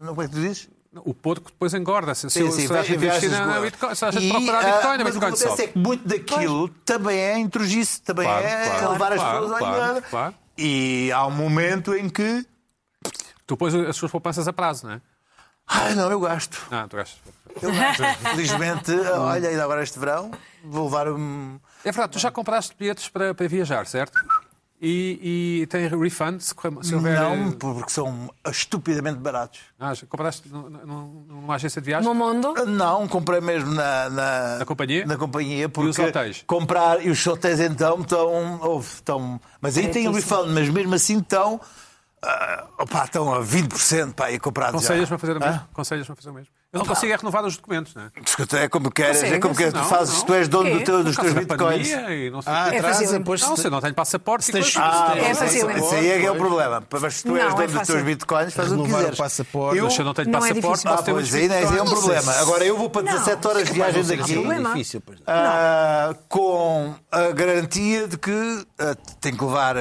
não, 0.00 0.08
como 0.08 0.22
é 0.22 0.26
que 0.28 0.34
tu 0.34 0.40
dizes? 0.40 0.68
O 1.04 1.14
porco 1.14 1.52
depois 1.52 1.72
engorda. 1.74 2.12
Se, 2.16 2.28
se, 2.28 2.40
Sim, 2.42 2.50
sim, 2.50 2.66
se 2.66 2.72
a 2.74 2.80
investir 2.84 3.30
na 3.30 3.60
Bitcoin, 3.60 3.94
se 3.94 4.04
a 4.04 4.10
gente 4.10 4.24
E, 4.24 4.30
procurar 4.30 4.58
ah, 4.58 4.72
Bitcoin, 4.72 4.94
a 5.00 5.04
mas 5.04 5.16
o 5.16 5.20
que 5.20 5.26
Bitcoin 5.26 5.28
acontece 5.44 5.62
é 5.62 5.66
que 5.68 5.78
muito 5.78 6.08
daquilo 6.08 6.68
também 6.84 7.16
é 7.16 7.38
intrugice, 7.38 8.02
também 8.02 8.24
Claro, 8.26 8.44
é 8.44 8.68
claro, 8.70 8.92
levar 8.92 9.12
as 9.12 9.18
claro, 9.20 9.40
pessoas 9.40 9.52
à 9.62 10.02
claro. 10.10 10.34
E 10.56 11.10
há 11.12 11.26
um 11.26 11.30
momento 11.30 11.94
em 11.94 12.08
que. 12.08 12.46
Tu 13.46 13.56
pões 13.56 13.74
as 13.74 13.96
suas 13.96 14.12
poupanças 14.12 14.46
a 14.46 14.52
prazo, 14.52 14.86
não 14.86 14.94
é? 14.94 15.00
Ai, 15.66 15.94
não, 15.94 16.10
eu 16.10 16.20
gasto. 16.20 16.66
Ah, 16.70 16.86
tu 16.88 16.96
gastas. 16.96 17.20
Eu 17.62 17.72
gasto. 17.72 18.02
Felizmente, 18.30 18.92
olha, 19.18 19.48
ainda 19.48 19.64
agora 19.64 19.82
este 19.82 19.98
verão, 19.98 20.30
vou 20.64 20.84
levar 20.84 21.08
um. 21.08 21.58
É 21.84 21.90
verdade, 21.92 22.12
tu 22.12 22.18
já 22.18 22.30
compraste 22.30 22.74
bilhetes 22.78 23.08
para, 23.08 23.34
para 23.34 23.48
viajar, 23.48 23.86
certo? 23.86 24.18
E, 24.82 25.60
e 25.62 25.66
tem 25.66 25.86
refund 25.88 26.40
se, 26.40 26.54
houver. 26.94 27.20
Não, 27.20 27.52
porque 27.52 27.90
são 27.90 28.30
estupidamente 28.50 29.18
baratos. 29.18 29.60
Ah, 29.78 29.92
compraste 30.08 30.48
num- 30.48 30.70
num- 30.70 31.24
numa 31.28 31.54
agência 31.56 31.82
de 31.82 31.86
viagem? 31.86 32.08
No 32.08 32.14
mundo? 32.14 32.54
Não, 32.66 33.06
comprei 33.06 33.42
mesmo 33.42 33.74
na, 33.74 34.08
na, 34.08 34.58
Na 34.60 34.64
companhia? 34.64 35.04
Na 35.04 35.18
companhia, 35.18 35.68
porque 35.68 35.90
os 35.90 35.98
hotéis? 35.98 36.44
comprar 36.46 37.04
e 37.04 37.10
os 37.10 37.26
hotéis 37.26 37.60
então 37.60 38.00
estão, 38.00 38.58
houve, 38.62 38.88
estão 38.94 39.38
mas 39.60 39.76
aí 39.76 39.88
tem 39.88 40.08
o 40.08 40.12
refund, 40.12 40.48
mas 40.54 40.68
mesmo 40.70 40.94
assim 40.94 41.18
estão, 41.18 41.60
ah, 42.22 42.66
opá, 42.78 43.04
estão 43.04 43.34
a 43.34 43.40
20% 43.44 44.14
para 44.14 44.32
ir 44.32 44.40
comprar 44.40 44.72
a 45.14 45.18
fazer 45.18 45.36
o 45.36 45.40
mesmo? 45.40 45.68
Conselhas-me 45.74 46.12
a 46.12 46.16
fazer 46.16 46.30
o 46.30 46.34
mesmo? 46.34 46.48
Eu 46.72 46.78
não 46.78 46.86
consigo 46.86 47.12
é 47.12 47.16
renovar 47.16 47.44
os 47.44 47.56
documentos, 47.56 47.92
não 47.96 48.02
é? 48.04 48.62
É 48.62 48.68
como 48.68 48.92
queres, 48.92 49.24
é 49.24 49.40
como 49.40 49.56
queres, 49.56 49.72
tu 49.72 49.80
Não, 49.80 49.84
fazes, 49.88 50.18
não. 50.18 50.24
tu 50.24 50.34
és 50.34 50.46
dono 50.46 50.70
Quê? 50.70 50.78
do 50.78 50.84
teu- 50.84 51.02
dos 51.02 51.16
teus 51.16 51.32
bitcoins. 51.32 51.88
e 51.90 52.30
não 52.30 52.38
Ah. 52.46 52.72
É 52.72 52.78
atrasa, 52.78 53.00
fácil. 53.00 53.18
depois 53.18 53.40
Não, 53.40 53.56
se 53.56 53.66
eu 53.66 53.70
não 53.72 53.80
tenho 53.80 53.92
passaporte, 53.94 54.44
Se 54.44 54.52
tens- 54.52 54.76
Ah, 54.76 55.12
É 55.16 55.32
isso, 55.32 55.40
fácil. 55.40 55.70
isso 55.76 55.94
aí 55.96 56.10
é 56.10 56.20
que 56.20 56.26
é 56.26 56.30
o 56.30 56.36
problema. 56.36 56.80
Mas 57.00 57.14
se 57.16 57.22
tu 57.24 57.36
és 57.36 57.42
Não, 57.44 57.50
é 57.50 57.54
dono 57.56 57.66
dos 57.66 57.72
fácil. 57.76 57.94
teus 57.94 58.06
bitcoins, 58.06 58.54
faz 58.54 58.70
o 58.70 58.76
que 58.76 58.82
quiseres. 58.84 59.18
passaporte. 59.18 59.78
Eu, 59.78 59.84
Mas 59.86 59.94
se 59.94 59.98
eu 60.00 60.04
não 60.04 60.14
tenho 60.14 60.28
Não 60.30 60.38
é 60.38 60.40
passaporte, 60.42 60.60
difícil. 60.60 60.90
posso 60.90 61.10
ah, 61.10 61.12
pois 61.12 61.34
aí, 61.34 61.52
aí 61.52 61.76
é 61.78 61.82
um 61.82 61.86
problema. 61.86 62.32
Agora 62.34 62.64
eu 62.64 62.76
vou 62.78 62.88
para 62.88 63.02
Não. 63.02 63.12
17 63.14 63.48
horas 63.48 63.66
de 63.66 63.72
viagem 63.72 64.02
Não 64.04 64.08
daqui. 64.16 64.30
é 64.30 64.34
problema. 64.36 64.68
difícil, 64.68 65.00
pois 65.04 65.18
não. 65.18 65.26
Ah, 65.26 66.14
com 66.28 66.94
a 67.10 67.32
garantia 67.32 68.06
de 68.06 68.16
que 68.16 68.64
ah, 68.78 68.94
tenho 69.20 69.36
que 69.36 69.44
levar 69.44 69.74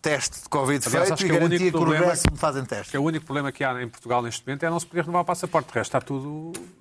teste 0.00 0.40
de 0.44 0.48
Covid 0.48 0.88
feito 0.88 1.12
acho 1.14 1.14
e 1.14 1.16
que 1.26 1.32
é 1.32 1.34
o 1.34 1.38
garantia 1.40 1.58
único 1.58 1.78
que 1.78 1.84
o 1.84 1.90
regresso 1.90 2.22
me 2.30 2.38
fazem 2.38 2.64
teste. 2.64 2.92
Que 2.92 2.96
é 2.96 3.00
o 3.00 3.02
único 3.02 3.26
problema 3.26 3.50
que 3.50 3.64
há 3.64 3.82
em 3.82 3.88
Portugal 3.88 4.22
neste 4.22 4.46
momento 4.46 4.62
é 4.62 4.70
não 4.70 4.78
se 4.78 4.86
poder 4.86 5.00
renovar 5.00 5.22
o 5.22 5.24
passaporte. 5.24 5.68
O 5.70 5.74
resto 5.74 5.88
está 5.96 6.00
tudo 6.00 6.27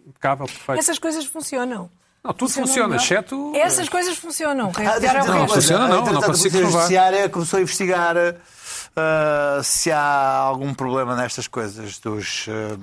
impecável, 0.05 0.45
perfeito. 0.45 0.79
Essas 0.79 0.99
coisas 0.99 1.25
funcionam. 1.25 1.89
Não, 2.23 2.33
tudo 2.33 2.51
funciona, 2.51 2.95
exceto. 2.97 3.53
Essas 3.55 3.87
coisas 3.87 4.17
funcionam. 4.17 4.71
Quem 4.71 4.85
Ah, 4.85 4.97
é 4.97 5.47
funciona, 5.47 5.87
não, 5.87 5.95
não 5.95 5.99
Entretanto, 6.01 6.25
consigo 6.25 6.27
a 6.27 6.31
Polícia 6.31 6.49
renovar. 6.59 6.71
Judiciária 6.81 7.29
começou 7.29 7.57
a 7.57 7.61
investigar 7.61 8.15
ah, 8.95 9.61
se 9.63 9.91
há 9.91 9.99
algum 10.39 10.73
problema 10.73 11.15
nestas 11.15 11.47
coisas 11.47 11.99
dos, 11.99 12.45
ah, 12.49 12.77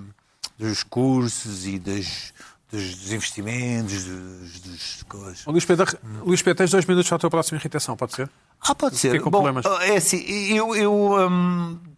dos 0.58 0.82
cursos 0.82 1.66
e 1.66 1.78
das, 1.78 2.32
dos, 2.72 3.12
investimentos, 3.12 4.04
dos, 4.04 4.60
dos 4.60 5.02
coisas. 5.08 5.44
Luís 5.46 5.64
Pedro, 5.64 5.98
Luís 6.24 6.40
Pedro, 6.40 6.58
tens 6.58 6.70
dois 6.70 6.86
minutos 6.86 7.08
para 7.08 7.16
a 7.16 7.20
tua 7.20 7.30
próxima 7.30 7.58
irritação, 7.58 7.96
pode 7.96 8.14
ser? 8.14 8.30
Ah, 8.60 8.74
pode 8.74 8.96
ser. 8.96 9.08
Fiquei 9.08 9.20
com 9.20 9.30
Bom, 9.30 9.42
problemas. 9.42 9.66
é 9.82 9.96
assim, 9.96 10.24
eu, 10.54 10.74
eu 10.74 11.80
te- 11.84 11.93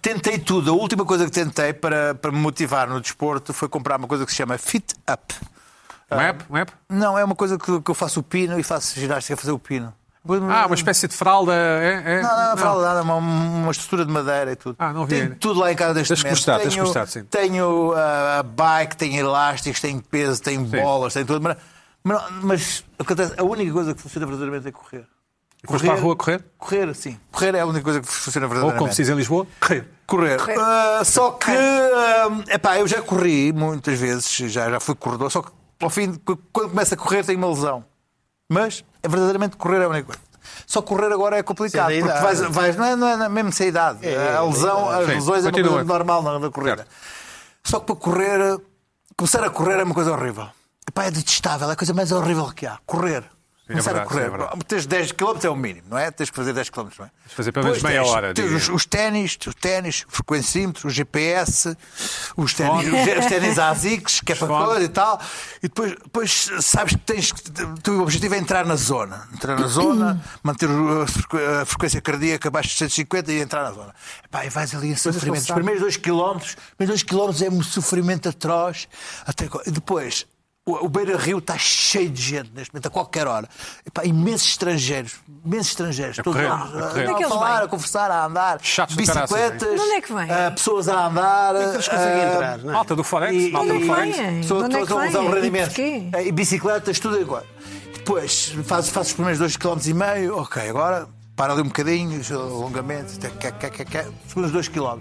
tentei 0.00 0.38
tudo. 0.38 0.70
A 0.70 0.74
última 0.74 1.04
coisa 1.04 1.24
que 1.24 1.30
tentei 1.30 1.72
para, 1.72 2.14
para 2.14 2.32
me 2.32 2.38
motivar 2.38 2.88
no 2.88 3.00
desporto 3.00 3.52
foi 3.52 3.68
comprar 3.68 3.98
uma 3.98 4.08
coisa 4.08 4.24
que 4.24 4.30
se 4.30 4.36
chama 4.36 4.58
Fit 4.58 4.94
Up. 5.10 5.34
Um 6.10 6.20
app? 6.20 6.44
App? 6.54 6.72
Não, 6.88 7.18
é 7.18 7.24
uma 7.24 7.34
coisa 7.34 7.58
que, 7.58 7.80
que 7.80 7.90
eu 7.90 7.94
faço 7.94 8.20
o 8.20 8.22
pino 8.22 8.58
e 8.58 8.62
faço 8.62 8.98
ginástica 8.98 9.34
a 9.34 9.36
fazer 9.36 9.52
o 9.52 9.58
pino. 9.58 9.92
Ah, 10.50 10.66
uma 10.66 10.74
espécie 10.74 11.06
de 11.06 11.14
fralda. 11.14 11.52
É, 11.54 12.02
é? 12.04 12.22
Não, 12.22 12.36
não, 12.36 12.50
não, 12.50 12.56
fala 12.56 12.88
nada, 12.88 13.02
uma, 13.02 13.16
uma 13.16 13.70
estrutura 13.70 14.04
de 14.04 14.10
madeira 14.10 14.52
e 14.52 14.56
tudo. 14.56 14.76
Ah, 14.78 14.92
não 14.92 15.06
vi 15.06 15.20
Tenho 15.20 15.36
tudo 15.36 15.60
lá 15.60 15.70
em 15.70 15.76
casa 15.76 15.94
deste 15.94 16.16
momento. 16.24 16.44
tenho, 16.44 17.06
sim. 17.06 17.24
Tenho 17.24 17.92
ah, 17.92 18.40
a 18.40 18.42
bike, 18.42 18.96
tenho 18.96 19.20
elásticos, 19.20 19.80
tenho 19.80 20.02
peso, 20.02 20.42
tenho 20.42 20.64
bolas, 20.64 21.12
tenho 21.12 21.26
tudo. 21.26 21.40
Mas, 21.40 21.56
mas, 22.02 22.22
mas 22.42 22.84
acontece, 22.98 23.34
a 23.36 23.44
única 23.44 23.72
coisa 23.72 23.94
que 23.94 24.02
funciona 24.02 24.26
verdadeiramente 24.26 24.68
é 24.68 24.72
correr. 24.72 25.06
Foste 25.66 25.86
para 25.86 25.94
a 25.96 26.00
rua 26.00 26.16
correr? 26.16 26.44
Correr, 26.58 26.94
sim. 26.94 27.18
Correr 27.32 27.54
é 27.54 27.60
a 27.60 27.66
única 27.66 27.82
coisa 27.84 28.00
que 28.00 28.06
funciona 28.06 28.46
Ou 28.46 28.50
verdadeiramente. 28.50 28.78
como 28.78 28.92
se 28.92 29.02
diz 29.02 29.10
em 29.10 29.16
Lisboa, 29.16 29.46
correr. 29.60 29.88
Correr. 30.06 30.38
Correr. 30.38 30.58
Ah, 30.58 31.02
só 31.04 31.32
que, 31.32 31.50
ah, 31.50 32.28
epá, 32.48 32.78
eu 32.78 32.86
já 32.86 33.02
corri 33.02 33.52
muitas 33.52 33.98
vezes, 33.98 34.30
já, 34.52 34.70
já 34.70 34.80
fui 34.80 34.94
corredor, 34.94 35.30
só 35.30 35.42
que 35.42 35.50
ao 35.80 35.90
fim, 35.90 36.14
quando 36.52 36.70
começa 36.70 36.94
a 36.94 36.98
correr, 36.98 37.24
tenho 37.24 37.38
uma 37.38 37.48
lesão. 37.48 37.84
Mas 38.48 38.84
é 39.02 39.08
verdadeiramente 39.08 39.56
correr 39.56 39.80
é 39.80 39.84
a 39.84 39.88
única 39.88 40.06
coisa. 40.06 40.20
Só 40.66 40.80
correr 40.80 41.12
agora 41.12 41.36
é 41.36 41.42
complicado, 41.42 41.90
é 41.90 42.00
porque 42.00 42.18
vais, 42.18 42.40
vais 42.40 42.76
não, 42.76 42.84
é, 42.84 42.96
não 42.96 43.24
é 43.24 43.28
mesmo 43.28 43.52
sem 43.52 43.68
idade. 43.68 43.98
a 44.08 44.42
lesão, 44.42 44.88
as 44.88 45.06
Sim, 45.06 45.14
lesões 45.14 45.44
é 45.44 45.48
uma 45.48 45.52
coisa 45.62 45.84
normal 45.84 46.22
na, 46.22 46.38
na 46.38 46.50
corrida. 46.50 46.86
Só 47.62 47.80
que 47.80 47.86
para 47.86 47.96
correr, 47.96 48.60
começar 49.16 49.42
a 49.42 49.50
correr 49.50 49.80
é 49.80 49.84
uma 49.84 49.94
coisa 49.94 50.12
horrível. 50.12 50.48
Epá, 50.88 51.04
é 51.04 51.10
detestável, 51.10 51.68
é 51.68 51.72
a 51.72 51.76
coisa 51.76 51.92
mais 51.92 52.12
horrível 52.12 52.46
que 52.54 52.64
há. 52.64 52.78
Correr. 52.86 53.24
Começar 53.66 53.92
verdade, 53.92 54.06
a 54.06 54.08
correr. 54.08 54.20
sim, 54.20 54.26
é 54.26 54.30
verdade. 54.38 54.64
Tens 54.66 54.86
10 54.86 55.12
km 55.12 55.38
é 55.44 55.50
o 55.50 55.56
mínimo, 55.56 55.86
não 55.90 55.98
é? 55.98 56.10
Tens 56.12 56.30
que 56.30 56.36
fazer 56.36 56.52
10 56.52 56.70
km, 56.70 56.86
não 56.98 57.06
é? 57.06 57.10
de 57.28 57.34
fazer 57.34 57.50
pelo 57.50 57.64
menos 57.66 57.82
meia 57.82 58.00
tens- 58.02 58.10
hora, 58.12 58.32
Tens 58.34 58.52
os, 58.52 58.68
os 58.68 58.86
ténis, 58.86 59.36
os 59.44 59.54
ténis, 59.56 60.04
o 60.08 60.12
frequencímetro, 60.12 60.86
o 60.86 60.90
GPS, 60.90 61.76
os 62.36 62.54
ténis, 62.54 62.86
os, 62.86 63.24
os 63.24 63.26
ténis 63.26 63.58
ASICs, 63.58 64.20
que 64.20 64.32
é 64.32 64.36
para 64.36 64.46
coisa 64.46 64.84
e 64.84 64.88
tal. 64.88 65.20
E 65.58 65.62
depois, 65.68 65.90
depois 66.00 66.50
sabes 66.60 66.94
que 66.94 67.00
tens 67.00 67.32
que. 67.32 67.62
O 67.62 67.74
teu 67.80 68.00
objetivo 68.02 68.34
é 68.36 68.38
entrar 68.38 68.64
na 68.64 68.76
zona. 68.76 69.26
Entrar 69.34 69.58
na 69.58 69.66
zona, 69.66 70.22
manter 70.44 70.68
a 70.70 71.06
frequ- 71.08 71.60
a 71.62 71.66
frequência 71.66 72.00
cardíaca 72.00 72.48
abaixo 72.48 72.68
de 72.68 72.76
150 72.76 73.32
e 73.32 73.40
entrar 73.40 73.64
na 73.64 73.72
zona. 73.72 73.92
Epá, 74.24 74.44
e 74.46 74.48
vais 74.48 74.72
ali 74.76 74.90
em 74.90 74.96
sofrimento. 74.96 75.40
Os 75.40 75.46
sabe. 75.48 75.58
primeiros 75.60 75.82
2 75.82 75.96
km, 75.96 76.36
os 76.36 76.56
primeiros 76.76 77.02
2 77.02 77.02
km 77.02 77.44
é 77.44 77.50
um 77.50 77.62
sofrimento 77.64 78.28
atroz. 78.28 78.86
Até, 79.26 79.48
e 79.66 79.70
depois. 79.72 80.24
O 80.68 80.88
Beira 80.88 81.16
Rio 81.16 81.38
está 81.38 81.56
cheio 81.56 82.10
de 82.10 82.20
gente 82.20 82.50
neste 82.52 82.74
momento, 82.74 82.86
a 82.88 82.90
qualquer 82.90 83.28
hora. 83.28 83.48
Epá, 83.86 84.04
imensos 84.04 84.48
estrangeiros, 84.48 85.14
imensos 85.44 85.68
estrangeiros. 85.68 86.16
todos 86.16 86.32
correr, 86.34 86.48
a, 86.48 86.54
a 86.56 86.88
é 86.88 87.04
que 87.04 87.10
a 87.12 87.16
eles 87.18 87.28
falar, 87.28 87.56
vêm? 87.58 87.64
a 87.64 87.68
conversar, 87.68 88.10
a 88.10 88.24
andar. 88.24 88.58
Chatos 88.60 88.96
caraças, 88.96 89.30
bicicletas, 89.30 89.80
onde 89.80 89.92
é 89.92 90.00
que 90.00 90.12
vêm? 90.12 90.28
ah, 90.28 90.50
pessoas 90.50 90.88
a 90.88 91.06
andar. 91.06 91.54
Eles 91.54 91.86
conseguem 91.86 92.20
ah, 92.20 92.32
entrar, 92.34 92.58
não 92.58 92.70
é? 92.70 92.72
Malta 92.72 92.96
do 92.96 93.04
Forex, 93.04 93.32
e, 93.32 93.46
é 93.46 93.50
do 93.52 93.78
que 93.78 93.86
Forex. 93.86 94.18
onde 94.50 94.76
é 94.76 94.80
que 94.80 94.86
só 94.88 95.06
usar 95.06 95.22
E 95.22 95.28
rendimentos. 95.28 95.68
porquê? 95.68 96.08
Ah, 96.12 96.22
E 96.22 96.32
bicicletas, 96.32 96.98
tudo 96.98 97.20
igual. 97.20 97.44
Depois 97.94 98.48
fazes, 98.64 98.90
fazes 98.90 99.10
os 99.10 99.14
primeiros 99.14 99.40
2,5 99.40 99.58
km, 100.28 100.32
ok, 100.40 100.68
agora 100.68 101.06
para 101.36 101.52
ali 101.52 101.62
um 101.62 101.66
bocadinho, 101.66 102.20
alongamento, 102.34 103.12
segundos 104.26 104.50
2 104.50 104.66
km. 104.68 104.98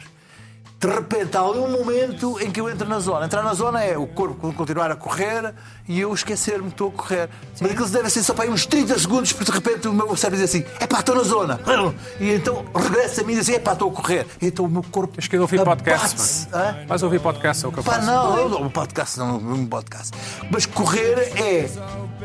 De 0.85 0.91
repente 0.91 1.35
há 1.35 1.41
ali 1.41 1.57
um 1.57 1.71
momento 1.71 2.39
em 2.39 2.51
que 2.51 2.61
eu 2.61 2.69
entro 2.69 2.87
na 2.87 2.99
zona. 2.99 3.25
Entrar 3.25 3.41
na 3.41 3.55
zona 3.55 3.83
é 3.83 3.97
o 3.97 4.05
corpo 4.05 4.53
continuar 4.53 4.91
a 4.91 4.95
correr 4.95 5.51
e 5.87 5.99
eu 5.99 6.13
esquecer-me 6.13 6.63
que 6.65 6.69
estou 6.69 6.89
a 6.89 6.91
correr. 6.91 7.29
Mas 7.61 7.71
aquilo 7.71 7.87
deve 7.89 8.09
ser 8.09 8.23
só 8.23 8.33
para 8.33 8.45
aí 8.45 8.49
uns 8.49 8.65
30 8.65 8.97
segundos, 8.99 9.31
porque 9.33 9.51
de 9.51 9.57
repente 9.57 9.87
o 9.87 9.93
meu 9.93 10.15
cérebro 10.15 10.39
diz 10.43 10.49
assim: 10.49 10.65
é 10.79 10.87
pá, 10.87 10.99
estou 10.99 11.15
na 11.15 11.23
zona. 11.23 11.59
E 12.19 12.31
então 12.31 12.65
regressa 12.75 13.21
a 13.21 13.23
mim 13.23 13.33
e 13.33 13.35
diz: 13.37 13.49
é 13.49 13.59
pá, 13.59 13.73
estou 13.73 13.89
a 13.89 13.93
correr. 13.93 14.25
E 14.41 14.47
então 14.47 14.65
o 14.65 14.69
meu 14.69 14.83
corpo. 14.83 15.15
Tens 15.15 15.27
que 15.27 15.35
ir 15.35 15.39
ouvir 15.39 15.63
podcast. 15.63 16.47
Vais 16.87 17.03
ouvir 17.03 17.19
podcast, 17.19 17.65
é 17.65 17.67
o 17.67 17.71
que 17.71 17.79
eu 17.79 17.83
Pá, 17.83 17.93
faço. 17.93 18.07
não, 18.07 18.37
eu 18.37 18.49
não, 18.49 18.61
um 18.63 18.69
podcast 18.69 19.17
não, 19.19 19.37
um 19.37 19.65
podcast. 19.67 20.11
Mas 20.51 20.65
correr 20.65 21.31
é, 21.35 21.69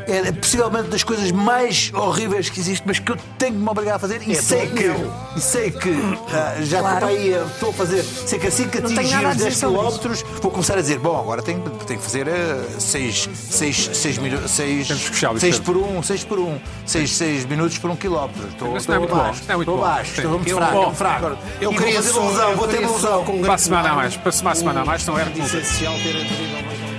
é 0.07 0.31
possivelmente 0.31 0.89
das 0.89 1.03
coisas 1.03 1.31
mais 1.31 1.91
horríveis 1.93 2.49
que 2.49 2.59
existe, 2.59 2.83
mas 2.85 2.99
que 2.99 3.11
eu 3.11 3.17
tenho 3.37 3.53
que 3.53 3.59
me 3.59 3.69
obrigar 3.69 3.95
a 3.95 3.99
fazer 3.99 4.21
e 4.27 4.35
sei 4.35 4.67
que 4.67 4.91
e 5.35 5.41
sei 5.41 5.71
que 5.71 5.89
ah, 6.33 6.55
já 6.61 6.79
Claro. 6.79 6.95
estou 7.07 7.09
aí, 7.09 7.29
estou 7.53 7.69
a 7.69 7.73
fazer, 7.73 8.03
sei 8.03 8.39
que 8.39 8.47
assim 8.47 8.67
que 8.67 8.77
atingir 8.79 9.25
os 9.25 9.35
dizer 9.35 9.43
10 9.45 9.57
sobre 9.57 9.77
km 10.17 10.23
vou 10.41 10.51
começar 10.51 10.77
a 10.77 10.81
dizer, 10.81 10.99
bom, 10.99 11.17
agora 11.19 11.41
tenho, 11.41 11.61
tenho 11.85 11.99
que 11.99 12.05
fazer 12.05 12.27
6 12.79 13.29
seis, 13.51 13.89
seis, 13.93 14.17
minu- 14.17 14.47
seis, 14.47 14.87
Temos 14.87 15.03
que 15.03 15.09
fechar, 15.09 15.29
seis 15.31 15.41
Vicente. 15.57 15.61
por 15.65 15.77
1, 15.77 15.97
um, 15.97 16.03
6 16.03 16.23
por 16.23 16.39
1, 16.39 16.43
um, 16.47 16.59
6, 16.85 17.11
seis 17.11 17.45
minutos 17.45 17.77
por 17.77 17.89
1 17.89 17.93
um 17.93 17.95
quilómetro. 17.95 18.47
Estou, 18.47 18.67
é 18.95 18.99
muito 18.99 19.15
bom, 19.15 19.17
não 19.17 19.25
é 19.25 19.55
muito 19.55 19.71
estou 19.71 19.77
Sim. 20.07 20.15
estou 20.15 20.31
muito 20.31 20.55
fraco, 20.55 20.73
bom, 20.73 20.93
fraco. 20.93 21.37
Eu 21.59 21.69
queria 21.71 21.85
vou 21.85 21.93
fazer 21.95 22.09
só- 22.13 22.19
uma 22.21 22.29
ilusão, 22.31 22.55
vou 22.55 22.67
ter 22.67 22.81
ilusão. 22.81 23.25
Para 23.41 23.53
a 23.53 23.57
semana 23.57 23.89
a 23.91 23.95
mais. 23.95 24.17
Para 24.17 24.29
a 24.51 24.55
semana 24.55 24.81
a 24.81 24.85
mais, 24.85 25.05
não 25.05 25.19
é 25.19 25.23
essencial 25.23 25.93
ter 25.95 26.90